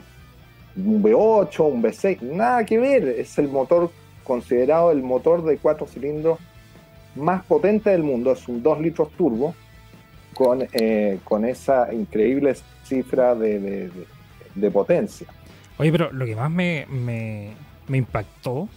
un 0.74 1.02
V8, 1.02 1.60
un 1.70 1.82
V6, 1.82 2.20
nada 2.22 2.64
que 2.64 2.78
ver, 2.78 3.06
es 3.06 3.38
el 3.38 3.48
motor 3.48 3.90
considerado 4.24 4.90
el 4.90 5.02
motor 5.02 5.44
de 5.44 5.58
cuatro 5.58 5.86
cilindros 5.86 6.38
más 7.16 7.44
potente 7.44 7.90
del 7.90 8.03
mundo, 8.03 8.33
es 8.33 8.46
un 8.48 8.62
2 8.62 8.81
litros 8.81 9.11
turbo 9.16 9.55
con, 10.35 10.66
eh, 10.72 11.18
con 11.25 11.44
esa 11.44 11.92
increíble 11.92 12.55
cifra 12.85 13.35
de, 13.35 13.90
de- 14.55 14.70
potencia. 14.70 15.27
Oye, 15.79 15.90
pero 15.92 16.12
lo 16.12 16.25
que 16.27 16.37
más 16.37 16.51
me, 16.51 16.87
me, 16.90 17.51
me 17.88 17.98
impactó 17.98 18.68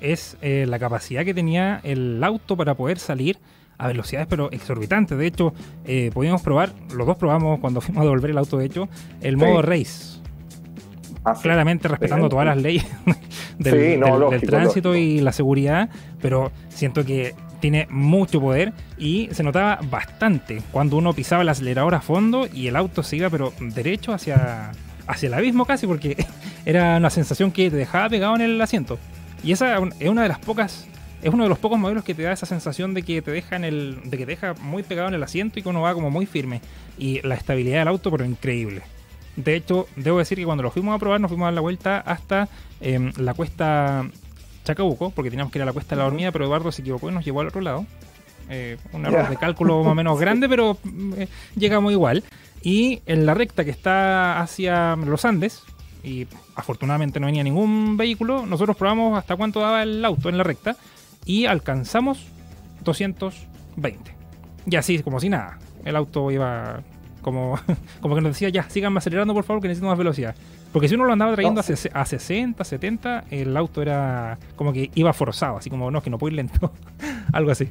es 0.00 0.36
eh, 0.42 0.66
la 0.68 0.78
capacidad 0.78 1.24
que 1.24 1.32
tenía 1.34 1.80
el 1.84 2.22
auto 2.22 2.56
para 2.56 2.74
poder 2.74 2.98
salir 2.98 3.38
a 3.78 3.88
velocidades 3.88 4.26
pero 4.28 4.50
exorbitantes. 4.52 5.16
De 5.18 5.26
hecho, 5.26 5.52
eh, 5.84 6.10
pudimos 6.12 6.42
probar, 6.42 6.72
los 6.94 7.06
dos 7.06 7.16
probamos 7.16 7.58
cuando 7.60 7.80
fuimos 7.80 8.02
a 8.02 8.04
devolver 8.04 8.30
el 8.30 8.38
auto, 8.38 8.58
de 8.58 8.66
hecho, 8.66 8.88
el 9.20 9.34
Sí. 9.38 9.44
modo 9.44 9.62
race. 9.62 10.20
Así, 11.24 11.42
Claramente 11.42 11.88
respetando 11.88 12.26
Sí, 12.26 12.30
todas 12.30 12.46
las 12.46 12.58
leyes 12.58 12.84
del, 13.58 13.72
Sí, 13.94 13.96
no, 13.98 14.06
del- 14.06 14.12
del 14.12 14.20
lógico, 14.20 14.46
tránsito 14.46 14.88
lógico. 14.90 15.06
y 15.10 15.20
la 15.20 15.32
seguridad, 15.32 15.88
pero 16.20 16.52
siento 16.68 17.04
que 17.04 17.34
tiene 17.64 17.86
mucho 17.88 18.42
poder 18.42 18.74
y 18.98 19.30
se 19.32 19.42
notaba 19.42 19.78
bastante 19.88 20.60
cuando 20.70 20.98
uno 20.98 21.14
pisaba 21.14 21.40
el 21.40 21.48
acelerador 21.48 21.94
a 21.94 22.02
fondo 22.02 22.46
y 22.52 22.66
el 22.66 22.76
auto 22.76 23.02
se 23.02 23.16
iba 23.16 23.30
pero 23.30 23.54
derecho 23.58 24.12
hacia, 24.12 24.72
hacia 25.06 25.28
el 25.28 25.32
abismo 25.32 25.64
casi 25.64 25.86
porque 25.86 26.26
era 26.66 26.98
una 26.98 27.08
sensación 27.08 27.50
que 27.50 27.70
te 27.70 27.76
dejaba 27.76 28.10
pegado 28.10 28.34
en 28.34 28.42
el 28.42 28.60
asiento. 28.60 28.98
Y 29.42 29.52
esa 29.52 29.78
es 29.98 30.10
una 30.10 30.24
de 30.24 30.28
las 30.28 30.40
pocas, 30.40 30.86
es 31.22 31.32
uno 31.32 31.44
de 31.44 31.48
los 31.48 31.56
pocos 31.56 31.78
modelos 31.78 32.04
que 32.04 32.12
te 32.12 32.24
da 32.24 32.32
esa 32.32 32.44
sensación 32.44 32.92
de 32.92 33.02
que 33.02 33.22
te 33.22 33.30
deja 33.30 33.56
en 33.56 33.64
el, 33.64 33.98
de 34.04 34.18
que 34.18 34.26
te 34.26 34.32
deja 34.32 34.52
muy 34.60 34.82
pegado 34.82 35.08
en 35.08 35.14
el 35.14 35.22
asiento 35.22 35.58
y 35.58 35.62
que 35.62 35.68
uno 35.70 35.80
va 35.80 35.94
como 35.94 36.10
muy 36.10 36.26
firme. 36.26 36.60
Y 36.98 37.26
la 37.26 37.34
estabilidad 37.34 37.78
del 37.78 37.88
auto, 37.88 38.10
pero 38.10 38.26
increíble. 38.26 38.82
De 39.36 39.56
hecho, 39.56 39.88
debo 39.96 40.18
decir 40.18 40.36
que 40.36 40.44
cuando 40.44 40.62
lo 40.62 40.70
fuimos 40.70 40.94
a 40.94 40.98
probar, 40.98 41.18
nos 41.18 41.30
fuimos 41.30 41.44
a 41.44 41.46
dar 41.46 41.54
la 41.54 41.60
vuelta 41.62 42.00
hasta 42.00 42.46
em, 42.82 43.10
la 43.16 43.32
cuesta 43.32 44.04
Chacabuco, 44.64 45.10
porque 45.10 45.30
teníamos 45.30 45.52
que 45.52 45.58
ir 45.58 45.62
a 45.62 45.66
la 45.66 45.72
cuesta 45.72 45.94
de 45.94 46.00
la 46.00 46.04
dormida, 46.04 46.32
pero 46.32 46.46
Eduardo 46.46 46.72
se 46.72 46.82
equivocó 46.82 47.10
y 47.10 47.12
nos 47.12 47.24
llevó 47.24 47.40
al 47.40 47.48
otro 47.48 47.60
lado. 47.60 47.86
Eh, 48.50 48.76
un 48.92 49.06
error 49.06 49.28
de 49.28 49.36
cálculo 49.36 49.82
más 49.82 49.92
o 49.92 49.94
menos 49.94 50.18
grande, 50.20 50.48
pero 50.48 50.76
eh, 51.16 51.28
llegamos 51.56 51.92
igual. 51.92 52.24
Y 52.62 53.02
en 53.06 53.26
la 53.26 53.34
recta 53.34 53.64
que 53.64 53.70
está 53.70 54.40
hacia 54.40 54.96
los 54.96 55.24
Andes, 55.24 55.62
y 56.02 56.26
afortunadamente 56.54 57.20
no 57.20 57.26
venía 57.26 57.42
ningún 57.42 57.96
vehículo, 57.96 58.46
nosotros 58.46 58.76
probamos 58.76 59.18
hasta 59.18 59.36
cuánto 59.36 59.60
daba 59.60 59.82
el 59.82 60.04
auto 60.04 60.28
en 60.28 60.38
la 60.38 60.44
recta 60.44 60.76
y 61.24 61.46
alcanzamos 61.46 62.26
220. 62.84 64.14
Y 64.66 64.76
así, 64.76 64.98
como 65.00 65.20
si 65.20 65.28
nada. 65.28 65.58
El 65.84 65.96
auto 65.96 66.30
iba 66.30 66.82
como, 67.22 67.58
como 68.00 68.14
que 68.14 68.20
nos 68.20 68.32
decía, 68.32 68.50
ya, 68.50 68.68
síganme 68.68 68.98
acelerando 68.98 69.34
por 69.34 69.44
favor, 69.44 69.62
que 69.62 69.68
necesito 69.68 69.88
más 69.88 69.98
velocidad. 69.98 70.34
Porque 70.74 70.88
si 70.88 70.96
uno 70.96 71.04
lo 71.04 71.12
andaba 71.12 71.32
trayendo 71.34 71.60
No, 71.60 71.60
a, 71.60 71.64
ses- 71.64 71.90
a 71.94 72.04
60, 72.04 72.62
70, 72.64 73.24
el 73.30 73.56
auto 73.56 73.80
era 73.80 74.38
como 74.56 74.72
que 74.72 74.90
iba 74.96 75.12
forzado, 75.12 75.56
así 75.56 75.70
como, 75.70 75.88
no, 75.90 76.02
que 76.02 76.10
no 76.10 76.18
puedo 76.18 76.32
ir 76.32 76.36
lento. 76.36 76.72
Algo 77.32 77.52
así. 77.52 77.68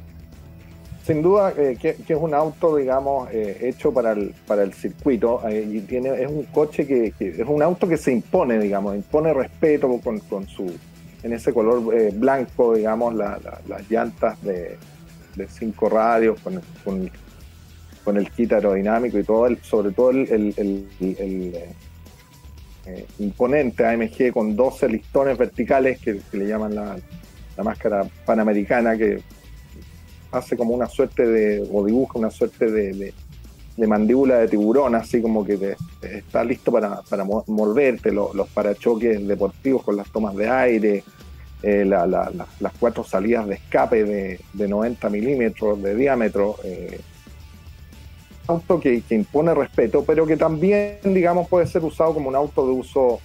sin 1.06 1.20
duda 1.22 1.52
eh, 1.56 1.76
que, 1.78 1.96
que 1.96 2.14
es 2.14 2.18
un 2.18 2.32
auto, 2.32 2.76
digamos, 2.76 3.28
eh, 3.30 3.58
hecho 3.68 3.92
para 3.92 4.12
el, 4.12 4.34
para 4.46 4.62
el 4.62 4.72
circuito 4.72 5.46
eh, 5.46 5.68
y 5.70 5.80
tiene, 5.82 6.14
es 6.22 6.28
un 6.30 6.44
coche 6.44 6.86
que, 6.86 7.12
que 7.18 7.28
es 7.28 7.46
un 7.46 7.62
auto 7.62 7.86
que 7.86 7.98
se 7.98 8.10
impone, 8.10 8.58
digamos, 8.58 8.96
impone 8.96 9.34
respeto 9.34 9.86
con, 10.02 10.18
con 10.20 10.48
su, 10.48 10.74
en 11.22 11.32
ese 11.34 11.52
color 11.52 11.82
blanco, 12.14 12.74
digamos, 12.74 13.14
la- 13.14 13.38
la- 13.44 13.60
las 13.68 13.90
llantas 13.90 14.42
de, 14.42 14.78
de 15.36 15.46
cinco 15.48 15.90
radios, 15.90 16.40
con, 16.40 16.58
con, 16.82 17.10
con 18.02 18.16
el 18.16 18.30
kit 18.30 18.50
aerodinámico 18.54 19.18
y 19.18 19.24
todo, 19.24 19.46
el, 19.46 19.58
sobre 19.62 19.90
todo 19.92 20.08
el, 20.10 20.26
el- 20.32 20.54
el- 20.56 21.16
el, 21.18 21.54
eh, 22.86 23.06
imponente 23.18 23.84
AMG 23.86 24.32
con 24.32 24.54
12 24.56 24.88
listones 24.88 25.36
verticales 25.38 25.98
que, 26.00 26.20
que 26.30 26.36
le 26.36 26.46
llaman 26.46 26.74
la, 26.74 26.96
la 27.56 27.62
máscara 27.64 28.04
panamericana, 28.26 28.96
que 28.96 29.20
hace 30.32 30.56
como 30.56 30.74
una 30.74 30.88
suerte 30.88 31.26
de, 31.26 31.66
o 31.72 31.84
dibuja 31.84 32.18
una 32.18 32.30
suerte 32.30 32.70
de, 32.70 32.92
de- 32.94 33.86
mandíbula 33.86 34.38
de 34.38 34.48
tiburón, 34.48 34.94
así 34.94 35.20
como 35.20 35.44
que 35.44 35.56
te- 35.56 35.76
está 36.18 36.44
listo 36.44 36.70
para, 36.72 37.02
para 37.02 37.24
mo- 37.24 37.44
moverte, 37.48 38.12
lo- 38.12 38.32
los 38.34 38.48
parachoques 38.48 39.26
deportivos 39.26 39.82
con 39.82 39.96
las 39.96 40.08
tomas 40.10 40.34
de 40.36 40.48
aire, 40.48 41.04
eh, 41.62 41.84
la- 41.84 42.06
la- 42.06 42.30
las 42.60 42.72
cuatro 42.78 43.02
salidas 43.04 43.46
de 43.48 43.54
escape 43.54 44.04
de, 44.04 44.40
de 44.52 44.68
90 44.68 45.08
milímetros 45.10 45.82
de 45.82 45.94
diámetro. 45.94 46.56
eh, 46.64 47.00
auto 48.46 48.78
que, 48.80 49.02
que 49.02 49.14
impone 49.14 49.54
respeto, 49.54 50.04
pero 50.04 50.26
que 50.26 50.36
también, 50.36 50.98
digamos, 51.04 51.48
puede 51.48 51.66
ser 51.66 51.82
usado 51.84 52.14
como 52.14 52.28
un 52.28 52.36
auto 52.36 52.66
de 52.66 52.72
uso 52.72 53.20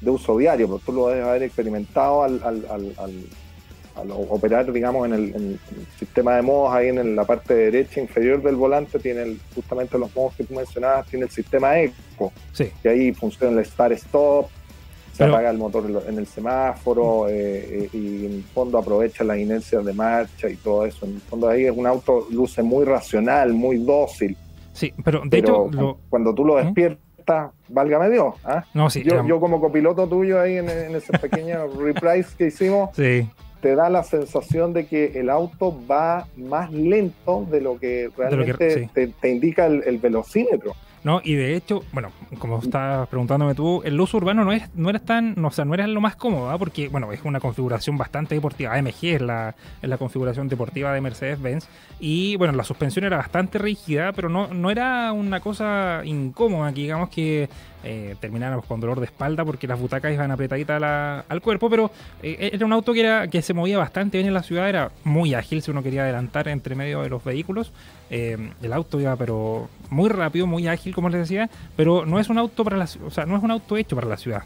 de 0.00 0.10
uso 0.10 0.36
diario, 0.36 0.66
porque 0.68 0.86
tú 0.86 0.92
lo 0.92 1.08
debes 1.08 1.24
haber 1.24 1.44
experimentado 1.44 2.24
al, 2.24 2.40
al- 2.42 2.66
al- 2.68 2.94
al- 2.98 3.24
al 3.94 4.10
operar, 4.10 4.72
digamos, 4.72 5.06
en 5.06 5.12
el, 5.12 5.24
en 5.36 5.42
el 5.52 5.58
sistema 5.98 6.34
de 6.36 6.42
modos, 6.42 6.72
ahí 6.74 6.88
en 6.88 7.14
la 7.14 7.24
parte 7.24 7.54
derecha 7.54 8.00
inferior 8.00 8.42
del 8.42 8.56
volante, 8.56 8.98
tiene 8.98 9.22
el- 9.22 9.40
justamente 9.54 9.96
los 9.98 10.12
modos 10.16 10.34
que 10.34 10.42
tú 10.44 10.54
mencionabas, 10.54 11.06
tiene 11.06 11.26
el 11.26 11.30
sistema 11.30 11.78
ECO, 11.78 12.32
Sí. 12.52 12.70
que 12.82 12.88
ahí 12.88 13.12
funciona 13.12 13.60
el 13.60 13.64
start-stop, 13.64 14.46
se 15.12 15.18
Pero- 15.18 15.34
apaga 15.34 15.50
el 15.50 15.58
motor 15.58 15.84
en 16.08 16.18
el 16.18 16.26
semáforo 16.26 17.28
eh, 17.28 17.34
eh, 17.84 17.88
y 17.92 18.24
en 18.26 18.32
el 18.32 18.44
fondo 18.54 18.78
aprovecha 18.78 19.22
las 19.24 19.38
inercias 19.38 19.84
de 19.84 19.92
marcha 19.92 20.48
y 20.48 20.56
todo 20.56 20.84
eso. 20.86 21.04
En 21.06 21.16
el 21.16 21.20
fondo 21.20 21.48
ahí 21.48 21.66
es 21.66 21.76
un 21.76 21.86
auto, 21.86 22.26
luce 22.30 22.62
muy 22.62 22.84
racional, 22.86 23.52
muy 23.52 23.76
dócil, 23.76 24.36
Sí, 24.72 24.92
pero 25.04 25.20
de 25.20 25.28
pero 25.28 25.66
hecho, 25.66 25.80
lo, 25.80 25.98
cuando 26.08 26.34
tú 26.34 26.44
lo 26.44 26.54
¿Mm? 26.54 26.64
despiertas, 26.64 27.52
válgame 27.68 28.10
Dios. 28.10 28.34
¿ah? 28.44 28.64
no, 28.74 28.90
sí, 28.90 29.02
yo, 29.02 29.26
yo 29.26 29.40
como 29.40 29.60
copiloto 29.60 30.08
tuyo 30.08 30.40
ahí 30.40 30.56
en, 30.56 30.68
en 30.68 30.94
ese 30.94 31.16
pequeño 31.18 31.66
reprise 31.78 32.34
que 32.36 32.46
hicimos, 32.46 32.90
sí, 32.94 33.28
te 33.60 33.76
da 33.76 33.88
la 33.88 34.02
sensación 34.02 34.72
de 34.72 34.86
que 34.86 35.12
el 35.14 35.30
auto 35.30 35.78
va 35.88 36.26
más 36.36 36.72
lento 36.72 37.46
de 37.48 37.60
lo 37.60 37.78
que 37.78 38.10
realmente 38.16 38.70
sí. 38.70 38.90
te, 38.92 39.06
te 39.06 39.30
indica 39.30 39.66
el, 39.66 39.84
el 39.86 39.98
velocímetro. 39.98 40.74
No, 41.04 41.20
y 41.24 41.34
de 41.34 41.56
hecho, 41.56 41.82
bueno, 41.92 42.12
como 42.38 42.60
estabas 42.60 43.08
preguntándome 43.08 43.54
tú, 43.54 43.82
el 43.84 44.00
uso 44.00 44.18
urbano 44.18 44.44
no 44.44 44.52
es, 44.52 44.62
no 44.74 44.88
era 44.88 45.00
tan, 45.00 45.34
no, 45.36 45.48
o 45.48 45.50
sea, 45.50 45.64
no 45.64 45.74
era 45.74 45.86
lo 45.88 46.00
más 46.00 46.14
cómodo, 46.14 46.50
¿ah? 46.50 46.58
porque, 46.58 46.88
bueno, 46.88 47.10
es 47.12 47.20
una 47.24 47.40
configuración 47.40 47.98
bastante 47.98 48.36
deportiva. 48.36 48.74
AMG 48.74 49.04
es 49.04 49.20
la, 49.20 49.54
es 49.80 49.88
la 49.88 49.98
configuración 49.98 50.48
deportiva 50.48 50.92
de 50.92 51.00
Mercedes-Benz. 51.00 51.66
Y 51.98 52.36
bueno, 52.36 52.54
la 52.54 52.62
suspensión 52.62 53.04
era 53.04 53.16
bastante 53.16 53.58
rígida, 53.58 54.12
pero 54.12 54.28
no, 54.28 54.48
no 54.48 54.70
era 54.70 55.12
una 55.12 55.40
cosa 55.40 56.02
incómoda, 56.04 56.72
que 56.72 56.82
digamos 56.82 57.08
que 57.08 57.48
eh, 57.84 58.14
termináramos 58.20 58.64
con 58.66 58.80
dolor 58.80 59.00
de 59.00 59.06
espalda 59.06 59.44
porque 59.44 59.66
las 59.66 59.78
butacas 59.78 60.12
iban 60.12 60.30
apretaditas 60.30 60.80
la- 60.80 61.24
al 61.28 61.40
cuerpo, 61.40 61.68
pero 61.70 61.90
eh, 62.22 62.50
era 62.52 62.64
un 62.66 62.72
auto 62.72 62.92
que, 62.92 63.00
era, 63.00 63.28
que 63.28 63.42
se 63.42 63.54
movía 63.54 63.78
bastante 63.78 64.18
bien 64.18 64.28
en 64.28 64.34
la 64.34 64.42
ciudad, 64.42 64.68
era 64.68 64.90
muy 65.04 65.34
ágil 65.34 65.62
si 65.62 65.70
uno 65.70 65.82
quería 65.82 66.02
adelantar 66.02 66.48
entre 66.48 66.74
medio 66.74 67.02
de 67.02 67.08
los 67.08 67.22
vehículos. 67.24 67.72
Eh, 68.10 68.50
el 68.62 68.72
auto 68.72 69.00
iba 69.00 69.16
pero 69.16 69.68
muy 69.90 70.08
rápido, 70.10 70.46
muy 70.46 70.68
ágil, 70.68 70.94
como 70.94 71.08
les 71.08 71.20
decía, 71.22 71.48
pero 71.76 72.04
no 72.06 72.18
es 72.20 72.28
un 72.28 72.38
auto 72.38 72.62
para 72.64 72.76
la, 72.76 72.88
o 73.06 73.10
sea, 73.10 73.26
no 73.26 73.36
es 73.36 73.42
un 73.42 73.50
auto 73.50 73.76
hecho 73.76 73.96
para 73.96 74.06
la 74.08 74.16
ciudad. 74.16 74.42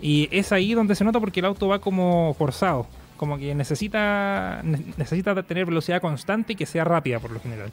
Y 0.00 0.28
es 0.32 0.50
ahí 0.52 0.72
donde 0.74 0.94
se 0.94 1.04
nota 1.04 1.20
porque 1.20 1.40
el 1.40 1.46
auto 1.46 1.68
va 1.68 1.78
como 1.80 2.34
forzado, 2.38 2.86
como 3.18 3.36
que 3.36 3.54
necesita 3.54 4.60
ne- 4.64 4.82
necesita 4.96 5.42
tener 5.42 5.66
velocidad 5.66 6.00
constante 6.00 6.54
y 6.54 6.56
que 6.56 6.64
sea 6.66 6.84
rápida 6.84 7.18
por 7.18 7.30
lo 7.32 7.40
general. 7.40 7.70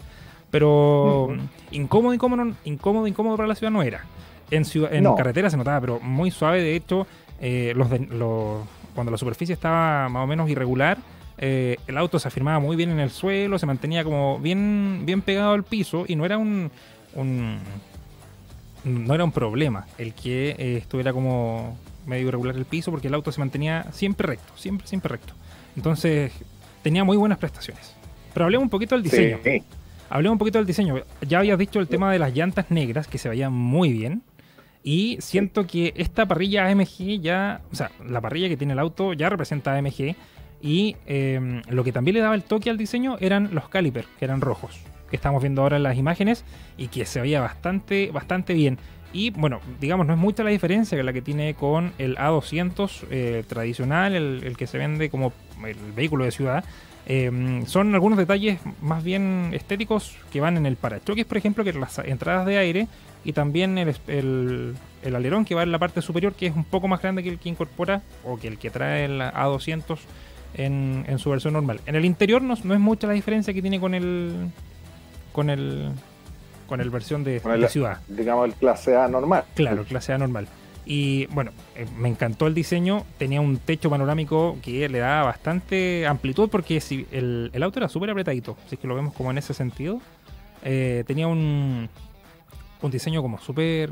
Pero 0.51 1.35
incómodo, 1.71 2.13
incómodo, 2.13 2.53
incómodo, 2.65 3.07
incómodo 3.07 3.35
para 3.37 3.47
la 3.47 3.55
ciudad 3.55 3.71
no 3.71 3.83
era. 3.83 4.03
En, 4.51 4.65
ciudad, 4.65 4.93
en 4.93 5.03
No. 5.03 5.15
carretera 5.15 5.49
se 5.49 5.57
notaba, 5.57 5.81
pero 5.81 5.99
muy 5.99 6.31
suave. 6.31 6.61
De 6.61 6.75
hecho, 6.75 7.05
eh, 7.41 7.73
los 7.75 7.89
de- 7.89 7.99
los- 7.99 8.65
cuando 8.95 9.11
la 9.11 9.17
superficie 9.17 9.53
estaba 9.53 10.09
más 10.09 10.23
o 10.23 10.27
menos 10.27 10.49
irregular, 10.49 10.97
eh, 11.37 11.77
el 11.87 11.97
auto 11.97 12.17
se 12.17 12.27
afirmaba 12.27 12.59
muy 12.59 12.75
bien 12.75 12.89
en 12.89 12.99
el 12.99 13.09
suelo, 13.11 13.59
se 13.59 13.65
mantenía 13.65 14.03
como 14.03 14.39
bien, 14.39 15.01
bien 15.05 15.21
pegado 15.21 15.51
al 15.53 15.63
piso 15.63 16.05
y 16.07 16.15
no 16.15 16.25
era 16.25 16.37
un, 16.37 16.71
un- 17.13 17.57
no 18.83 19.13
era 19.13 19.23
un 19.23 19.31
problema 19.31 19.85
el 19.97 20.13
que 20.13 20.55
eh, 20.57 20.77
estuviera 20.77 21.11
como 21.13 21.77
medio 22.05 22.27
irregular 22.29 22.55
el 22.55 22.65
piso 22.65 22.89
porque 22.91 23.07
el 23.09 23.13
auto 23.13 23.31
se 23.31 23.39
mantenía 23.39 23.85
siempre 23.91 24.25
recto, 24.27 24.53
siempre, 24.55 24.87
siempre 24.87 25.09
recto. 25.09 25.33
Entonces 25.75 26.31
tenía 26.81 27.03
muy 27.03 27.17
buenas 27.17 27.37
prestaciones. 27.37 27.93
Pero 28.33 28.45
hablemos 28.45 28.63
un 28.63 28.69
poquito 28.69 28.95
del 28.95 29.03
diseño. 29.03 29.39
Sí. 29.43 29.61
Hablemos 30.09 30.35
un 30.35 30.39
poquito 30.39 30.57
del 30.57 30.65
diseño. 30.67 30.95
Ya 31.27 31.39
habías 31.39 31.59
dicho 31.59 31.79
el 31.79 31.87
tema 31.87 32.11
de 32.11 32.19
las 32.19 32.33
llantas 32.33 32.71
negras 32.71 33.07
que 33.07 33.17
se 33.17 33.27
veían 33.29 33.51
muy 33.51 33.91
bien. 33.91 34.21
Y 34.89 35.17
siento 35.19 35.67
que 35.67 35.93
esta 35.97 36.25
parrilla 36.25 36.67
AMG 36.67 37.19
ya, 37.19 37.59
o 37.73 37.75
sea, 37.75 37.91
la 38.07 38.21
parrilla 38.21 38.47
que 38.47 38.55
tiene 38.55 38.71
el 38.71 38.79
auto 38.79 39.11
ya 39.11 39.27
representa 39.27 39.75
AMG. 39.75 40.15
Y 40.61 40.95
eh, 41.07 41.61
lo 41.67 41.83
que 41.83 41.91
también 41.91 42.15
le 42.15 42.21
daba 42.21 42.35
el 42.35 42.43
toque 42.43 42.69
al 42.69 42.77
diseño 42.77 43.17
eran 43.19 43.49
los 43.53 43.67
calipers, 43.67 44.07
que 44.17 44.23
eran 44.23 44.39
rojos, 44.39 44.79
que 45.09 45.17
estamos 45.17 45.41
viendo 45.41 45.61
ahora 45.61 45.75
en 45.75 45.83
las 45.83 45.97
imágenes 45.97 46.45
y 46.77 46.87
que 46.87 47.05
se 47.05 47.19
veía 47.19 47.41
bastante, 47.41 48.11
bastante 48.13 48.53
bien. 48.53 48.77
Y 49.11 49.31
bueno, 49.31 49.59
digamos, 49.81 50.07
no 50.07 50.13
es 50.13 50.19
mucha 50.19 50.45
la 50.45 50.51
diferencia 50.51 50.97
que 50.97 51.03
la 51.03 51.11
que 51.11 51.21
tiene 51.21 51.53
con 51.53 51.91
el 51.97 52.15
A200 52.15 53.07
eh, 53.11 53.43
tradicional, 53.45 54.15
el, 54.15 54.41
el 54.45 54.55
que 54.55 54.67
se 54.67 54.77
vende 54.77 55.09
como 55.09 55.33
el 55.65 55.75
vehículo 55.97 56.23
de 56.23 56.31
ciudad. 56.31 56.63
Eh, 57.09 57.63
son 57.67 57.93
algunos 57.93 58.17
detalles 58.17 58.59
más 58.81 59.01
bien 59.01 59.51
estéticos 59.53 60.17
que 60.31 60.41
van 60.41 60.57
en 60.57 60.65
el 60.65 60.75
parachoques, 60.75 61.25
por 61.25 61.37
ejemplo, 61.37 61.63
que 61.63 61.71
las 61.71 61.99
entradas 61.99 62.45
de 62.45 62.57
aire 62.57 62.87
y 63.27 63.33
también 63.33 63.77
el, 63.77 63.95
el- 64.07 64.73
el 65.03 65.15
alerón 65.15 65.45
que 65.45 65.53
va 65.53 65.61
en 65.63 65.71
la 65.71 65.77
parte 65.79 66.01
superior, 66.01 66.33
que 66.33 66.47
es 66.47 66.55
un 66.55 66.63
poco 66.63 66.87
más 66.87 67.01
grande 67.01 67.21
que 67.23 67.29
el 67.29 67.37
que 67.37 67.49
incorpora 67.49 68.01
o 68.23 68.37
que 68.39 68.47
el 68.47 68.57
que 68.57 68.69
trae 68.71 69.05
el 69.05 69.19
A200 69.21 69.97
en, 70.55 71.05
en 71.07 71.19
su 71.19 71.29
versión 71.29 71.53
normal. 71.53 71.79
En 71.85 71.95
el 71.95 72.05
interior 72.05 72.41
no, 72.41 72.55
no 72.63 72.73
es 72.73 72.79
mucha 72.79 73.05
la 73.05 73.13
diferencia 73.13 73.53
que 73.53 73.61
tiene 73.61 73.79
con 73.79 73.93
el 73.93 74.47
con 75.33 75.49
el 75.49 75.91
con 76.67 76.81
el 76.81 76.89
versión 76.89 77.23
de, 77.23 77.39
Con 77.41 77.51
el- 77.51 77.61
de 77.61 77.69
ciudad. 77.69 77.99
Digamos 78.07 78.47
el 78.47 78.53
clase 78.53 78.95
A 78.95 79.07
normal. 79.07 79.43
Claro, 79.55 79.83
clase 79.83 80.13
A 80.13 80.17
normal. 80.17 80.47
Y 80.85 81.25
bueno, 81.27 81.51
eh, 81.75 81.85
me 81.97 82.07
encantó 82.07 82.47
el 82.47 82.53
diseño. 82.53 83.03
Tenía 83.17 83.41
un 83.41 83.57
techo 83.57 83.89
panorámico 83.89 84.57
que 84.61 84.87
le 84.87 84.99
daba 84.99 85.23
bastante 85.23 86.07
amplitud 86.07 86.47
porque 86.49 86.79
si 86.79 87.05
el, 87.11 87.49
el 87.53 87.63
auto 87.63 87.79
era 87.79 87.89
súper 87.89 88.09
apretadito, 88.09 88.57
es 88.71 88.79
que 88.79 88.87
lo 88.87 88.95
vemos 88.95 89.13
como 89.13 89.31
en 89.31 89.37
ese 89.37 89.53
sentido. 89.53 89.99
Eh, 90.63 91.03
tenía 91.07 91.27
un, 91.27 91.89
un 92.81 92.91
diseño 92.91 93.21
como 93.21 93.37
súper... 93.39 93.89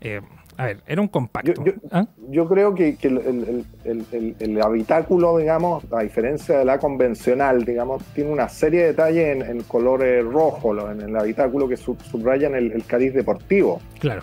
eh, 0.00 0.20
a 0.56 0.66
ver, 0.66 0.82
era 0.86 1.00
un 1.00 1.08
compacto. 1.08 1.52
Yo- 1.52 1.64
yo- 1.64 1.72
¿Ah? 1.90 2.06
Yo 2.30 2.46
creo 2.48 2.74
que, 2.76 2.94
que 2.96 3.08
el, 3.08 3.18
el- 3.18 3.64
el- 3.84 4.06
el- 4.12 4.36
el 4.38 4.62
habitáculo, 4.62 5.36
digamos, 5.38 5.82
a 5.92 6.02
diferencia 6.02 6.58
de 6.58 6.64
la 6.64 6.78
convencional, 6.78 7.64
digamos, 7.64 8.04
tiene 8.14 8.30
una 8.30 8.48
serie 8.48 8.82
de 8.82 8.86
detalles 8.88 9.36
en, 9.36 9.42
en 9.42 9.62
color 9.64 10.04
eh, 10.04 10.22
rojo, 10.22 10.72
lo- 10.72 10.92
en 10.92 11.00
el 11.00 11.16
habitáculo 11.16 11.66
que 11.68 11.76
sub- 11.76 12.00
subrayan 12.02 12.54
el, 12.54 12.84
cariz 12.86 13.12
deportivo. 13.14 13.80
Claro. 13.98 14.22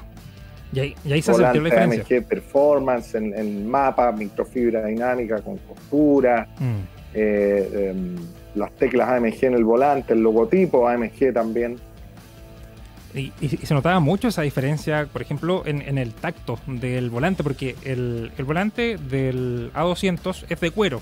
Y 0.73 0.79
ahí, 0.79 0.95
y 1.03 1.11
ahí 1.11 1.21
se 1.21 1.33
sintió 1.33 1.41
la 1.41 1.59
Volante 1.59 1.75
diferencia. 1.75 2.17
AMG 2.17 2.27
Performance, 2.29 3.15
en, 3.15 3.33
en 3.33 3.69
mapa, 3.69 4.09
microfibra 4.13 4.85
dinámica 4.85 5.41
con 5.41 5.57
costura, 5.57 6.47
Mm. 6.59 6.75
eh, 7.13 7.89
em, 7.93 8.15
las 8.55 8.71
teclas 8.77 9.09
AMG 9.09 9.43
en 9.47 9.53
el 9.55 9.65
volante, 9.65 10.13
el 10.13 10.21
logotipo 10.21 10.87
AMG 10.87 11.33
también. 11.33 11.75
Y, 13.13 13.19
y- 13.19 13.33
y 13.41 13.65
se 13.65 13.73
notaba 13.73 13.99
mucho 13.99 14.27
esa 14.29 14.41
diferencia, 14.43 15.07
por 15.11 15.21
ejemplo, 15.21 15.63
en, 15.65 15.81
en 15.81 15.97
el 15.97 16.13
tacto 16.13 16.59
del 16.67 17.09
volante, 17.09 17.43
porque 17.43 17.75
el, 17.83 18.31
el 18.37 18.45
volante 18.45 18.97
del 18.97 19.71
A200 19.73 20.45
es 20.49 20.59
de 20.59 20.71
cuero, 20.71 21.01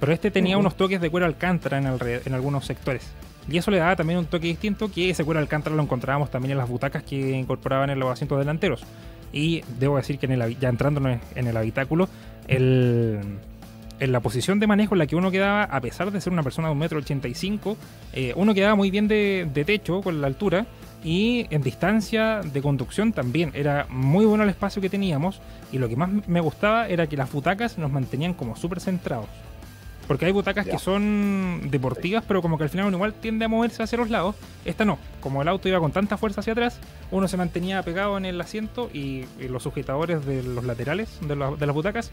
pero 0.00 0.12
este 0.12 0.30
tenía 0.30 0.56
unos 0.58 0.76
toques 0.76 1.00
de 1.00 1.10
cuero 1.10 1.26
alcántara 1.26 1.78
en, 1.78 1.84
alre- 1.84 2.22
en 2.24 2.32
algunos 2.34 2.64
sectores. 2.66 3.02
Y 3.48 3.58
eso 3.58 3.70
le 3.70 3.78
daba 3.78 3.94
también 3.96 4.18
un 4.18 4.26
toque 4.26 4.46
distinto, 4.48 4.90
que 4.90 5.10
ese 5.10 5.24
cuero 5.24 5.38
alcántara 5.40 5.76
lo 5.76 5.82
encontrábamos 5.82 6.30
también 6.30 6.52
en 6.52 6.58
las 6.58 6.68
butacas 6.68 7.02
que 7.02 7.30
incorporaban 7.32 7.90
en 7.90 7.98
los 8.00 8.10
asientos 8.10 8.38
delanteros. 8.38 8.82
Y 9.32 9.62
debo 9.78 9.96
decir 9.98 10.18
que 10.18 10.26
en 10.26 10.32
el, 10.32 10.58
ya 10.58 10.68
entrando 10.68 11.00
en 11.00 11.06
el- 11.06 11.20
en 11.34 11.46
el 11.46 11.56
habitáculo, 11.56 12.08
el, 12.48 13.20
en 14.00 14.12
la 14.12 14.20
posición 14.20 14.58
de 14.60 14.66
manejo 14.66 14.94
en 14.94 14.98
la 15.00 15.06
que 15.06 15.16
uno 15.16 15.30
quedaba, 15.30 15.64
a 15.64 15.80
pesar 15.80 16.10
de 16.10 16.20
ser 16.20 16.32
una 16.32 16.42
persona 16.42 16.68
de 16.68 16.74
1,85m, 16.74 17.76
eh, 18.14 18.32
uno 18.36 18.54
quedaba 18.54 18.74
muy 18.74 18.90
bien 18.90 19.08
de, 19.08 19.48
de 19.52 19.64
techo 19.64 20.00
con 20.02 20.20
la 20.20 20.26
altura 20.26 20.66
y 21.06 21.46
en 21.50 21.62
distancia 21.62 22.40
de 22.42 22.60
conducción 22.60 23.12
también. 23.12 23.52
Era 23.54 23.86
muy 23.88 24.24
bueno 24.24 24.42
el 24.42 24.50
espacio 24.50 24.82
que 24.82 24.90
teníamos 24.90 25.40
y 25.70 25.78
lo 25.78 25.88
que 25.88 25.94
más 25.94 26.10
me 26.26 26.40
gustaba 26.40 26.88
era 26.88 27.06
que 27.06 27.16
las 27.16 27.30
butacas 27.30 27.78
nos 27.78 27.92
mantenían 27.92 28.34
como 28.34 28.56
súper 28.56 28.80
centrados. 28.80 29.26
Porque 30.08 30.24
hay 30.26 30.32
butacas 30.32 30.66
Ya. 30.66 30.72
que 30.72 30.78
son 30.78 31.62
deportivas, 31.70 32.24
pero 32.26 32.40
como 32.42 32.58
que 32.58 32.64
al 32.64 32.70
final 32.70 32.86
uno 32.86 32.96
igual 32.96 33.12
tiende 33.14 33.44
a 33.44 33.48
moverse 33.48 33.82
hacia 33.82 33.98
los 33.98 34.10
lados. 34.10 34.34
Esta 34.64 34.84
no. 34.84 34.98
Como 35.20 35.42
el 35.42 35.48
auto 35.48 35.68
iba 35.68 35.78
con 35.80 35.90
tanta 35.92 36.16
fuerza 36.16 36.40
hacia 36.40 36.52
atrás, 36.52 36.78
uno 37.12 37.26
se 37.28 37.36
mantenía 37.36 37.82
pegado 37.82 38.16
en 38.18 38.24
el 38.24 38.40
asiento 38.40 38.88
y, 38.92 39.24
y 39.40 39.48
los 39.48 39.62
sujetadores 39.64 40.24
de 40.26 40.42
los 40.42 40.64
laterales 40.64 41.08
de, 41.22 41.34
la- 41.36 41.50
de 41.52 41.66
las 41.66 41.74
butacas 41.74 42.10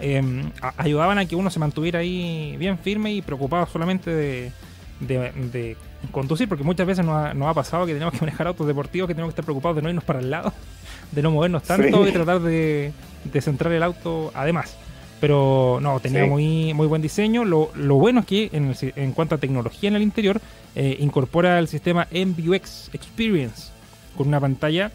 eh, 0.00 0.22
a- 0.62 0.74
ayudaban 0.76 1.18
a 1.18 1.26
que 1.26 1.34
uno 1.36 1.50
se 1.50 1.58
mantuviera 1.60 2.00
ahí 2.00 2.56
bien 2.58 2.78
firme 2.78 3.12
y 3.12 3.22
preocupado 3.22 3.66
solamente 3.66 4.10
de, 4.10 4.52
de- 5.00 5.30
de 5.52 5.76
conducir, 6.10 6.48
porque 6.48 6.64
muchas 6.64 6.86
veces 6.86 7.04
nos 7.04 7.14
ha, 7.16 7.34
nos 7.34 7.48
ha 7.48 7.54
pasado 7.54 7.86
que 7.86 7.92
tenemos 7.92 8.12
que 8.14 8.20
manejar 8.20 8.46
autos 8.46 8.66
deportivos 8.66 9.08
que 9.08 9.14
tenemos 9.14 9.30
que 9.32 9.40
estar 9.40 9.44
preocupados 9.44 9.76
de 9.76 9.82
no 9.82 9.88
irnos 9.88 10.04
para 10.04 10.18
el 10.20 10.30
lado, 10.30 10.52
de 11.12 11.22
no 11.22 11.30
movernos 11.30 11.62
tanto 11.62 12.02
Sí. 12.04 12.10
y 12.10 12.12
tratar 12.12 12.40
de, 12.40 12.92
de 13.24 13.40
centrar 13.40 13.72
el 13.72 13.82
auto 13.82 14.30
además. 14.34 14.76
Pero 15.20 15.78
no, 15.80 15.98
tenía 16.00 16.24
Sí. 16.24 16.30
muy, 16.30 16.74
muy 16.74 16.86
buen 16.86 17.00
diseño. 17.00 17.44
Lo, 17.44 17.70
lo 17.74 17.94
bueno 17.96 18.20
es 18.20 18.26
que 18.26 18.50
en, 18.52 18.66
el 18.78 18.92
en 18.96 19.12
cuanto 19.12 19.34
a 19.34 19.38
tecnología 19.38 19.88
en 19.88 19.96
el 19.96 20.02
interior, 20.02 20.40
eh, 20.74 20.96
incorpora 21.00 21.58
el 21.58 21.68
sistema 21.68 22.06
MBUX 22.12 22.90
Experience 22.92 23.70
con 24.16 24.28
una 24.28 24.40
pantalla 24.40 24.92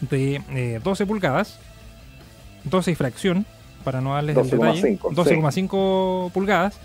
de 0.00 0.42
eh, 0.50 0.80
12 0.82 1.06
pulgadas, 1.06 1.58
12 2.64 2.90
y 2.90 2.94
fracción, 2.96 3.46
para 3.84 4.00
no 4.00 4.14
darles 4.14 4.36
el 4.36 4.50
detalle, 4.50 4.98
12,5, 4.98 5.14
12,5 5.14 6.32
pulgadas, 6.32 6.78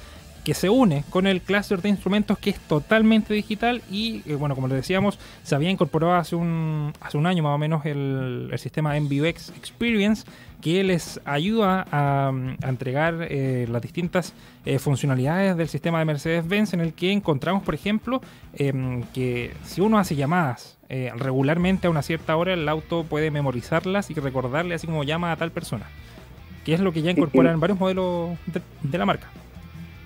que 0.49 0.55
se 0.55 0.67
une 0.67 1.03
con 1.11 1.27
el 1.27 1.41
clúster 1.41 1.79
de 1.79 1.89
instrumentos 1.89 2.39
que 2.39 2.49
es 2.49 2.59
totalmente 2.59 3.35
digital 3.35 3.83
y, 3.91 4.23
eh, 4.25 4.33
bueno, 4.33 4.55
como 4.55 4.67
les 4.67 4.77
decíamos, 4.77 5.19
se 5.43 5.53
había 5.53 5.69
incorporado 5.69 6.15
hace 6.15 6.35
un, 6.35 6.91
hace 7.01 7.19
un 7.19 7.27
año 7.27 7.43
más 7.43 7.53
o 7.53 7.59
menos 7.59 7.85
el, 7.85 8.49
el 8.51 8.57
sistema 8.57 8.99
MBUX 8.99 9.49
Experience 9.49 10.25
que 10.59 10.83
les 10.83 11.21
ayuda 11.23 11.85
a, 11.91 12.29
a 12.63 12.67
entregar 12.67 13.27
eh, 13.29 13.67
las 13.69 13.83
distintas 13.83 14.33
eh, 14.65 14.79
funcionalidades 14.79 15.55
del 15.55 15.69
sistema 15.69 15.99
de 15.99 16.05
Mercedes-Benz 16.05 16.73
en 16.73 16.79
el 16.79 16.93
que 16.93 17.11
encontramos, 17.11 17.61
por 17.61 17.75
ejemplo, 17.75 18.19
em, 18.53 19.03
que 19.13 19.53
si 19.63 19.81
uno 19.81 19.99
hace 19.99 20.15
llamadas 20.15 20.79
regularmente 20.89 21.85
a 21.85 21.91
una 21.91 22.01
cierta 22.01 22.35
hora, 22.35 22.55
el 22.55 22.67
auto 22.67 23.03
puede 23.03 23.29
memorizarlas 23.29 24.09
y 24.09 24.15
recordarle 24.15 24.73
así 24.73 24.87
como 24.87 25.03
llama 25.03 25.31
a 25.31 25.35
tal 25.35 25.51
persona. 25.51 25.85
Que 26.65 26.73
es 26.73 26.79
lo 26.79 26.91
que 26.91 27.03
ya 27.03 27.11
incorporan 27.11 27.59
varios 27.59 27.79
modelos 27.79 28.31
de, 28.47 28.63
de 28.81 28.97
la 28.97 29.05
marca. 29.05 29.29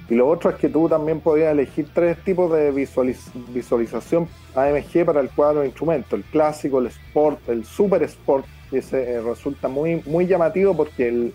Y 0.10 0.16
lo 0.16 0.28
otro 0.28 0.50
es 0.50 0.58
que 0.58 0.68
tú 0.70 0.90
también 0.90 1.22
podías 1.22 1.52
elegir 1.52 1.88
tres 1.94 2.18
tipos 2.24 2.52
de 2.52 2.74
visualiz- 2.74 3.32
visualización 3.54 4.28
AMG 4.54 5.06
para 5.06 5.22
el 5.22 5.30
cuadro 5.30 5.62
de 5.62 5.68
instrumentos. 5.68 6.14
El 6.20 6.26
clásico, 6.26 6.80
el 6.80 6.88
Sport, 6.88 7.48
el 7.50 7.64
Super 7.66 8.04
Sport. 8.04 8.46
Y 8.72 8.78
ese 8.78 9.14
eh, 9.14 9.22
resulta 9.22 9.68
muy, 9.68 10.02
muy 10.06 10.26
llamativo 10.28 10.76
porque 10.76 11.08
el, 11.08 11.34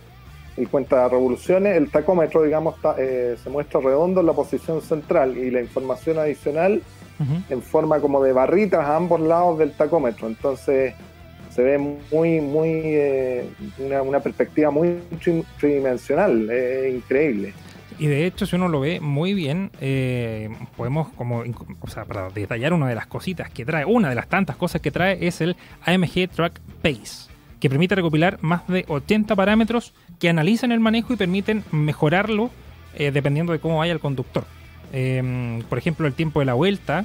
el 0.57 0.69
cuenta 0.69 1.05
de 1.05 1.09
revoluciones, 1.09 1.77
el 1.77 1.91
tacómetro, 1.91 2.43
digamos, 2.43 2.77
está, 2.77 2.95
eh, 2.99 3.37
se 3.43 3.49
muestra 3.49 3.81
redondo 3.81 4.21
en 4.21 4.27
la 4.27 4.33
posición 4.35 4.83
central 4.83 5.39
y 5.39 5.51
la 5.51 5.61
información 5.61 6.19
adicional 6.19 6.83
en 7.49 7.63
forma 7.63 7.99
como 8.01 8.23
de 8.23 8.33
barritas 8.33 8.81
a 8.81 8.95
ambos 8.97 9.21
lados 9.21 9.59
del 9.59 9.73
tacómetro. 9.73 10.29
Entonces 10.29 10.95
se 11.51 11.63
ve 11.63 11.79
muy, 11.79 12.41
muy, 12.41 12.69
eh, 12.85 13.45
una, 13.79 14.03
una 14.03 14.21
perspectiva 14.21 14.71
muy 14.71 15.01
tri- 15.21 15.45
tridimensional, 15.59 16.49
es 16.51 16.95
increíble. 16.95 17.55
Y 17.99 18.07
de 18.07 18.27
hecho, 18.27 18.47
si 18.47 18.55
uno 18.55 18.69
lo 18.69 18.81
ve 18.81 19.01
muy 19.01 19.35
bien, 19.35 19.73
eh, 19.81 20.51
podemos 20.77 21.09
como, 21.09 21.43
o 21.81 21.89
sea, 21.89 22.05
para 22.05 22.31
detallar 22.31 22.73
una 22.73 22.87
de 22.87 22.95
las 22.95 23.07
cositas 23.07 23.51
que 23.51 23.65
trae, 23.65 23.85
una 23.85 24.09
de 24.09 24.15
las 24.15 24.29
tantas 24.29 24.57
cosas 24.57 24.81
que 24.81 24.93
trae 24.93 25.27
es 25.27 25.41
el 25.41 25.57
AMG 25.85 26.29
Track 26.29 26.61
Pace, 26.81 27.29
que 27.59 27.69
permite 27.69 27.97
recopilar 27.97 28.39
más 28.41 28.67
de 28.69 28.85
80 28.87 29.35
parámetros 29.35 29.95
que 30.21 30.29
analizan 30.29 30.71
el 30.71 30.79
manejo 30.79 31.13
y 31.13 31.17
permiten 31.17 31.65
mejorarlo 31.73 32.51
eh, 32.95 33.11
dependiendo 33.11 33.53
de 33.53 33.59
cómo 33.59 33.79
vaya 33.79 33.93
el 33.93 34.01
conductor. 34.01 34.45
Eh, 34.93 35.63
por 35.69 35.79
ejemplo, 35.79 36.07
el 36.07 36.15
tiempo 36.15 36.39
de 36.39 36.47
la 36.47 36.55
vuelta, 36.55 37.05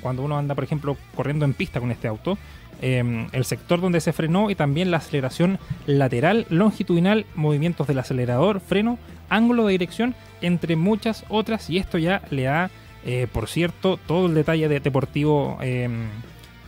cuando 0.00 0.22
uno 0.22 0.38
anda, 0.38 0.54
por 0.54 0.62
ejemplo, 0.62 0.96
corriendo 1.16 1.44
en 1.44 1.54
pista 1.54 1.80
con 1.80 1.90
este 1.90 2.06
auto, 2.06 2.38
eh, 2.80 3.26
el 3.32 3.44
sector 3.44 3.80
donde 3.80 4.00
se 4.00 4.12
frenó 4.12 4.50
y 4.50 4.54
también 4.54 4.90
la 4.90 4.98
aceleración 4.98 5.58
lateral, 5.86 6.46
longitudinal, 6.50 7.26
movimientos 7.34 7.86
del 7.86 7.98
acelerador, 7.98 8.60
freno, 8.60 8.98
ángulo 9.28 9.66
de 9.66 9.72
dirección, 9.72 10.14
entre 10.40 10.76
muchas 10.76 11.24
otras. 11.28 11.70
Y 11.70 11.78
esto 11.78 11.98
ya 11.98 12.22
le 12.30 12.42
da, 12.44 12.70
eh, 13.04 13.26
por 13.32 13.48
cierto, 13.48 13.98
todo 14.06 14.26
el 14.26 14.34
detalle 14.34 14.68
de 14.68 14.80
deportivo 14.80 15.58
eh, 15.62 15.88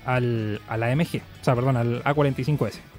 al, 0.04 0.60
al 0.68 0.82
AMG, 0.82 1.22
o 1.40 1.44
sea, 1.44 1.54
perdón, 1.54 1.76
al 1.76 2.02
A45S. 2.04 2.92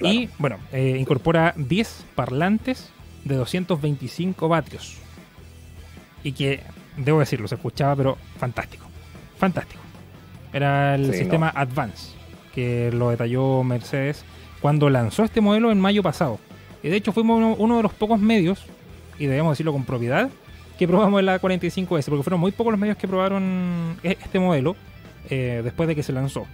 Y 0.00 0.30
bueno, 0.38 0.58
eh, 0.72 0.96
incorpora 0.98 1.52
10 1.56 2.06
parlantes 2.14 2.90
de 3.24 3.34
225 3.36 4.48
vatios. 4.48 4.96
Y 6.22 6.32
que, 6.32 6.62
debo 6.96 7.20
decirlo, 7.20 7.48
se 7.48 7.56
escuchaba, 7.56 7.96
pero 7.96 8.18
fantástico. 8.38 8.86
Fantástico. 9.38 9.79
Era 10.52 10.94
el 10.96 11.12
Sí, 11.12 11.18
sistema 11.18 11.48
Advance, 11.54 12.12
que 12.54 12.90
lo 12.92 13.10
detalló 13.10 13.62
Mercedes 13.62 14.24
cuando 14.60 14.90
lanzó 14.90 15.24
este 15.24 15.40
modelo 15.40 15.70
en 15.70 15.80
mayo 15.80 16.02
pasado. 16.02 16.38
Y 16.82 16.88
de 16.88 16.96
hecho 16.96 17.12
fuimos 17.12 17.38
uno, 17.38 17.54
uno 17.58 17.76
de 17.76 17.82
los 17.82 17.92
pocos 17.92 18.18
medios, 18.20 18.64
y 19.18 19.26
debemos 19.26 19.52
decirlo 19.52 19.72
con 19.72 19.84
propiedad, 19.84 20.30
que 20.78 20.88
probamos 20.88 21.20
el 21.20 21.28
A45S, 21.28 22.06
porque 22.08 22.22
fueron 22.22 22.40
muy 22.40 22.52
pocos 22.52 22.72
los 22.72 22.80
medios 22.80 22.96
que 22.96 23.06
probaron 23.06 23.96
e- 24.02 24.16
este 24.22 24.38
modelo 24.38 24.76
eh, 25.28 25.60
después 25.62 25.86
de 25.88 25.94
que 25.94 26.02
se 26.02 26.12
lanzó. 26.12 26.46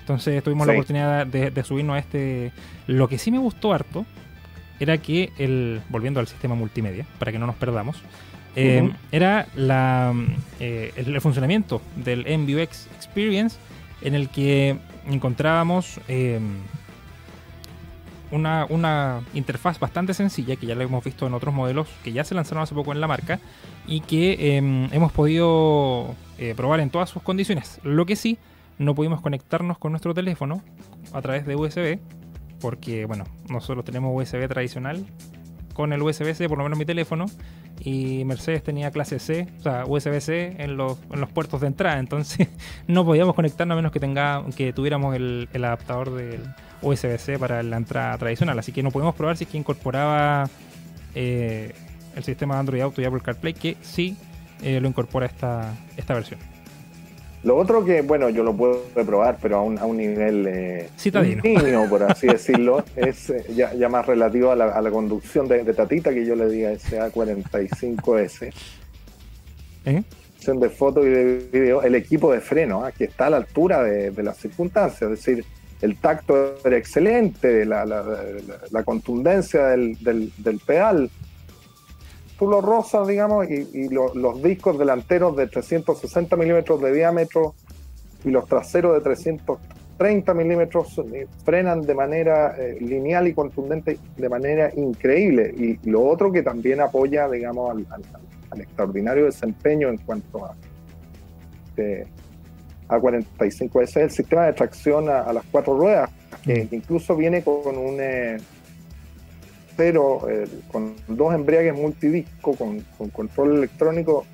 Entonces 0.00 0.42
tuvimos 0.44 0.66
la 0.66 0.74
oportunidad 0.74 1.26
de, 1.26 1.50
de 1.50 1.64
subirnos 1.64 1.96
a 1.96 1.98
este... 1.98 2.52
Lo 2.86 3.08
que 3.08 3.18
sí 3.18 3.30
me 3.32 3.38
gustó 3.38 3.72
harto 3.72 4.04
era 4.78 4.98
que 4.98 5.32
el... 5.38 5.80
Volviendo 5.88 6.20
al 6.20 6.28
sistema 6.28 6.54
multimedia, 6.54 7.06
para 7.18 7.32
que 7.32 7.38
no 7.38 7.46
nos 7.46 7.56
perdamos. 7.56 8.02
Ujú. 8.56 8.92
Era 9.12 9.46
la, 9.54 10.14
eh, 10.60 10.92
el, 10.96 11.20
funcionamiento 11.20 11.82
del 11.96 12.24
MBUX 12.38 12.86
Experience 12.96 13.58
en 14.00 14.14
el 14.14 14.30
que 14.30 14.78
encontrábamos 15.06 16.00
eh, 16.08 16.40
una, 18.30 18.66
una 18.68 19.20
interfaz 19.34 19.78
bastante 19.78 20.14
sencilla 20.14 20.56
que 20.56 20.66
ya 20.66 20.74
la 20.74 20.84
hemos 20.84 21.04
visto 21.04 21.26
en 21.26 21.34
otros 21.34 21.54
modelos 21.54 21.88
que 22.02 22.12
ya 22.12 22.24
se 22.24 22.34
lanzaron 22.34 22.62
hace 22.62 22.74
poco 22.74 22.92
en 22.92 23.00
la 23.00 23.06
marca 23.06 23.40
y 23.86 24.00
que 24.00 24.32
eh, 24.32 24.56
hemos 24.56 25.12
podido 25.12 26.14
eh, 26.38 26.54
probar 26.56 26.80
en 26.80 26.90
todas 26.90 27.10
sus 27.10 27.22
condiciones. 27.22 27.80
Lo 27.82 28.06
que 28.06 28.16
sí, 28.16 28.38
no 28.78 28.94
pudimos 28.94 29.20
conectarnos 29.20 29.78
con 29.78 29.92
nuestro 29.92 30.14
teléfono 30.14 30.62
a 31.12 31.22
través 31.22 31.46
de 31.46 31.56
USB 31.56 31.98
porque, 32.60 33.04
bueno, 33.04 33.24
nosotros 33.48 33.84
tenemos 33.84 34.12
USB 34.14 34.48
tradicional 34.48 35.04
con 35.72 35.92
el 35.92 36.02
USB-C, 36.02 36.48
por 36.48 36.58
lo 36.58 36.64
menos 36.64 36.78
mi 36.78 36.86
teléfono, 36.86 37.26
y 37.80 38.24
Mercedes 38.24 38.62
tenía 38.62 38.90
clase 38.90 39.18
C, 39.18 39.48
o 39.58 39.62
sea, 39.62 39.84
USB-C 39.86 40.56
en 40.58 40.76
los, 40.76 40.98
en 41.12 41.20
los 41.20 41.30
puertos 41.30 41.60
de 41.60 41.68
entrada, 41.68 41.98
entonces 41.98 42.48
no 42.86 43.04
podíamos 43.04 43.34
conectarnos 43.34 43.74
a 43.74 43.76
menos 43.76 43.92
que, 43.92 44.00
tenga, 44.00 44.44
que 44.56 44.72
tuviéramos 44.72 45.14
el, 45.14 45.48
adaptador 45.52 46.14
del 46.14 46.40
USB-C 46.82 47.38
para 47.38 47.62
la 47.62 47.76
entrada 47.76 48.16
tradicional, 48.18 48.58
así 48.58 48.72
que 48.72 48.82
no 48.82 48.90
podemos 48.90 49.14
probar 49.14 49.36
si 49.36 49.44
es 49.44 49.50
que 49.50 49.58
incorporaba 49.58 50.48
eh, 51.14 51.74
el 52.14 52.24
sistema 52.24 52.58
Android 52.58 52.80
Auto 52.80 53.00
y 53.02 53.04
Apple 53.04 53.20
CarPlay, 53.20 53.54
que 53.54 53.76
sí 53.82 54.16
eh, 54.62 54.80
lo 54.80 54.88
incorpora 54.88 55.26
esta, 55.26 55.74
esta 55.96 56.14
versión. 56.14 56.55
Lo 57.46 57.56
otro 57.56 57.84
que, 57.84 58.02
bueno, 58.02 58.28
yo 58.28 58.42
lo 58.42 58.54
puedo 58.56 58.82
probar, 59.06 59.38
pero 59.40 59.58
a 59.58 59.62
un, 59.62 59.78
a 59.78 59.84
un 59.86 59.96
nivel 59.98 60.46
eh, 60.48 60.88
niño, 61.44 61.88
por 61.88 62.02
así 62.02 62.26
decirlo, 62.26 62.84
es 62.96 63.30
eh, 63.30 63.44
ya, 63.54 63.72
ya 63.72 63.88
más 63.88 64.04
relativo 64.04 64.50
a 64.50 64.56
la, 64.56 64.64
a 64.72 64.82
la 64.82 64.90
conducción 64.90 65.46
de, 65.46 65.62
de 65.62 65.72
Tatita, 65.72 66.12
que 66.12 66.26
yo 66.26 66.34
le 66.34 66.48
diga 66.48 66.72
ese 66.72 66.98
A45S. 67.00 68.52
¿Eh? 69.84 70.02
De 70.44 70.68
foto 70.70 71.04
y 71.06 71.10
de 71.10 71.48
video, 71.52 71.82
el 71.82 71.94
equipo 71.94 72.32
de 72.32 72.40
freno, 72.40 72.84
ah, 72.84 72.90
que 72.92 73.04
está 73.04 73.26
a 73.26 73.30
la 73.30 73.36
altura 73.38 73.82
de, 73.82 74.10
de 74.10 74.22
las 74.22 74.36
circunstancias, 74.36 75.02
es 75.02 75.10
decir, 75.24 75.44
el 75.82 75.96
tacto 75.98 76.56
era 76.64 76.76
excelente, 76.76 77.64
la, 77.64 77.84
la- 77.84 78.02
la- 78.02 78.24
la 78.70 78.82
contundencia 78.84 79.66
del, 79.68 79.96
del- 80.02 80.32
del 80.38 80.58
pedal. 80.58 81.10
Tú 82.38 82.48
lo 82.48 82.60
rozas, 82.60 83.06
digamos, 83.08 83.48
y, 83.50 83.68
y 83.72 83.88
lo- 83.88 84.14
los 84.14 84.42
discos 84.42 84.78
delanteros 84.78 85.36
de 85.36 85.46
360 85.46 86.36
milímetros 86.36 86.80
de 86.82 86.92
diámetro 86.92 87.54
y 88.24 88.30
los 88.30 88.46
traseros 88.46 88.94
de 88.94 89.00
330 89.00 90.34
milímetros 90.34 90.98
eh, 91.14 91.26
frenan 91.44 91.80
de 91.82 91.94
manera 91.94 92.54
eh, 92.58 92.76
lineal 92.80 93.26
y 93.28 93.32
contundente 93.34 93.98
de 94.16 94.28
manera 94.28 94.70
increíble. 94.76 95.54
Y 95.56 95.88
lo 95.88 96.04
otro 96.04 96.30
que 96.30 96.42
también 96.42 96.80
apoya, 96.80 97.28
digamos, 97.28 97.70
al, 97.70 97.86
al- 97.90 98.02
al 98.50 98.60
extraordinario 98.60 99.24
desempeño 99.24 99.88
en 99.88 99.96
cuanto 99.98 100.44
a 100.46 100.54
este, 101.68 102.06
A45S 102.88 103.80
es 103.86 103.96
el 103.96 104.10
sistema 104.10 104.46
de 104.46 104.52
tracción 104.52 105.08
a, 105.08 105.20
a 105.22 105.32
las 105.32 105.44
cuatro 105.50 105.76
ruedas, 105.78 106.10
que, 106.44 106.68
que 106.68 106.76
incluso 106.76 107.16
viene 107.16 107.42
con 107.42 107.76
un 107.76 107.96
eh, 107.98 108.36
pero 109.76 110.28
eh, 110.30 110.46
con 110.72 110.94
dos 111.08 111.34
embriagues 111.34 111.74
multidisco 111.74 112.54
con, 112.54 112.80
con 112.96 113.10
control 113.10 113.56
electrónico 113.58 114.24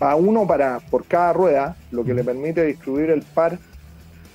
a 0.00 0.16
uno 0.16 0.46
para 0.46 0.80
por 0.80 1.04
cada 1.06 1.32
rueda, 1.32 1.76
lo 1.90 2.04
que 2.04 2.14
le 2.14 2.24
permite 2.24 2.64
distribuir 2.64 3.10
el 3.10 3.22
par, 3.22 3.58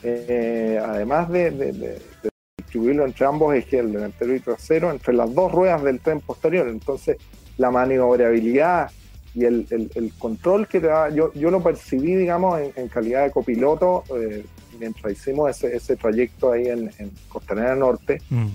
eh, 0.03 0.79
además 0.83 1.29
de, 1.29 1.51
de- 1.51 1.71
de- 1.73 1.89
de 1.89 2.29
distribuirlo 2.57 3.05
entre 3.05 3.25
ambos 3.25 3.53
ejes, 3.55 3.79
el 3.81 3.91
delantero 3.91 4.35
y 4.35 4.39
trasero, 4.39 4.91
entre 4.91 5.13
las 5.13 5.33
dos 5.33 5.51
ruedas 5.51 5.83
del 5.83 5.99
tren 5.99 6.21
posterior. 6.21 6.67
Entonces, 6.69 7.17
la 7.57 7.71
maniobrabilidad 7.71 8.89
y 9.35 9.45
el, 9.45 9.67
el- 9.69 9.91
el 9.95 10.13
control 10.13 10.67
que 10.67 10.79
te 10.79 10.87
da, 10.87 11.09
yo, 11.09 11.31
yo 11.33 11.51
lo 11.51 11.61
percibí, 11.61 12.15
digamos, 12.15 12.59
en, 12.59 12.71
en 12.75 12.87
calidad 12.87 13.23
de 13.25 13.31
copiloto 13.31 14.03
eh, 14.15 14.45
mientras 14.79 15.13
hicimos 15.13 15.49
ese, 15.51 15.75
ese 15.75 15.95
trayecto 15.97 16.51
ahí 16.51 16.67
en, 16.67 16.89
en 16.99 17.11
Costanera 17.27 17.75
Norte, 17.75 18.21
Mm. 18.29 18.47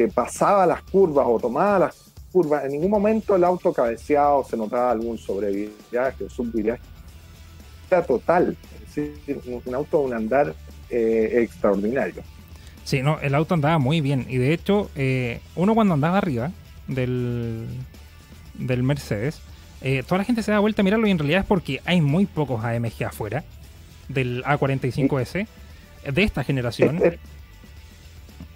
Que 0.00 0.08
pasaba 0.08 0.66
las 0.66 0.80
curvas 0.84 1.26
o 1.28 1.38
tomaba 1.38 1.78
las 1.78 2.10
curvas, 2.32 2.64
en 2.64 2.72
ningún 2.72 2.90
momento 2.90 3.36
el 3.36 3.44
auto 3.44 3.70
cabeceado 3.70 4.42
se 4.48 4.56
notaba 4.56 4.92
algún 4.92 5.18
sobreviaje 5.18 6.24
o 6.24 6.30
subviaje. 6.30 6.80
Era 7.90 8.02
total, 8.02 8.56
es 8.82 8.94
decir, 8.94 9.42
un, 9.44 9.60
un 9.62 9.74
auto 9.74 9.98
de 9.98 10.04
un 10.06 10.14
andar 10.14 10.54
eh, 10.88 11.42
extraordinario. 11.42 12.22
Sí, 12.82 13.02
no, 13.02 13.20
el 13.20 13.34
auto 13.34 13.52
andaba 13.52 13.78
muy 13.78 14.00
bien. 14.00 14.24
Y 14.26 14.38
de 14.38 14.54
hecho, 14.54 14.90
eh, 14.94 15.40
uno 15.54 15.74
cuando 15.74 15.92
andaba 15.92 16.16
arriba 16.16 16.50
del, 16.88 17.66
del 18.54 18.82
Mercedes, 18.82 19.42
eh, 19.82 20.02
toda 20.02 20.16
la 20.18 20.24
gente 20.24 20.42
se 20.42 20.50
da 20.50 20.60
vuelta 20.60 20.80
a 20.80 20.84
mirarlo 20.84 21.06
y 21.08 21.10
en 21.10 21.18
realidad 21.18 21.40
es 21.42 21.46
porque 21.46 21.82
hay 21.84 22.00
muy 22.00 22.24
pocos 22.24 22.64
AMG 22.64 23.04
afuera 23.04 23.44
del 24.08 24.42
A45S 24.44 25.46
de 26.10 26.22
esta 26.22 26.42
generación. 26.42 26.96
Este- 27.04 27.18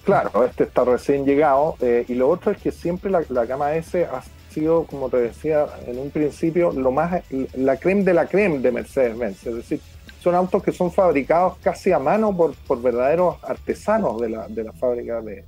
claro, 0.05 0.45
este 0.45 0.65
está 0.65 0.85
recién 0.85 1.25
llegado. 1.25 1.77
eh, 1.81 2.05
y 2.09 2.15
lo 2.15 2.29
otro 2.29 2.53
es 2.53 2.59
que 2.59 2.71
siempre 2.71 3.11
la, 3.11 3.23
la 3.29 3.45
gama 3.47 3.75
S 3.75 4.05
ha 4.05 4.23
sido, 4.51 4.85
como 4.85 5.09
te 5.09 5.17
decía 5.17 5.67
en 5.87 5.99
un 5.99 6.11
principio, 6.11 6.71
lo 6.73 6.93
más 6.93 7.23
la 7.55 7.77
creme 7.77 8.05
de 8.05 8.15
la 8.15 8.27
creme 8.27 8.59
de 8.61 8.71
Mercedes-Benz. 8.71 9.47
Es 9.47 9.55
decir, 9.55 9.81
son 10.23 10.35
autos 10.35 10.63
que 10.63 10.73
son 10.73 10.91
fabricados 10.91 11.59
casi 11.59 11.93
a 11.93 11.99
mano 11.99 12.35
por, 12.35 12.81
verdaderos 12.81 13.37
artesanos 13.43 14.21
de 14.21 14.31
la, 14.31 14.49
de 14.49 14.65
la 14.65 14.73
fábrica 14.73 15.21
de... 15.21 15.45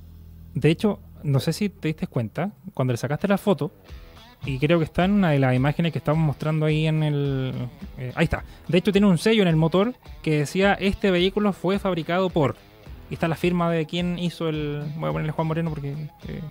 De 0.53 0.69
hecho, 0.69 0.99
no 1.23 1.39
sé 1.39 1.53
si 1.53 1.69
te 1.69 1.87
diste 1.87 2.05
cuenta, 2.07 2.51
cuando 2.73 2.93
le 2.93 2.97
sacaste 2.97 3.27
la 3.27 3.37
foto, 3.37 3.71
y 4.45 4.59
creo 4.59 4.77
que 4.77 4.85
está 4.85 5.05
en 5.05 5.13
una 5.13 5.31
de 5.31 5.39
las 5.39 5.55
imágenes 5.55 5.91
que 5.91 5.97
estamos 5.97 6.23
mostrando 6.23 6.67
ahí 6.67 6.85
en 6.85 7.01
el... 7.01 7.53
eh, 7.97 8.11
ahí 8.13 8.25
está. 8.25 8.43
De 8.67 8.77
hecho, 8.77 8.91
tiene 8.91 9.07
un 9.07 9.17
sello 9.17 9.41
en 9.41 9.47
el 9.47 9.55
motor 9.55 9.93
que 10.21 10.39
decía, 10.39 10.73
este 10.73 11.09
vehículo 11.11 11.53
fue 11.53 11.79
fabricado 11.79 12.29
por... 12.29 12.55
Y 13.09 13.13
está 13.13 13.27
la 13.27 13.35
firma 13.35 13.71
de 13.71 13.85
quién 13.85 14.19
hizo 14.19 14.49
el... 14.49 14.83
Voy 14.97 15.09
a 15.09 15.11
ponerle 15.13 15.31
Juan 15.31 15.47
Moreno 15.47 15.69
porque... 15.69 15.93
eh, 16.27 16.41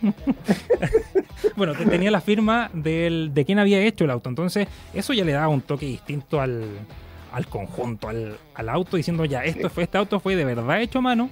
bueno, 1.56 1.74
te- 1.74 1.86
tenía 1.86 2.10
la 2.10 2.20
firma 2.20 2.70
del, 2.72 3.32
de 3.34 3.44
quién 3.44 3.58
había 3.58 3.80
hecho 3.82 4.04
el 4.04 4.10
auto. 4.10 4.28
Entonces, 4.28 4.68
eso 4.94 5.12
ya 5.12 5.24
le 5.24 5.32
daba 5.32 5.48
un 5.48 5.62
toque 5.62 5.86
distinto 5.86 6.40
al, 6.40 6.64
al 7.32 7.46
conjunto, 7.46 8.08
al, 8.08 8.36
al 8.54 8.68
auto, 8.68 8.96
diciendo 8.96 9.24
ya, 9.24 9.44
esto 9.44 9.68
fue, 9.70 9.82
este 9.84 9.98
auto 9.98 10.20
fue 10.20 10.36
de 10.36 10.44
verdad 10.44 10.80
hecho 10.80 10.98
a 11.00 11.02
mano. 11.02 11.30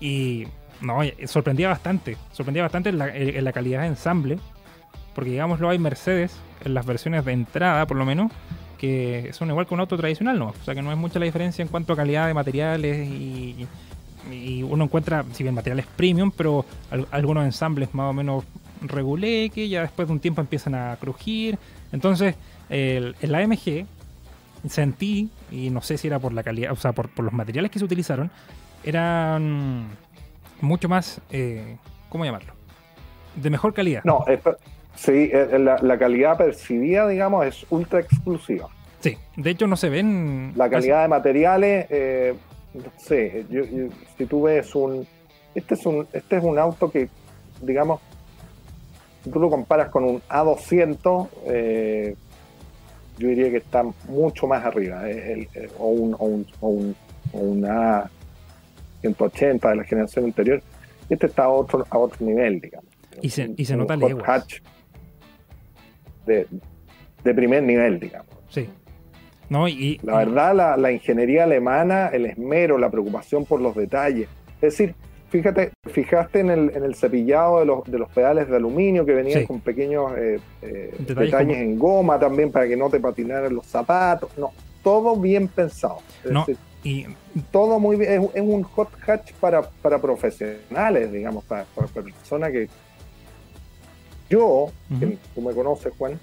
Y 0.00 0.46
no, 0.80 1.02
eh, 1.02 1.14
sorprendía 1.26 1.68
bastante. 1.68 2.16
Sorprendía 2.32 2.62
bastante 2.62 2.88
en 2.88 2.98
la, 2.98 3.14
en 3.14 3.44
la 3.44 3.52
calidad 3.52 3.82
de 3.82 3.88
ensamble. 3.88 4.38
Porque 5.14 5.30
digámoslo, 5.30 5.68
hay 5.68 5.78
Mercedes, 5.78 6.36
en 6.64 6.74
las 6.74 6.86
versiones 6.86 7.24
de 7.24 7.32
entrada 7.32 7.86
por 7.86 7.96
lo 7.96 8.04
menos, 8.04 8.32
que 8.78 9.30
son 9.32 9.48
igual 9.50 9.66
que 9.66 9.74
un 9.74 9.80
auto 9.80 9.96
tradicional, 9.96 10.38
¿no? 10.38 10.48
O 10.48 10.64
sea 10.64 10.74
que 10.74 10.82
no 10.82 10.90
es 10.92 10.98
mucha 10.98 11.18
la 11.18 11.24
diferencia 11.26 11.62
en 11.62 11.68
cuanto 11.68 11.92
a 11.92 11.96
calidad 11.96 12.26
de 12.26 12.34
materiales 12.34 13.08
y, 13.08 13.66
uno 14.62 14.84
encuentra, 14.84 15.22
si 15.32 15.42
bien 15.42 15.54
materiales 15.54 15.86
premium, 15.96 16.30
pero 16.34 16.64
al- 16.90 17.06
algunos 17.10 17.44
ensambles 17.44 17.92
más 17.94 18.08
o 18.10 18.12
menos 18.14 18.42
regulé, 18.80 19.50
que 19.50 19.68
ya 19.68 19.82
después 19.82 20.08
de 20.08 20.12
un 20.14 20.20
tiempo 20.20 20.40
empiezan 20.40 20.74
a 20.74 20.96
crujir. 21.00 21.58
Entonces, 21.92 22.34
el, 22.70 23.14
el 23.20 23.34
AMG 23.34 23.84
sentí, 24.68 25.28
y 25.50 25.68
no 25.70 25.82
sé 25.82 25.98
si 25.98 26.06
era 26.06 26.18
por 26.18 26.32
la 26.32 26.42
calidad, 26.42 26.72
o 26.72 26.76
sea, 26.76 26.92
por, 26.92 27.10
por 27.10 27.24
los 27.24 27.34
materiales 27.34 27.70
que 27.70 27.78
se 27.78 27.84
utilizaron, 27.84 28.30
eran 28.82 29.88
mucho 30.60 30.88
más, 30.88 31.20
eh, 31.30 31.76
¿cómo 32.08 32.24
llamarlo? 32.24 32.52
De 33.36 33.50
mejor 33.50 33.74
calidad. 33.74 34.02
No, 34.04 34.24
esto- 34.26 34.56
sí, 34.96 35.30
eh, 35.32 35.58
la, 35.58 35.76
la 35.80 35.98
calidad 35.98 36.36
percibida, 36.36 37.06
digamos, 37.08 37.46
es 37.46 37.66
ultra 37.70 38.00
exclusiva. 38.00 38.68
Sí, 39.00 39.16
de 39.36 39.50
hecho 39.50 39.66
no 39.66 39.76
se 39.76 39.88
ven... 39.90 40.52
La 40.56 40.70
calidad 40.70 41.02
de 41.02 41.08
materiales, 41.08 41.86
eh, 41.90 42.34
no 42.74 42.82
sé, 42.98 43.44
yo- 43.50 43.64
yo- 43.64 43.88
si 44.16 44.24
tú 44.26 44.42
ves 44.42 44.74
un 44.74 45.06
este, 45.54 45.74
es 45.74 45.86
un... 45.86 46.06
este 46.12 46.36
es 46.38 46.42
un 46.44 46.58
auto 46.58 46.90
que, 46.90 47.08
digamos, 47.62 48.00
si 49.22 49.30
tú 49.30 49.38
lo 49.38 49.48
comparas 49.50 49.88
con 49.90 50.04
un 50.04 50.20
A200, 50.22 51.28
eh, 51.46 52.16
yo 53.18 53.28
diría 53.28 53.50
que 53.50 53.58
está 53.58 53.84
mucho 54.08 54.46
más 54.46 54.64
arriba, 54.64 55.08
eh, 55.08 55.32
el- 55.54 55.62
el- 55.62 55.70
o, 55.78 55.88
un, 55.88 56.14
o, 56.18 56.24
un, 56.24 56.46
o, 56.60 56.68
un, 56.68 56.96
o 57.32 57.38
un 57.38 57.62
A180 59.02 59.68
de 59.70 59.76
la 59.76 59.84
generación 59.84 60.24
anterior. 60.24 60.62
Este 61.08 61.26
está 61.26 61.44
a 61.44 61.48
otro, 61.50 61.86
a 61.90 61.98
otro 61.98 62.24
nivel, 62.26 62.60
digamos. 62.60 62.88
Y 63.22 63.30
se- 63.30 63.50
y 63.56 63.64
se 63.64 63.76
nota 63.76 63.96
de, 66.26 66.46
de 67.22 67.34
primer 67.34 67.62
nivel, 67.62 67.98
digamos. 68.00 68.28
Sí. 68.48 68.68
No, 69.48 69.68
y, 69.68 70.00
La 70.02 70.18
verdad, 70.18 70.54
la, 70.54 70.76
la 70.76 70.90
ingeniería 70.92 71.44
alemana, 71.44 72.08
el 72.08 72.26
esmero, 72.26 72.78
la 72.78 72.90
preocupación 72.90 73.44
por 73.44 73.60
los 73.60 73.74
detalles. 73.76 74.28
Es 74.56 74.60
decir, 74.78 74.94
fíjate, 75.28 75.72
fijaste 75.86 76.40
en 76.40 76.50
el, 76.50 76.72
en 76.74 76.82
el 76.82 76.94
cepillado 76.94 77.60
de 77.60 77.66
los, 77.66 77.84
de 77.84 77.98
los 77.98 78.08
pedales 78.10 78.48
de 78.48 78.56
aluminio 78.56 79.04
que 79.04 79.12
venían 79.12 79.40
Sí. 79.42 79.46
con 79.46 79.60
pequeños 79.60 80.12
eh, 80.16 80.38
eh, 80.62 80.94
Detalles 80.98 81.30
detalles, 81.30 81.46
como- 81.46 81.52
en 81.52 81.78
goma 81.78 82.18
también 82.18 82.50
para 82.50 82.66
que 82.66 82.76
no 82.76 82.88
te 82.88 83.00
patinaran 83.00 83.54
los 83.54 83.66
zapatos. 83.66 84.30
No, 84.38 84.52
todo 84.82 85.14
bien 85.16 85.46
pensado. 85.48 85.98
Es 86.24 86.30
No, 86.30 86.46
decir, 86.46 86.56
y 86.82 87.06
todo 87.50 87.78
muy 87.78 87.96
bien. 87.96 88.22
Es, 88.22 88.30
es 88.34 88.42
un 88.42 88.62
hot 88.62 88.88
hatch 89.06 89.32
para, 89.34 89.62
para 89.62 89.98
profesionales, 90.00 91.12
digamos, 91.12 91.44
para, 91.44 91.64
para 91.74 91.86
personas 91.88 92.50
que. 92.50 92.68
Yo, 94.28 94.66
que 94.98 95.06
Ujú. 95.06 95.16
tú 95.34 95.40
me 95.42 95.52
conoces, 95.54 95.92
Juan, 95.98 96.18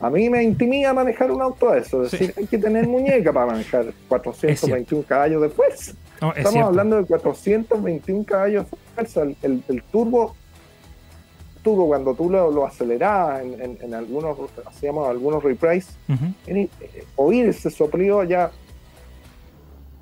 a 0.00 0.08
mí 0.10 0.30
me 0.30 0.42
intimida 0.42 0.94
manejar 0.94 1.30
un 1.30 1.42
auto 1.42 1.72
de 1.72 1.80
eso. 1.80 2.02
Es 2.04 2.10
Sí. 2.10 2.18
decir, 2.18 2.34
hay 2.38 2.46
que 2.46 2.58
tener 2.58 2.86
muñeca 2.88 3.32
para 3.32 3.46
manejar 3.46 3.86
421 4.08 5.04
caballos 5.06 5.42
de 5.42 5.48
fuerza. 5.50 5.92
no, 6.22 6.30
es 6.32 6.36
Estamos 6.38 6.52
cierto. 6.52 6.68
hablando 6.68 6.96
de 6.96 7.04
421 7.06 8.24
caballos 8.24 8.66
de 8.70 8.76
fuerza. 8.94 9.22
El, 9.22 9.36
el- 9.42 9.62
el 9.68 9.82
turbo, 9.84 10.34
turbo, 11.62 11.88
cuando 11.88 12.14
tú 12.14 12.30
lo, 12.30 12.50
lo 12.50 12.66
acelerabas 12.66 13.42
en, 13.42 13.60
en- 13.60 13.78
en 13.82 13.94
algunos, 13.94 14.36
hacíamos 14.66 15.08
algunos 15.08 15.42
reprise, 15.42 15.92
Ujú. 16.08 16.24
en- 16.46 16.56
eh, 16.58 17.04
oír 17.16 17.46
ese 17.48 17.70
soplido 17.70 18.22
ya 18.24 18.50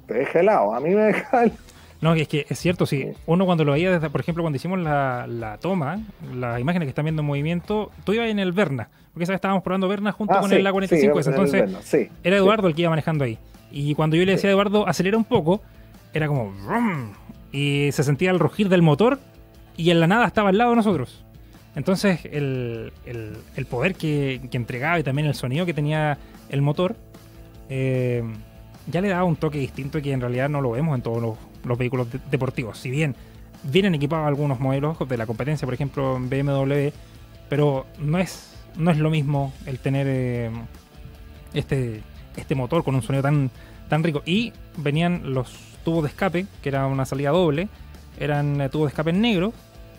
te 0.06 0.14
deja 0.14 0.40
helado. 0.40 0.74
A 0.74 0.80
mí 0.80 0.90
me 0.90 1.02
deja 1.04 1.42
helado. 1.44 1.58
No, 2.00 2.14
es 2.14 2.28
que 2.28 2.46
es 2.48 2.58
cierto, 2.58 2.86
sí. 2.86 3.06
Uno 3.26 3.44
cuando 3.44 3.64
lo 3.64 3.72
veía, 3.72 3.90
desde, 3.90 4.08
por 4.10 4.20
ejemplo, 4.20 4.42
cuando 4.44 4.56
hicimos 4.56 4.78
la, 4.78 5.26
la 5.26 5.58
toma, 5.58 6.00
las 6.34 6.60
imágenes 6.60 6.86
que 6.86 6.90
están 6.90 7.04
viendo 7.04 7.22
en 7.22 7.26
movimiento, 7.26 7.90
tú 8.04 8.12
ibas 8.12 8.28
en 8.28 8.38
el 8.38 8.52
Verna, 8.52 8.88
porque 9.12 9.24
esa 9.24 9.32
vez 9.32 9.38
estábamos 9.38 9.64
probando 9.64 9.88
Verna 9.88 10.12
junto 10.12 10.34
Ah, 10.34 10.40
con 10.40 10.50
sí, 10.50 10.56
el 10.56 10.66
A45, 10.66 10.88
sí, 10.88 10.94
el 11.06 11.34
entonces 11.34 11.70
sí, 11.82 12.08
era. 12.22 12.36
Eduardo 12.36 12.68
el 12.68 12.74
que 12.74 12.82
iba 12.82 12.90
manejando 12.90 13.24
ahí. 13.24 13.36
Y 13.72 13.94
cuando 13.94 14.14
yo 14.16 14.24
le 14.24 14.32
decía 14.32 14.48
a 14.50 14.52
Eduardo, 14.52 14.86
acelera 14.88 15.16
un 15.16 15.24
poco, 15.24 15.60
era 16.14 16.28
como... 16.28 16.52
"Vrum", 16.52 17.12
Y 17.52 17.90
se 17.92 18.04
sentía 18.04 18.30
el 18.30 18.38
rugir 18.38 18.68
del 18.68 18.82
motor 18.82 19.18
y 19.76 19.90
en 19.90 19.98
la 20.00 20.06
nada 20.06 20.26
estaba 20.26 20.50
al 20.50 20.58
lado 20.58 20.70
de 20.70 20.76
nosotros. 20.76 21.24
Entonces 21.74 22.24
el, 22.26 22.92
el- 23.06 23.36
el 23.56 23.66
poder 23.66 23.94
que, 23.94 24.40
que 24.50 24.56
entregaba 24.56 24.98
y 25.00 25.02
también 25.02 25.26
el 25.26 25.34
sonido 25.34 25.66
que 25.66 25.74
tenía 25.74 26.16
el 26.48 26.62
motor 26.62 26.96
eh, 27.68 28.22
ya 28.86 29.00
le 29.00 29.08
daba 29.08 29.24
un 29.24 29.36
toque 29.36 29.58
distinto 29.58 30.00
que 30.00 30.12
en 30.12 30.20
realidad 30.20 30.48
no 30.48 30.60
lo 30.60 30.70
vemos 30.70 30.94
en 30.96 31.02
todos 31.02 31.20
los, 31.20 31.36
los 31.68 31.78
vehículos 31.78 32.10
de- 32.10 32.20
deportivos. 32.30 32.78
Si 32.78 32.90
bien 32.90 33.14
vienen 33.62 33.94
equipados 33.94 34.26
algunos 34.26 34.60
modelos 34.60 34.96
de 35.08 35.16
la 35.16 35.26
competencia, 35.26 35.66
por 35.66 35.74
ejemplo 35.74 36.16
en 36.16 36.28
BMW, 36.30 36.88
pero 37.48 37.86
no 37.98 38.18
es, 38.18 38.54
no 38.76 38.90
es 38.90 38.98
lo 38.98 39.10
mismo 39.10 39.52
el 39.66 39.78
tener 39.78 40.06
eh, 40.08 40.50
este, 41.54 42.02
este 42.36 42.54
motor 42.54 42.84
con 42.84 42.94
un 42.94 43.02
sonido 43.02 43.22
tan, 43.22 43.50
tan 43.88 44.02
rico. 44.02 44.22
Y 44.26 44.52
venían 44.76 45.32
los 45.32 45.52
tubos 45.84 46.04
de 46.04 46.10
escape, 46.10 46.46
que 46.62 46.68
era 46.68 46.86
una 46.86 47.06
salida 47.06 47.30
doble, 47.30 47.68
eran 48.18 48.60
eh, 48.60 48.68
tubos 48.68 48.86
de 48.86 48.90
escape 48.90 49.10
en 49.10 49.20
negro 49.20 49.52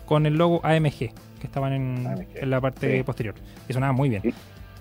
con 0.06 0.26
el 0.26 0.34
logo 0.36 0.60
AMG, 0.64 0.98
que 0.98 1.12
estaban 1.42 1.72
en, 1.72 2.06
AMG, 2.06 2.26
en 2.36 2.50
la 2.50 2.60
parte 2.60 2.98
sí. 2.98 3.02
posterior. 3.02 3.34
Y 3.68 3.72
sonaba 3.72 3.92
muy 3.92 4.08
bien. 4.08 4.22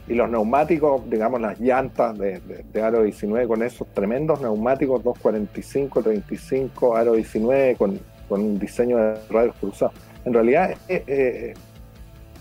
Y 0.09 0.15
los 0.15 0.29
neumáticos, 0.29 1.07
digamos, 1.09 1.39
las 1.39 1.59
llantas 1.59 2.17
de, 2.17 2.39
de- 2.39 2.65
de 2.73 2.81
Aro 2.81 3.03
19 3.03 3.47
con 3.47 3.61
esos 3.63 3.87
tremendos 3.93 4.41
neumáticos 4.41 5.03
245, 5.03 6.01
35, 6.01 6.95
Aro 6.97 7.13
19 7.13 7.75
con, 7.75 7.99
con 8.27 8.41
un 8.41 8.57
diseño 8.59 8.97
de 8.97 9.15
radios 9.29 9.55
cruzados. 9.59 9.93
En 10.25 10.33
realidad, 10.33 10.71
eh, 10.87 11.03
eh, 11.07 11.53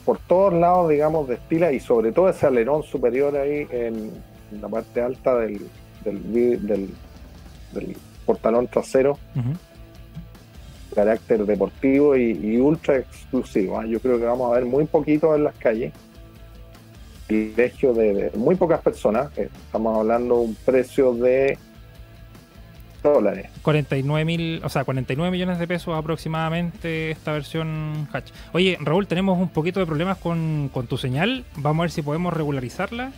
por 0.04 0.18
todos 0.20 0.54
lados, 0.54 0.88
digamos, 0.88 1.28
destila 1.28 1.70
y 1.70 1.78
sobre 1.80 2.10
todo 2.12 2.30
ese 2.30 2.46
alerón 2.46 2.82
superior 2.82 3.36
ahí 3.36 3.66
en 3.70 4.10
la 4.62 4.68
parte 4.68 5.02
alta 5.02 5.36
del, 5.38 5.60
del, 6.04 6.66
del- 6.66 6.88
del 7.74 7.96
portalón 8.24 8.66
trasero, 8.68 9.18
carácter 10.94 11.44
deportivo 11.44 12.16
y, 12.16 12.30
y 12.32 12.56
ultra 12.58 12.96
exclusivo. 12.96 13.78
¿ah? 13.78 13.84
Yo 13.86 14.00
creo 14.00 14.18
que 14.18 14.24
vamos 14.24 14.50
a 14.50 14.54
ver 14.54 14.64
muy 14.64 14.84
poquito 14.86 15.34
en 15.34 15.44
las 15.44 15.54
calles. 15.56 15.92
Privilegio 17.28 17.94
de, 17.94 18.32
muy 18.34 18.56
pocas 18.56 18.80
personas. 18.80 19.30
eh, 19.38 19.48
Estamos 19.66 19.96
hablando 19.96 20.34
de 20.34 20.40
un 20.46 20.54
precio 20.64 21.14
de 21.14 21.56
dólares. 23.02 23.46
49 23.62 24.24
mil, 24.24 24.60
o 24.64 24.68
sea, 24.68 24.84
49 24.84 25.30
millones 25.30 25.58
de 25.58 25.68
pesos 25.68 25.96
aproximadamente 25.96 27.12
esta 27.12 27.32
versión 27.32 28.08
hatch. 28.12 28.30
Oye, 28.52 28.76
Raúl, 28.80 29.06
tenemos 29.06 29.38
un 29.38 29.48
poquito 29.48 29.78
de 29.78 29.86
problemas 29.86 30.18
con, 30.18 30.68
con 30.72 30.86
tu 30.88 30.96
señal. 30.98 31.44
Vamos 31.56 31.80
a 31.80 31.84
ver 31.84 31.90
si 31.92 32.02
podemos 32.02 32.32
regularizarla. 32.32 33.12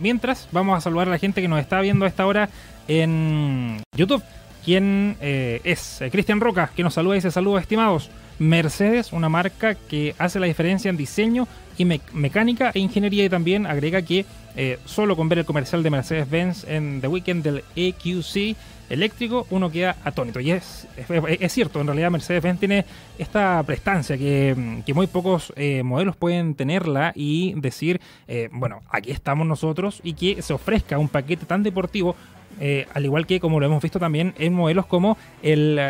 Mientras, 0.00 0.48
vamos 0.52 0.78
a 0.78 0.80
saludar 0.80 1.08
a 1.08 1.10
la 1.10 1.18
gente 1.18 1.42
que 1.42 1.48
nos 1.48 1.60
está 1.60 1.80
viendo 1.80 2.04
a 2.04 2.08
esta 2.08 2.26
hora 2.26 2.48
en 2.88 3.82
YouTube. 3.96 4.22
¿Quién 4.64 5.16
eh, 5.20 5.60
es? 5.64 6.00
Eh, 6.00 6.10
Cristian 6.10 6.40
Roca, 6.40 6.70
que 6.74 6.82
nos 6.82 6.94
saluda 6.94 7.16
y 7.16 7.18
dice 7.18 7.30
saludos 7.30 7.62
estimados. 7.62 8.10
Mercedes, 8.38 9.12
una 9.12 9.28
marca 9.28 9.74
que 9.74 10.14
hace 10.18 10.40
la 10.40 10.46
diferencia 10.46 10.88
en 10.88 10.96
diseño 10.96 11.48
y 11.78 11.84
me- 11.84 12.00
mecánica 12.12 12.70
e 12.74 12.78
ingeniería 12.78 13.24
y 13.24 13.28
también 13.28 13.66
agrega 13.66 14.02
que 14.02 14.24
eh, 14.56 14.78
solo 14.84 15.16
con 15.16 15.28
ver 15.28 15.38
el 15.38 15.44
comercial 15.44 15.82
de 15.82 15.90
Mercedes-Benz 15.90 16.64
en 16.68 17.00
The 17.00 17.08
Weekend 17.08 17.42
del 17.42 17.64
EQC 17.74 18.56
eléctrico 18.90 19.46
uno 19.48 19.70
queda 19.70 19.96
atónito. 20.04 20.40
Y 20.40 20.50
es, 20.50 20.86
es, 21.40 21.52
cierto, 21.52 21.80
en 21.80 21.86
realidad 21.86 22.10
Mercedes-Benz 22.10 22.60
tiene 22.60 22.84
esta 23.18 23.62
prestancia 23.62 24.18
que, 24.18 24.82
que 24.84 24.92
muy 24.92 25.06
pocos 25.06 25.52
eh, 25.56 25.82
modelos 25.82 26.16
pueden 26.16 26.54
tenerla 26.54 27.12
y 27.14 27.54
decir, 27.54 28.00
eh, 28.28 28.50
bueno, 28.52 28.82
aquí 28.90 29.10
estamos 29.10 29.46
nosotros 29.46 30.00
y 30.04 30.12
que 30.12 30.42
se 30.42 30.52
ofrezca 30.52 30.98
un 30.98 31.08
paquete 31.08 31.46
tan 31.46 31.62
deportivo, 31.62 32.14
al 32.94 33.04
igual 33.04 33.26
que 33.26 33.40
como 33.40 33.58
lo 33.58 33.66
hemos 33.66 33.82
visto 33.82 33.98
también 33.98 34.34
en 34.38 34.52
modelos 34.52 34.84
como 34.86 35.16
el... 35.42 35.80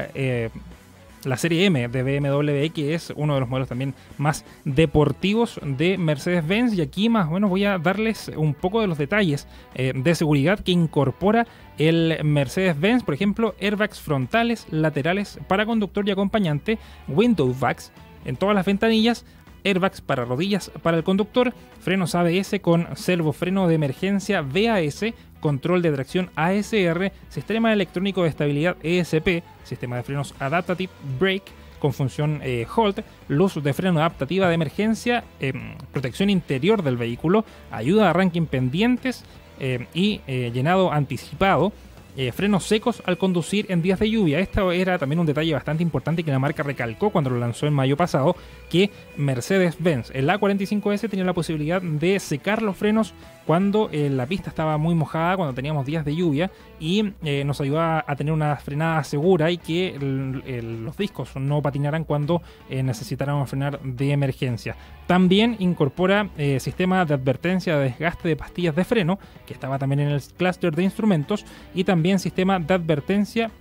la 1.24 1.36
serie 1.36 1.66
M 1.66 1.88
de 1.88 2.02
BMW, 2.02 2.72
que 2.72 2.94
es 2.94 3.12
uno 3.16 3.34
de 3.34 3.40
los 3.40 3.48
modelos 3.48 3.68
también 3.68 3.94
más 4.18 4.44
deportivos 4.64 5.60
de 5.62 5.98
Mercedes-Benz. 5.98 6.74
Y 6.74 6.80
aquí 6.80 7.08
más 7.08 7.28
o 7.28 7.32
menos 7.32 7.50
voy 7.50 7.64
a 7.64 7.78
darles 7.78 8.30
un 8.36 8.54
poco 8.54 8.80
de 8.80 8.86
los 8.86 8.98
detalles 8.98 9.46
eh, 9.74 9.92
de 9.94 10.14
seguridad 10.14 10.60
que 10.60 10.72
incorpora 10.72 11.46
el 11.78 12.18
Mercedes-Benz. 12.24 13.04
Por 13.04 13.14
ejemplo, 13.14 13.54
airbags 13.60 14.00
frontales, 14.00 14.66
laterales 14.70 15.38
para 15.48 15.66
conductor 15.66 16.06
y 16.08 16.12
acompañante, 16.12 16.78
window 17.08 17.54
bags 17.58 17.92
en 18.24 18.36
todas 18.36 18.54
las 18.54 18.66
ventanillas, 18.66 19.24
airbags 19.64 20.00
para 20.00 20.24
rodillas 20.24 20.70
para 20.82 20.96
el 20.96 21.04
conductor, 21.04 21.52
frenos 21.80 22.14
ABS 22.14 22.60
con 22.60 22.88
servo 22.96 23.32
freno 23.32 23.68
de 23.68 23.74
emergencia 23.74 24.42
VAS, 24.42 25.04
control 25.40 25.82
de 25.82 25.92
tracción 25.92 26.30
ASR, 26.36 27.12
sistema 27.28 27.72
electrónico 27.72 28.22
de 28.22 28.28
estabilidad 28.28 28.76
ESP, 28.82 29.42
sistema 29.64 29.96
de 29.96 30.02
frenos 30.02 30.34
Adaptative 30.38 30.92
Brake 31.18 31.52
con 31.82 31.92
función 31.92 32.38
eh, 32.44 32.64
Hold, 32.76 33.02
luz 33.26 33.60
de 33.60 33.74
freno 33.74 33.98
adaptativa 33.98 34.48
de 34.48 34.54
emergencia, 34.54 35.24
em, 35.40 35.74
protección 35.92 36.30
interior 36.30 36.84
del 36.84 36.96
vehículo, 36.96 37.44
ayuda 37.72 38.06
a 38.06 38.10
arranque 38.10 38.38
en 38.38 38.46
pendientes 38.46 39.24
em, 39.58 39.88
y 39.92 40.20
eh, 40.28 40.52
llenado 40.54 40.92
anticipado. 40.92 41.72
Eh, 42.16 42.32
frenos 42.32 42.64
secos 42.64 43.02
al 43.06 43.18
conducir 43.18 43.66
en 43.68 43.82
días 43.82 43.98
de 43.98 44.10
lluvia. 44.10 44.38
Esto 44.38 44.72
era 44.72 44.98
también 44.98 45.18
un 45.20 45.26
detalle 45.26 45.52
bastante 45.52 45.82
importante 45.82 46.22
que 46.22 46.30
la 46.30 46.38
marca 46.38 46.62
recalcó 46.62 47.10
cuando 47.10 47.30
lo 47.30 47.38
lanzó 47.38 47.66
en 47.66 47.74
mayo 47.74 47.96
pasado, 47.96 48.36
que 48.70 48.90
Mercedes-Benz, 49.16 50.10
el 50.14 50.28
A45S 50.28 51.08
tenía 51.08 51.24
la 51.24 51.32
posibilidad 51.32 51.80
de 51.80 52.20
secar 52.20 52.62
los 52.62 52.76
frenos 52.76 53.14
cuando 53.46 53.88
eh, 53.92 54.08
la 54.10 54.26
pista 54.26 54.50
estaba 54.50 54.78
muy 54.78 54.94
mojada, 54.94 55.36
cuando 55.36 55.54
teníamos 55.54 55.86
días 55.86 56.04
de 56.04 56.14
lluvia, 56.14 56.50
y 56.82 57.12
eh, 57.22 57.44
nos 57.44 57.60
ayudaba 57.60 58.04
a 58.04 58.16
tener 58.16 58.32
una 58.32 58.56
frenada 58.56 59.04
segura 59.04 59.52
y 59.52 59.56
que 59.56 59.96
los 60.00 60.96
discos 60.96 61.36
no 61.36 61.62
patinaran 61.62 62.02
cuando 62.02 62.42
eh, 62.68 62.82
necesitáramos 62.82 63.48
frenar 63.48 63.80
de 63.80 64.10
emergencia. 64.10 64.74
También 65.06 65.56
incorpora 65.60 66.30
eh, 66.36 66.58
sistema 66.58 67.04
de 67.04 67.14
advertencia 67.14 67.76
de 67.76 67.84
desgaste 67.84 68.28
de 68.28 68.36
pastillas 68.36 68.74
de 68.74 68.84
freno, 68.84 69.20
que 69.46 69.54
estaba 69.54 69.78
también 69.78 70.00
en 70.00 70.08
el 70.08 70.22
clúster 70.36 70.74
de 70.74 70.82
instrumentos, 70.82 71.44
y 71.72 71.84
también 71.84 72.18
sistema 72.18 72.58
de 72.58 72.74
advertencia 72.74 73.52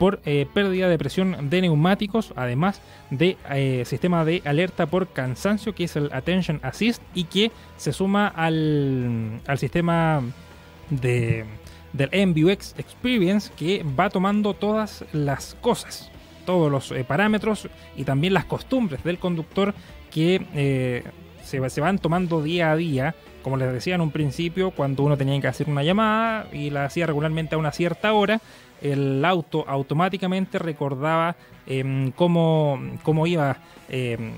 por 0.00 0.18
eh, 0.24 0.46
pérdida 0.54 0.88
de 0.88 0.96
presión 0.96 1.50
de 1.50 1.60
neumáticos, 1.60 2.32
además 2.34 2.80
de 3.10 3.36
eh, 3.50 3.82
sistema 3.84 4.24
de 4.24 4.40
alerta 4.46 4.86
por 4.86 5.08
cansancio, 5.08 5.74
que 5.74 5.84
es 5.84 5.94
el 5.94 6.10
Attention 6.14 6.58
Assist, 6.62 7.02
y 7.14 7.24
que 7.24 7.52
se 7.76 7.92
suma 7.92 8.26
al, 8.28 9.42
al 9.46 9.58
sistema 9.58 10.22
de, 10.88 11.44
del 11.92 12.28
MBUX 12.28 12.76
Experience, 12.78 13.52
que 13.54 13.84
va 13.84 14.08
tomando 14.08 14.54
todas 14.54 15.04
las 15.12 15.54
cosas, 15.60 16.10
todos 16.46 16.72
los 16.72 16.92
eh, 16.92 17.04
parámetros 17.04 17.68
y 17.94 18.04
también 18.04 18.32
las 18.32 18.46
costumbres 18.46 19.04
del 19.04 19.18
conductor 19.18 19.74
que 20.10 21.04
se, 21.44 21.68
se 21.68 21.80
van 21.82 21.98
tomando 21.98 22.42
día 22.42 22.72
a 22.72 22.76
día. 22.76 23.14
Como 23.42 23.58
les 23.58 23.70
decía 23.70 23.96
en 23.96 24.00
un 24.00 24.10
principio, 24.10 24.70
cuando 24.70 25.02
uno 25.02 25.18
tenía 25.18 25.38
que 25.40 25.46
hacer 25.46 25.68
una 25.68 25.82
llamada 25.82 26.46
y 26.52 26.70
la 26.70 26.86
hacía 26.86 27.06
regularmente 27.06 27.54
a 27.54 27.58
una 27.58 27.72
cierta 27.72 28.12
hora, 28.12 28.40
el 28.80 29.24
auto 29.24 29.64
automáticamente 29.68 30.58
recordaba 30.58 31.36
em, 31.66 32.10
cómo, 32.12 32.80
cómo 33.02 33.26
iba, 33.26 33.56
em, 33.88 34.32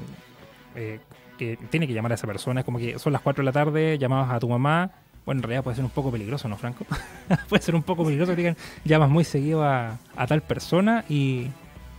eh, 0.75 1.01
que 1.39 1.59
tiene 1.71 1.87
que 1.87 1.95
llamar 1.95 2.13
a 2.13 2.15
esa 2.17 2.27
persona, 2.27 2.61
es 2.61 2.65
como 2.65 2.79
que 2.79 2.99
son 2.99 3.13
las 3.13 3.23
4 3.23 3.43
de 3.43 3.47
la 3.47 3.53
tarde, 3.53 3.99
llamabas 3.99 4.31
a 4.31 4.41
tu 4.41 4.49
mamá, 4.49 4.91
bueno, 5.25 5.39
en 5.39 5.43
realidad 5.45 5.63
puede 5.63 5.77
ser 5.77 5.85
un 5.85 5.91
poco 5.91 6.11
peligroso, 6.11 6.49
¿no, 6.49 6.57
Franco? 6.57 6.85
puede 7.49 7.63
ser 7.63 7.75
un 7.75 7.83
poco 7.83 8.05
peligroso 8.05 8.35
digan, 8.35 8.57
llamas 8.85 9.09
muy 9.09 9.25
seguido 9.25 9.65
a 9.65 9.99
tal 10.29 10.43
persona 10.43 11.05
y 11.09 11.49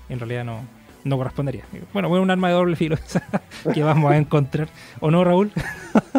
en 0.09 0.19
realidad 0.19 0.43
no, 0.43 0.61
no 1.03 1.17
correspondería. 1.17 1.63
Bueno, 1.93 2.07
bueno, 2.09 2.23
un 2.23 2.31
arma 2.31 2.47
de 2.49 2.53
doble 2.53 2.75
filo 2.75 2.97
que 3.73 3.83
vamos 3.83 4.11
a 4.11 4.17
encontrar, 4.17 4.69
¿o 4.99 5.11
no, 5.11 5.23
Raúl? 5.23 5.51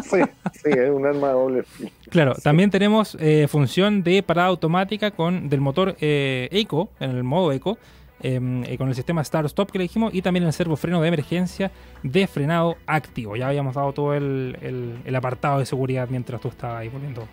Sí, 0.04 0.18
sí, 0.52 0.70
es 0.70 0.90
un 0.90 1.06
arma 1.06 1.28
de 1.28 1.32
doble 1.34 1.62
filo. 1.64 1.90
Claro, 2.10 2.34
Sí. 2.34 2.42
también 2.42 2.70
tenemos 2.70 3.16
eh, 3.20 3.46
función 3.48 4.02
de 4.02 4.22
parada 4.22 4.48
automática 4.48 5.10
con 5.12 5.48
del 5.48 5.60
motor 5.60 5.96
eh, 6.00 6.48
Eco, 6.52 6.90
en 7.00 7.10
el 7.10 7.24
modo 7.24 7.52
Eco, 7.52 7.78
em, 8.20 8.62
eh, 8.64 8.76
con 8.78 8.88
el 8.88 8.94
sistema 8.94 9.22
Start 9.24 9.46
Stop 9.46 9.70
que 9.70 9.78
le 9.78 9.84
dijimos, 9.84 10.14
y 10.14 10.22
también 10.22 10.44
el 10.44 10.52
servo 10.52 10.76
freno 10.76 11.00
de 11.00 11.08
emergencia 11.08 11.70
de 12.02 12.26
frenado 12.26 12.76
activo. 12.86 13.36
Ya 13.36 13.48
habíamos 13.48 13.74
dado 13.74 13.92
todo 13.92 14.14
el, 14.14 14.56
el- 14.62 14.98
el 15.04 15.16
apartado 15.16 15.58
de 15.58 15.66
seguridad 15.66 16.08
mientras 16.10 16.40
tú 16.40 16.48
estabas 16.48 16.80
ahí 16.80 16.88
volviendo 16.88 17.26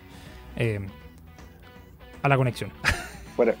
eh, 0.56 0.80
a 2.22 2.28
la 2.28 2.36
conexión. 2.36 2.70
Fuera, 3.36 3.54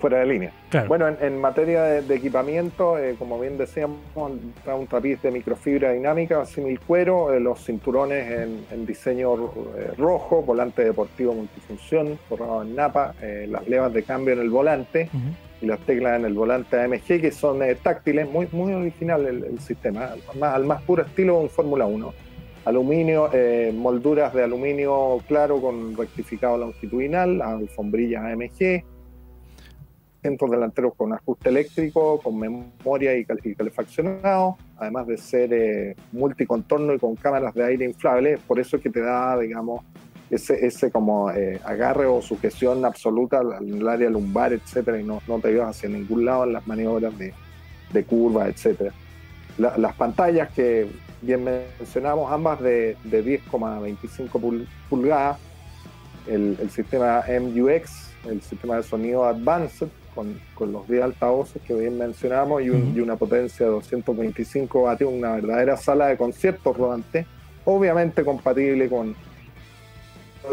fuera 0.00 0.18
de 0.20 0.26
línea. 0.26 0.52
Claro. 0.70 0.88
Bueno, 0.88 1.06
en, 1.08 1.18
en 1.20 1.38
materia 1.40 1.82
de, 1.82 2.02
de 2.02 2.14
equipamiento, 2.14 2.98
eh, 2.98 3.14
como 3.18 3.38
bien 3.38 3.58
decíamos, 3.58 3.98
trae 4.64 4.74
un 4.76 4.86
tapiz 4.86 5.20
de 5.22 5.30
microfibra 5.30 5.92
dinámica, 5.92 6.44
simil 6.46 6.80
cuero, 6.80 7.32
eh, 7.32 7.38
los 7.38 7.64
cinturones 7.64 8.30
en, 8.30 8.64
en 8.70 8.86
diseño 8.86 9.34
eh, 9.76 9.92
rojo, 9.98 10.42
volante 10.42 10.82
deportivo 10.82 11.34
multifunción, 11.34 12.18
forrado 12.28 12.62
en 12.62 12.74
napa, 12.74 13.14
las 13.48 13.68
levas 13.68 13.92
de 13.92 14.02
cambio 14.02 14.34
en 14.34 14.40
el 14.40 14.50
volante 14.50 15.08
Ujú. 15.12 15.34
y 15.62 15.66
las 15.66 15.78
teclas 15.80 16.18
en 16.18 16.24
el 16.24 16.34
volante 16.34 16.80
AMG 16.80 17.20
que 17.20 17.30
son 17.30 17.60
táctiles, 17.82 18.28
muy, 18.30 18.48
muy 18.52 18.72
original 18.72 19.26
el, 19.26 19.44
el 19.44 19.60
sistema, 19.60 20.12
al 20.12 20.38
más, 20.38 20.54
al 20.54 20.64
más 20.64 20.82
puro 20.82 21.02
estilo 21.02 21.34
de 21.36 21.40
un 21.42 21.50
Fórmula 21.50 21.86
1. 21.86 22.12
Aluminio, 22.64 23.30
eh, 23.32 23.72
molduras 23.74 24.34
de 24.34 24.44
aluminio 24.44 25.18
claro 25.26 25.60
con 25.60 25.96
rectificado 25.96 26.58
longitudinal, 26.58 27.40
alfombrillas 27.40 28.22
AMG, 28.22 28.84
centros 30.22 30.50
delanteros 30.50 30.94
con 30.96 31.12
ajuste 31.12 31.48
eléctrico, 31.48 32.20
con 32.20 32.38
memoria 32.38 33.16
y, 33.16 33.24
cal- 33.24 33.40
calefaccionado, 33.56 34.56
además 34.76 35.06
de 35.06 35.16
ser 35.16 35.52
eh, 35.52 35.96
multicontorno 36.12 36.92
y 36.94 36.98
con 36.98 37.16
cámaras 37.16 37.54
de 37.54 37.64
aire 37.64 37.84
inflable, 37.84 38.38
por 38.46 38.58
eso 38.60 38.76
es 38.76 38.82
que 38.82 38.90
te 38.90 39.00
da, 39.00 39.38
digamos, 39.38 39.82
ese, 40.30 40.64
ese 40.64 40.90
como 40.90 41.30
eh, 41.30 41.60
agarre 41.64 42.06
o 42.06 42.22
sujeción 42.22 42.84
absoluta 42.84 43.40
el 43.60 43.88
área 43.88 44.08
lumbar, 44.10 44.52
etcétera, 44.52 45.00
y 45.00 45.04
no, 45.04 45.20
no 45.26 45.38
te 45.40 45.50
llevas 45.52 45.76
hacia 45.76 45.88
ningún 45.88 46.24
lado 46.24 46.44
en 46.44 46.52
las 46.52 46.66
maniobras 46.66 47.16
de, 47.18 47.32
de 47.92 48.04
curva, 48.04 48.46
etcétera. 48.48 48.92
La- 49.58 49.76
las 49.76 49.94
pantallas 49.96 50.50
que 50.52 50.86
bien 51.22 51.42
mencionamos, 51.44 52.30
ambas 52.30 52.60
de, 52.60 52.96
de 53.04 53.24
10,25 53.24 54.28
pul- 54.40 54.66
pulgadas, 54.88 55.38
el, 56.28 56.56
el 56.60 56.70
sistema 56.70 57.24
MUX, 57.40 58.10
el 58.28 58.40
sistema 58.42 58.76
de 58.76 58.82
sonido 58.84 59.24
Advanced, 59.24 59.88
con, 60.14 60.40
con 60.54 60.72
los 60.72 60.88
10 60.88 61.02
altavoces 61.02 61.60
que 61.62 61.74
bien 61.74 61.96
mencionamos 61.98 62.62
y, 62.62 62.70
un- 62.70 62.88
Ujú. 62.90 62.98
y 62.98 63.00
una 63.00 63.16
potencia 63.16 63.66
de 63.66 63.72
225 63.72 64.82
vatios, 64.82 65.12
una 65.12 65.32
verdadera 65.32 65.76
sala 65.76 66.08
de 66.08 66.16
conciertos 66.16 66.76
rodante, 66.76 67.26
obviamente 67.64 68.24
compatible 68.24 68.88
con 68.88 69.14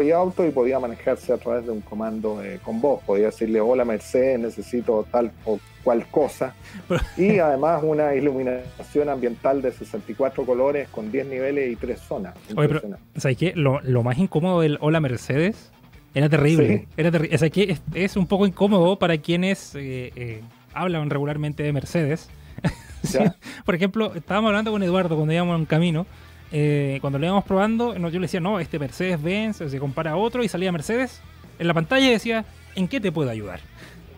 y 0.00 0.10
auto 0.10 0.46
y 0.46 0.50
podía 0.50 0.78
manejarse 0.78 1.32
a 1.32 1.38
través 1.38 1.64
de 1.64 1.72
un 1.72 1.80
comando 1.80 2.42
eh, 2.44 2.60
con 2.62 2.78
voz. 2.80 3.02
Podía 3.04 3.26
decirle, 3.26 3.58
hola 3.60 3.84
Mercedes, 3.86 4.38
necesito 4.38 5.06
tal 5.10 5.32
o 5.46 5.58
cual 5.82 6.06
cosa. 6.10 6.54
Y 7.16 7.38
además 7.38 7.80
una 7.82 8.14
iluminación 8.14 9.08
ambiental 9.08 9.62
de 9.62 9.72
64 9.72 10.44
colores 10.44 10.88
con 10.90 11.10
10 11.10 11.26
niveles 11.28 11.72
y 11.72 11.76
3 11.76 11.98
zonas. 12.00 12.34
Oye, 12.54 12.68
pero. 12.68 12.82
¿sabes 13.16 13.38
qué? 13.38 13.54
Lo, 13.56 13.80
lo 13.80 14.02
más 14.02 14.18
incómodo 14.18 14.60
del 14.60 14.76
Hola 14.82 15.00
Mercedes 15.00 15.72
era 16.14 16.28
terrible. 16.28 16.78
Sí. 16.78 16.88
Era 16.96 17.10
terrible. 17.10 17.38
¿Sabes 17.38 17.52
qué? 17.52 17.62
Es, 17.72 17.82
es 17.94 18.16
un 18.16 18.26
poco 18.26 18.46
incómodo 18.46 18.98
para 18.98 19.18
quienes 19.18 19.74
eh, 19.74 20.12
eh, 20.16 20.42
hablan 20.74 21.10
regularmente 21.10 21.62
de 21.62 21.72
Mercedes. 21.72 22.28
Sí. 23.04 23.18
Por 23.64 23.76
ejemplo, 23.76 24.12
estábamos 24.16 24.48
hablando 24.48 24.72
con 24.72 24.82
Eduardo 24.82 25.14
cuando 25.14 25.32
íbamos 25.32 25.56
en 25.60 25.66
camino. 25.66 26.04
eh, 26.50 26.98
cuando 27.00 27.20
lo 27.20 27.26
íbamos 27.26 27.44
probando, 27.44 27.94
yo 27.96 28.18
le 28.18 28.20
decía, 28.26 28.40
no, 28.40 28.58
este 28.58 28.80
Mercedes 28.80 29.22
Benz 29.22 29.58
se 29.58 29.78
compara 29.78 30.10
a 30.12 30.16
otro 30.16 30.42
y 30.42 30.48
salía 30.48 30.72
Mercedes 30.72 31.20
en 31.60 31.68
la 31.68 31.74
pantalla 31.74 32.08
y 32.08 32.10
decía, 32.10 32.44
¿en 32.74 32.88
qué 32.88 33.00
te 33.00 33.12
puedo 33.12 33.30
ayudar? 33.30 33.60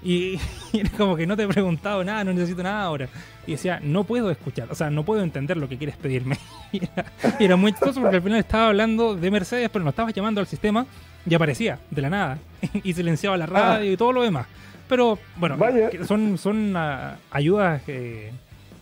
Y, 0.02 0.38
y 0.72 0.80
era 0.80 0.90
como 0.90 1.16
que 1.16 1.26
no 1.26 1.36
te 1.36 1.44
he 1.44 1.48
preguntado 1.48 2.02
nada, 2.04 2.24
no 2.24 2.32
necesito 2.32 2.62
nada 2.62 2.82
ahora. 2.82 3.08
Y 3.46 3.52
decía, 3.52 3.80
no 3.82 4.04
puedo 4.04 4.30
escuchar, 4.30 4.68
o 4.70 4.74
sea, 4.74 4.90
no 4.90 5.04
puedo 5.04 5.22
entender 5.22 5.56
lo 5.56 5.68
que 5.68 5.76
quieres 5.76 5.96
pedirme. 5.96 6.38
Y 6.72 6.84
era, 6.84 7.04
y 7.40 7.44
era 7.46 7.56
muy 7.56 7.72
chistoso 7.72 8.00
porque 8.00 8.18
al 8.18 8.22
final 8.22 8.38
estaba 8.38 8.68
hablando 8.68 9.16
de 9.16 9.28
Mercedes, 9.28 9.68
pero 9.72 9.82
no 9.82 9.90
estabas 9.90 10.14
llamando 10.14 10.40
al 10.40 10.46
sistema 10.46 10.86
y 11.28 11.34
aparecía 11.34 11.80
de 11.90 12.02
la 12.02 12.10
nada. 12.10 12.38
Y 12.84 12.92
silenciaba 12.92 13.36
la 13.36 13.46
radio 13.46 13.92
y 13.92 13.96
todo 13.96 14.12
lo 14.12 14.22
demás. 14.22 14.46
Pero 14.88 15.18
bueno, 15.36 15.56
Vaya. 15.56 15.90
son, 16.06 16.38
son 16.38 16.76
ah, 16.76 17.16
ayudas 17.30 17.82
eh, 17.88 18.30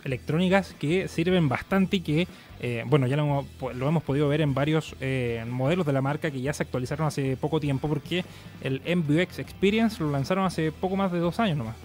electrónicas 0.03 0.75
que 0.79 1.07
sirven 1.07 1.49
bastante 1.49 1.97
y 1.97 2.01
que, 2.01 2.27
eh, 2.61 2.83
bueno, 2.85 3.07
ya 3.07 3.15
lo 3.15 3.45
hemos, 3.87 4.03
podido 4.03 4.27
ver 4.27 4.41
en 4.41 4.53
varios 4.53 4.95
eh, 4.99 5.45
modelos 5.49 5.85
de 5.85 5.93
la 5.93 6.01
marca 6.01 6.29
que 6.29 6.41
ya 6.41 6.53
se 6.53 6.63
actualizaron 6.63 7.07
hace 7.07 7.37
poco 7.37 7.59
tiempo 7.59 7.87
porque 7.87 8.25
el 8.61 8.81
MVX 8.81 9.39
Experience 9.39 10.03
lo 10.03 10.11
lanzaron 10.11 10.45
hace 10.45 10.71
poco 10.71 10.97
más 10.97 11.11
de 11.11 11.19
dos 11.19 11.39
años 11.39 11.57
nomás. 11.57 11.75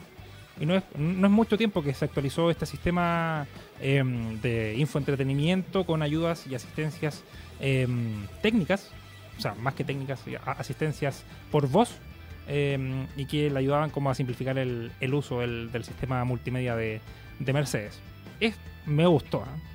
Y 0.61 0.67
no 0.67 0.77
es, 0.77 0.85
no 0.97 1.27
es 1.27 1.33
mucho 1.33 1.57
tiempo 1.57 1.83
que 1.83 1.95
se 1.95 2.05
actualizó 2.05 2.51
este 2.51 2.67
sistema 2.67 3.47
em, 3.81 4.41
de 4.41 4.77
infoentretenimiento 4.77 5.85
con 5.85 6.03
ayudas 6.03 6.47
y 6.47 6.55
asistencias 6.55 7.25
em, 7.61 8.27
técnicas, 8.41 8.91
o 9.37 9.41
sea, 9.41 9.55
más 9.55 9.75
que 9.75 9.85
técnicas, 9.85 10.21
asistencias 10.45 11.25
por 11.51 11.69
voz, 11.69 11.99
em, 12.47 13.07
y 13.17 13.27
que 13.27 13.51
le 13.51 13.59
ayudaban 13.59 13.91
como 13.91 14.11
a 14.11 14.15
simplificar 14.15 14.59
el, 14.59 14.93
uso 15.13 15.41
del, 15.41 15.71
sistema 15.85 16.25
multimedia 16.25 16.77
de, 16.77 17.01
de 17.41 17.53
Mercedes. 17.53 17.99
Es, 18.39 18.57
me 18.87 19.07
gustó, 19.07 19.43
¿ah? 19.43 19.74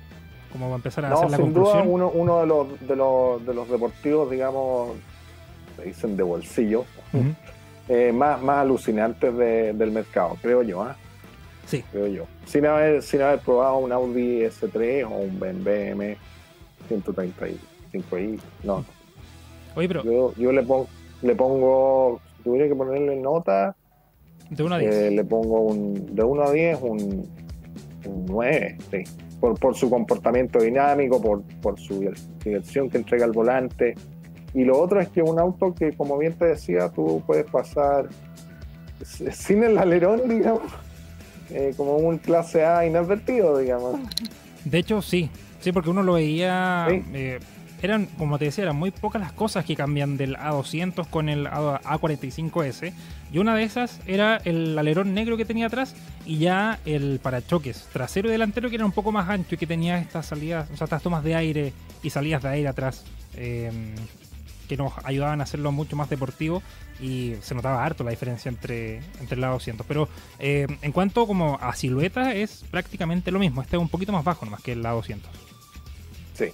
Como 0.52 0.66
va 0.68 0.72
a 0.74 0.76
empezar 0.76 1.04
a 1.04 1.08
No, 1.10 1.16
hacer 1.18 1.30
la 1.30 1.36
sin 1.36 1.52
duda 1.54 1.64
conclusión. 1.64 1.94
uno, 1.94 2.10
uno 2.14 2.40
de, 2.40 2.46
los, 2.46 2.80
de, 2.88 2.96
los, 2.96 3.46
de 3.46 3.54
los 3.54 3.68
deportivos, 3.70 4.30
digamos, 4.30 4.96
se 5.76 5.84
dicen 5.84 6.16
de 6.16 6.22
bolsillo, 6.22 6.84
eh, 7.88 8.12
más, 8.12 8.42
más 8.42 8.58
alucinantes 8.58 9.36
de- 9.36 9.72
del 9.72 9.90
mercado, 9.90 10.36
creo 10.42 10.62
yo, 10.62 10.82
¿ah? 10.82 10.96
Sí. 11.66 11.84
creo 11.92 12.08
yo. 12.08 12.24
Sin 12.46 12.66
haber, 12.66 13.00
sin 13.02 13.22
haber 13.22 13.38
probado 13.40 13.78
un 13.78 13.92
Audi 13.92 14.40
S3 14.42 15.04
o 15.04 15.16
un 15.18 15.38
BMW 15.38 16.14
135i, 16.88 18.40
no. 18.64 18.84
Oye, 19.76 19.86
pero 19.88 20.02
Yo, 20.02 20.34
yo 20.36 20.50
le, 20.52 20.62
pongo, 20.62 20.88
le 21.22 21.34
pongo, 21.36 22.20
tuviera 22.42 22.66
que 22.68 22.74
ponerle 22.74 23.16
nota, 23.16 23.76
de 24.50 24.62
1 24.64 24.74
a 24.74 24.78
10. 24.78 24.94
eh, 24.94 25.10
le 25.12 25.24
pongo 25.24 25.60
un, 25.60 26.14
de 26.16 26.24
1 26.24 26.42
a 26.42 26.50
10 26.50 26.78
un, 26.82 27.28
un 28.04 28.26
9, 28.26 28.78
sí. 28.90 29.04
Por, 29.40 29.58
por 29.58 29.74
su 29.74 29.88
comportamiento 29.88 30.58
dinámico, 30.60 31.20
por, 31.20 31.42
por 31.62 31.80
su 31.80 32.12
dirección 32.44 32.90
que 32.90 32.98
entrega 32.98 33.24
el 33.24 33.32
volante. 33.32 33.94
Y 34.52 34.64
lo 34.64 34.78
otro 34.78 35.00
es 35.00 35.08
que 35.08 35.22
un 35.22 35.38
auto 35.38 35.74
que, 35.74 35.92
como 35.92 36.18
bien 36.18 36.34
te 36.34 36.44
decía, 36.46 36.90
tú 36.90 37.22
puedes 37.26 37.46
pasar 37.46 38.08
sin 39.02 39.64
el 39.64 39.78
alerón, 39.78 40.22
digamos, 40.28 40.62
eh, 41.50 41.72
como 41.76 41.96
un 41.96 42.18
clase 42.18 42.64
A 42.64 42.86
inadvertido, 42.86 43.58
digamos. 43.58 43.98
De 44.64 44.78
hecho, 44.78 45.00
sí. 45.00 45.30
Sí, 45.60 45.72
porque 45.72 45.90
uno 45.90 46.02
lo 46.02 46.14
veía. 46.14 46.86
Sí. 46.88 47.02
eh, 47.12 47.38
eran, 47.82 48.06
como 48.18 48.38
te 48.38 48.46
decía, 48.46 48.64
eran 48.64 48.76
muy 48.76 48.90
pocas 48.90 49.20
las 49.20 49.32
cosas 49.32 49.64
que 49.64 49.74
cambian 49.76 50.16
del 50.16 50.36
A200 50.36 51.06
con 51.08 51.28
el 51.28 51.46
A- 51.46 51.80
A45S. 51.82 52.92
Y 53.32 53.38
una 53.38 53.54
de 53.54 53.62
esas 53.62 54.00
era 54.06 54.36
el 54.44 54.78
alerón 54.78 55.14
negro 55.14 55.36
que 55.36 55.44
tenía 55.44 55.66
atrás 55.66 55.94
y 56.26 56.38
ya 56.38 56.78
el 56.84 57.20
parachoques 57.22 57.88
trasero 57.92 58.28
y 58.28 58.32
delantero 58.32 58.68
que 58.68 58.76
era 58.76 58.84
un 58.84 58.92
poco 58.92 59.12
más 59.12 59.28
ancho 59.28 59.54
y 59.54 59.58
que 59.58 59.66
tenía 59.66 59.98
estas 59.98 60.26
salidas, 60.26 60.68
o 60.72 60.76
sea, 60.76 60.84
estas 60.84 61.02
tomas 61.02 61.22
de 61.24 61.34
aire 61.36 61.72
y 62.02 62.10
salidas 62.10 62.42
de 62.42 62.48
aire 62.48 62.68
atrás. 62.68 63.04
eh, 63.34 63.70
que 64.68 64.76
nos 64.76 64.92
ayudaban 65.02 65.40
a 65.40 65.42
hacerlo 65.42 65.72
mucho 65.72 65.96
más 65.96 66.08
deportivo 66.08 66.62
y 67.00 67.34
se 67.42 67.56
notaba 67.56 67.84
harto 67.84 68.04
la 68.04 68.10
diferencia 68.12 68.48
entre, 68.48 68.98
entre 69.18 69.36
el 69.36 69.42
A200. 69.42 69.82
Pero 69.88 70.08
eh, 70.38 70.68
en 70.82 70.92
cuanto 70.92 71.26
como 71.26 71.58
a 71.60 71.74
silueta 71.74 72.36
es 72.36 72.62
prácticamente 72.70 73.32
lo 73.32 73.40
mismo. 73.40 73.62
Este 73.62 73.74
es 73.74 73.82
un 73.82 73.88
poquito 73.88 74.12
más 74.12 74.22
bajo 74.22 74.44
nomás 74.44 74.62
que 74.62 74.70
el 74.70 74.84
A200. 74.84 75.22
Sí. 76.34 76.44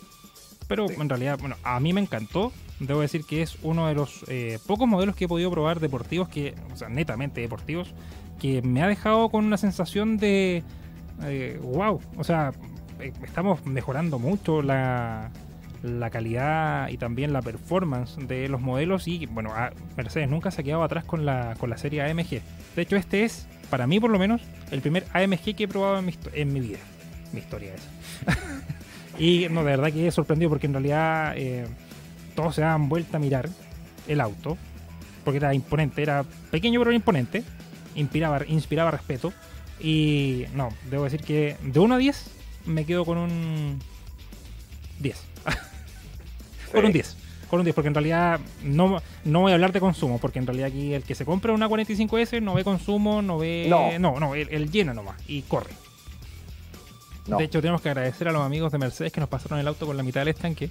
Pero 0.69 0.89
Sí. 0.89 0.95
en 1.01 1.09
realidad, 1.09 1.39
bueno, 1.39 1.57
a 1.62 1.79
mí 1.81 1.93
me 1.93 2.01
encantó. 2.01 2.53
Debo 2.81 3.01
decir 3.01 3.25
que 3.25 3.41
es 3.43 3.57
uno 3.62 3.87
de 3.89 3.95
los 3.95 4.25
eh, 4.29 4.59
pocos 4.67 4.87
modelos 4.87 5.17
que 5.17 5.25
he 5.25 5.29
podido 5.29 5.51
probar 5.51 5.81
deportivos, 5.81 6.29
que, 6.29 6.55
o 6.73 6.77
sea, 6.77 6.89
netamente 6.89 7.41
deportivos, 7.41 7.95
que 8.39 8.61
me 8.62 8.83
ha 8.83 8.87
dejado 8.89 9.31
con 9.31 9.45
una 9.47 9.57
sensación 9.57 10.19
de 10.19 10.62
eh, 11.23 11.59
wow. 11.62 12.01
O 12.19 12.25
sea, 12.25 12.53
eh, 13.01 13.12
estamos 13.25 13.64
mejorando 13.64 14.19
mucho 14.19 14.61
la, 14.61 15.31
la 15.83 16.11
calidad 16.11 16.89
y 16.91 16.99
también 16.99 17.33
la 17.33 17.41
performance 17.41 18.17
de 18.19 18.49
los 18.51 18.61
modelos. 18.61 19.09
Y 19.09 19.25
bueno, 19.25 19.53
a- 19.55 19.73
Mercedes 19.97 20.29
nunca 20.29 20.51
se 20.51 20.61
ha 20.61 20.64
quedado 20.64 20.83
atrás 20.83 21.05
con 21.05 21.25
la, 21.25 21.55
con 21.59 21.71
la 21.71 21.79
serie 21.79 22.03
AMG. 22.03 22.43
De 22.75 22.83
hecho, 22.83 22.97
este 22.97 23.25
es, 23.25 23.47
para 23.71 23.87
mí 23.87 24.01
por 24.01 24.11
lo 24.11 24.19
menos, 24.19 24.43
el 24.71 24.83
primer 24.83 25.07
AMG 25.14 25.55
que 25.57 25.64
he 25.64 25.69
probado 25.69 25.99
en 26.01 26.05
mi, 26.07 26.14
en 26.35 26.53
mi 26.53 26.61
vida. 26.61 26.79
Mi 27.33 27.41
historia 27.41 27.73
es. 27.75 27.89
Y 29.19 29.47
no, 29.51 29.64
de 29.64 29.71
verdad 29.77 29.93
que 29.93 30.07
he 30.07 30.11
sorprendido 30.11 30.51
porque 30.51 30.67
en 30.67 30.75
realidad 30.75 31.35
eh, 31.37 31.67
todos 32.35 32.55
se 32.55 32.61
daban 32.61 32.89
vuelta 32.89 33.17
a 33.17 33.21
mirar 33.21 33.49
el 34.07 34.21
auto. 34.21 34.57
Porque 35.25 35.39
era 35.39 35.53
imponente, 35.55 36.03
era 36.03 36.25
pequeño 36.51 36.81
pero 36.81 36.93
imponente. 36.93 37.43
Inspiraba, 37.95 38.45
inspiraba 38.47 38.91
respeto. 38.91 39.33
Y 39.81 40.45
no, 40.55 40.69
debo 40.91 41.05
decir 41.05 41.23
que 41.23 41.57
de 41.62 41.81
1 41.81 41.95
a 41.95 41.99
10 41.99 42.31
me 42.67 42.85
quedo 42.85 43.05
con 43.05 43.19
un 43.19 43.81
10. 45.01 45.17
con 46.73 46.85
un 46.85 46.93
10. 46.93 47.17
Con 47.49 47.61
un 47.61 47.64
10, 47.64 47.75
porque 47.75 47.89
en 47.89 47.95
realidad 47.95 48.41
no, 48.64 49.01
no 49.25 49.41
voy 49.41 49.53
a 49.53 49.55
hablar 49.55 49.73
de 49.73 49.81
consumo, 49.81 50.19
porque 50.19 50.39
en 50.39 50.47
realidad 50.47 50.69
aquí 50.69 50.95
el 50.95 51.05
que 51.05 51.14
se 51.14 51.25
compra 51.25 51.53
una 51.53 51.69
45S 51.69 52.43
no 52.43 52.55
ve 52.55 52.64
consumo, 52.64 53.23
no 53.23 53.39
ve... 53.39 53.67
No. 53.69 53.99
no, 53.99 54.19
no, 54.19 54.35
él, 54.35 54.49
él 54.51 54.71
llena 54.71 54.95
nomás 54.95 55.17
y 55.29 55.43
corre. 55.43 55.71
No. 57.29 57.39
De 57.39 57.45
hecho, 57.45 57.61
tenemos 57.61 57.81
que 57.81 57.89
agradecer 57.91 58.29
a 58.29 58.33
los 58.33 58.43
amigos 58.43 58.70
de 58.72 58.79
Mercedes 58.79 59.12
que 59.12 59.20
nos 59.20 59.29
pasaron 59.29 59.59
el 59.59 59.66
auto 59.68 59.87
con 59.87 59.97
la 59.97 60.03
mitad 60.03 60.20
del 60.20 60.29
estanque 60.29 60.70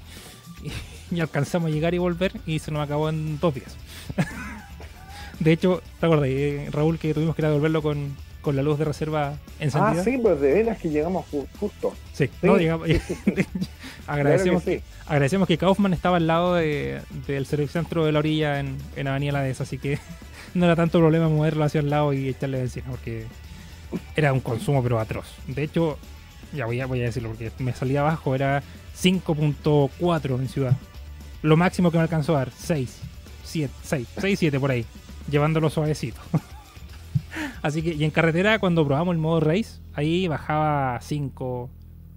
y, 0.64 0.72
y 1.16 1.20
alcanzamos 1.20 1.70
a 1.70 1.74
llegar 1.74 1.94
y 1.94 1.98
volver 1.98 2.34
y 2.46 2.60
se 2.60 2.72
nos 2.72 2.84
acabó 2.84 3.10
en 3.10 3.40
dos 3.40 3.54
días. 3.54 3.76
de 5.40 5.52
hecho, 5.52 5.82
¿te 6.00 6.06
acuerdas, 6.06 6.30
eh, 6.30 6.70
Raúl, 6.72 6.98
que 7.00 7.14
tuvimos 7.14 7.36
que 7.36 7.42
ir 7.42 7.46
a 7.48 7.50
devolverlo 7.50 7.82
con, 7.82 8.16
con 8.42 8.56
la 8.56 8.62
luz 8.64 8.80
de 8.80 8.86
reserva 8.86 9.34
encendida? 9.60 10.02
Ah, 10.02 10.04
sí, 10.04 10.18
pues 10.18 10.40
de 10.40 10.54
veras 10.54 10.78
que 10.78 10.90
llegamos 10.90 11.26
ju- 11.32 11.48
justo. 11.60 11.94
Sí, 12.14 12.28
Sí. 12.28 12.32
no, 12.48 12.58
llegamos- 12.58 12.88
agradecemos, 14.08 14.64
Claro 14.64 14.80
que 14.80 14.86
sí. 14.86 14.94
agradecemos 15.08 15.48
que 15.48 15.58
Kaufman 15.58 15.94
estaba 15.94 16.18
al 16.18 16.28
lado 16.28 16.56
de- 16.56 17.02
del 17.28 17.46
servicio 17.46 17.82
centro 17.82 18.06
de 18.06 18.12
la 18.12 18.20
orilla 18.20 18.60
en, 18.60 18.78
en 18.96 19.08
Avenida 19.08 19.34
La 19.34 19.42
Dehesa, 19.42 19.64
así 19.64 19.78
que 19.78 20.00
no 20.54 20.66
era 20.66 20.76
tanto 20.76 21.00
problema 21.00 21.28
moverlo 21.28 21.64
hacia 21.66 21.80
el 21.82 21.90
lado 21.90 22.14
y 22.14 22.30
echarle 22.30 22.60
benzina, 22.60 22.86
porque 22.90 23.26
era 24.16 24.32
un 24.32 24.40
consumo 24.40 24.82
pero 24.84 25.00
atroz. 25.00 25.26
De 25.48 25.64
hecho, 25.64 25.98
ya 26.56 26.66
voy 26.66 26.80
a, 26.82 26.86
voy 26.86 27.02
a 27.02 27.06
decirlo, 27.06 27.30
porque 27.30 27.52
me 27.60 27.74
salía 27.74 28.02
abajo, 28.02 28.36
era 28.36 28.64
5.4 28.98 30.40
en 30.40 30.50
ciudad. 30.50 30.78
Lo 31.42 31.58
máximo 31.58 31.92
que 31.92 31.98
me 31.98 32.04
alcanzó 32.04 32.36
a 32.36 32.40
dar, 32.40 32.52
6, 32.52 33.02
7, 33.44 33.74
6, 33.84 34.08
6, 34.18 34.40
7 34.40 34.60
por 34.60 34.72
ahí, 34.72 34.86
llevándolo 35.30 35.70
suavecito. 35.70 36.22
Así 37.62 37.82
que, 37.82 37.94
y 37.94 38.04
en 38.04 38.12
carretera, 38.12 38.60
cuando 38.60 38.86
probamos 38.86 39.14
el 39.14 39.20
modo 39.20 39.40
race, 39.40 39.80
ahí 39.94 40.28
bajaba 40.28 41.00
5, 41.02 41.70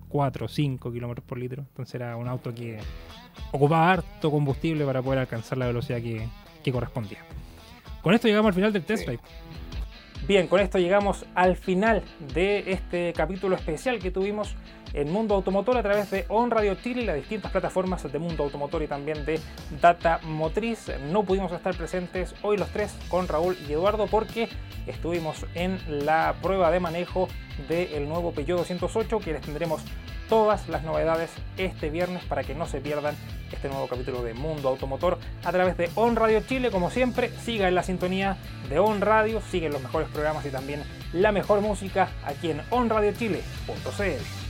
4, 0.09 0.49
5 0.49 0.93
kilómetros 0.93 1.27
por 1.27 1.39
litro. 1.39 1.65
Entonces 1.69 1.95
era 1.95 2.17
un 2.17 2.29
auto 2.29 2.55
que 2.55 2.79
ocupaba 3.53 3.93
harto 3.93 4.31
combustible 4.31 4.85
para 4.85 5.03
poder 5.03 5.21
alcanzar 5.21 5.59
la 5.59 5.67
velocidad 5.67 5.99
que, 5.99 6.29
que 6.63 6.73
correspondía. 6.73 7.19
Con 8.03 8.15
esto 8.15 8.29
llegamos 8.29 8.49
al 8.49 8.55
final 8.55 8.73
del 8.73 8.85
test 8.85 9.07
drive. 9.07 9.21
Bien, 10.27 10.47
con 10.47 10.61
esto 10.61 10.79
llegamos 10.79 11.25
al 11.35 11.57
final 11.57 12.03
de 12.35 12.73
este 12.73 13.13
capítulo 13.15 13.57
especial 13.57 13.99
que 13.99 14.11
tuvimos 14.11 14.57
en 14.93 15.11
Mundo 15.11 15.35
Automotor 15.35 15.77
a 15.77 15.83
través 15.83 16.11
de 16.11 16.27
On 16.29 16.51
Radio 16.51 16.75
Chile 16.75 17.03
y 17.03 17.07
las 17.07 17.17
distintas 17.17 17.51
plataformas 17.51 18.11
de 18.11 18.19
Mundo 18.19 18.45
Automotor 18.45 18.83
y 18.83 18.89
también 18.89 19.25
de 19.25 19.41
Data 19.81 20.21
Motriz. 20.25 20.91
No 21.11 21.23
pudimos 21.25 21.53
estar 21.53 21.75
presentes 21.77 22.35
hoy 22.43 22.59
los 22.59 22.69
tres 22.71 22.95
con 23.09 23.29
Raúl 23.29 23.57
y 23.69 23.73
Eduardo 23.73 24.07
porque 24.07 24.49
estuvimos 24.87 25.47
en 25.55 25.79
la 26.05 26.35
prueba 26.43 26.71
de 26.71 26.81
manejo 26.81 27.29
del 27.69 28.09
nuevo 28.09 28.33
Peugeot 28.33 28.59
208 28.59 29.21
que 29.21 29.33
les 29.33 29.43
tendremos 29.43 29.83
todas 30.29 30.69
las 30.69 30.85
novedades 30.85 31.31
este 31.57 31.91
viernes 31.91 32.25
para 32.25 32.45
que 32.45 32.55
no 32.55 32.67
se 32.67 32.81
pierdan 32.81 33.15
este 33.53 33.69
nuevo 33.69 33.87
capítulo 33.89 34.23
de 34.23 34.35
Mundo 34.35 34.69
Automotor 34.69 35.19
a 35.45 35.53
través 35.53 35.77
de 35.77 35.91
On 35.95 36.17
Radio 36.17 36.41
Chile. 36.47 36.71
Como 36.71 36.91
siempre, 36.91 37.31
siga 37.45 37.69
en 37.69 37.75
la 37.75 37.83
sintonía 37.83 38.37
de 38.69 38.79
On 38.79 39.01
Radio, 39.01 39.41
siguen 39.51 39.73
los 39.73 39.83
mejores 39.83 40.09
programas 40.09 40.45
y 40.47 40.51
también 40.51 40.83
la 41.13 41.33
mejor 41.33 41.61
música 41.61 42.11
aquí 42.25 42.51
en 42.51 42.63
onradiochile.cl. 42.71 44.49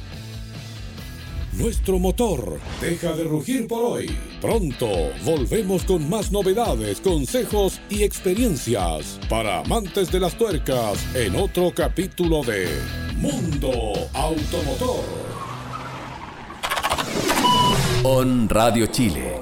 Nuestro 1.58 1.98
motor 1.98 2.60
deja 2.80 3.12
de 3.14 3.24
rugir 3.24 3.66
por 3.66 3.84
hoy. 3.84 4.16
Pronto 4.40 4.86
volvemos 5.24 5.82
con 5.82 6.08
más 6.08 6.30
novedades, 6.30 7.00
consejos 7.00 7.80
y 7.90 8.04
experiencias 8.04 9.18
para 9.28 9.60
amantes 9.60 10.12
de 10.12 10.20
las 10.20 10.34
tuercas 10.36 11.04
en 11.16 11.34
otro 11.34 11.72
capítulo 11.74 12.44
de 12.44 12.68
Mundo 13.16 13.72
Automotor. 14.12 15.37
On 18.04 18.46
Radio 18.48 18.86
Chile. 18.86 19.40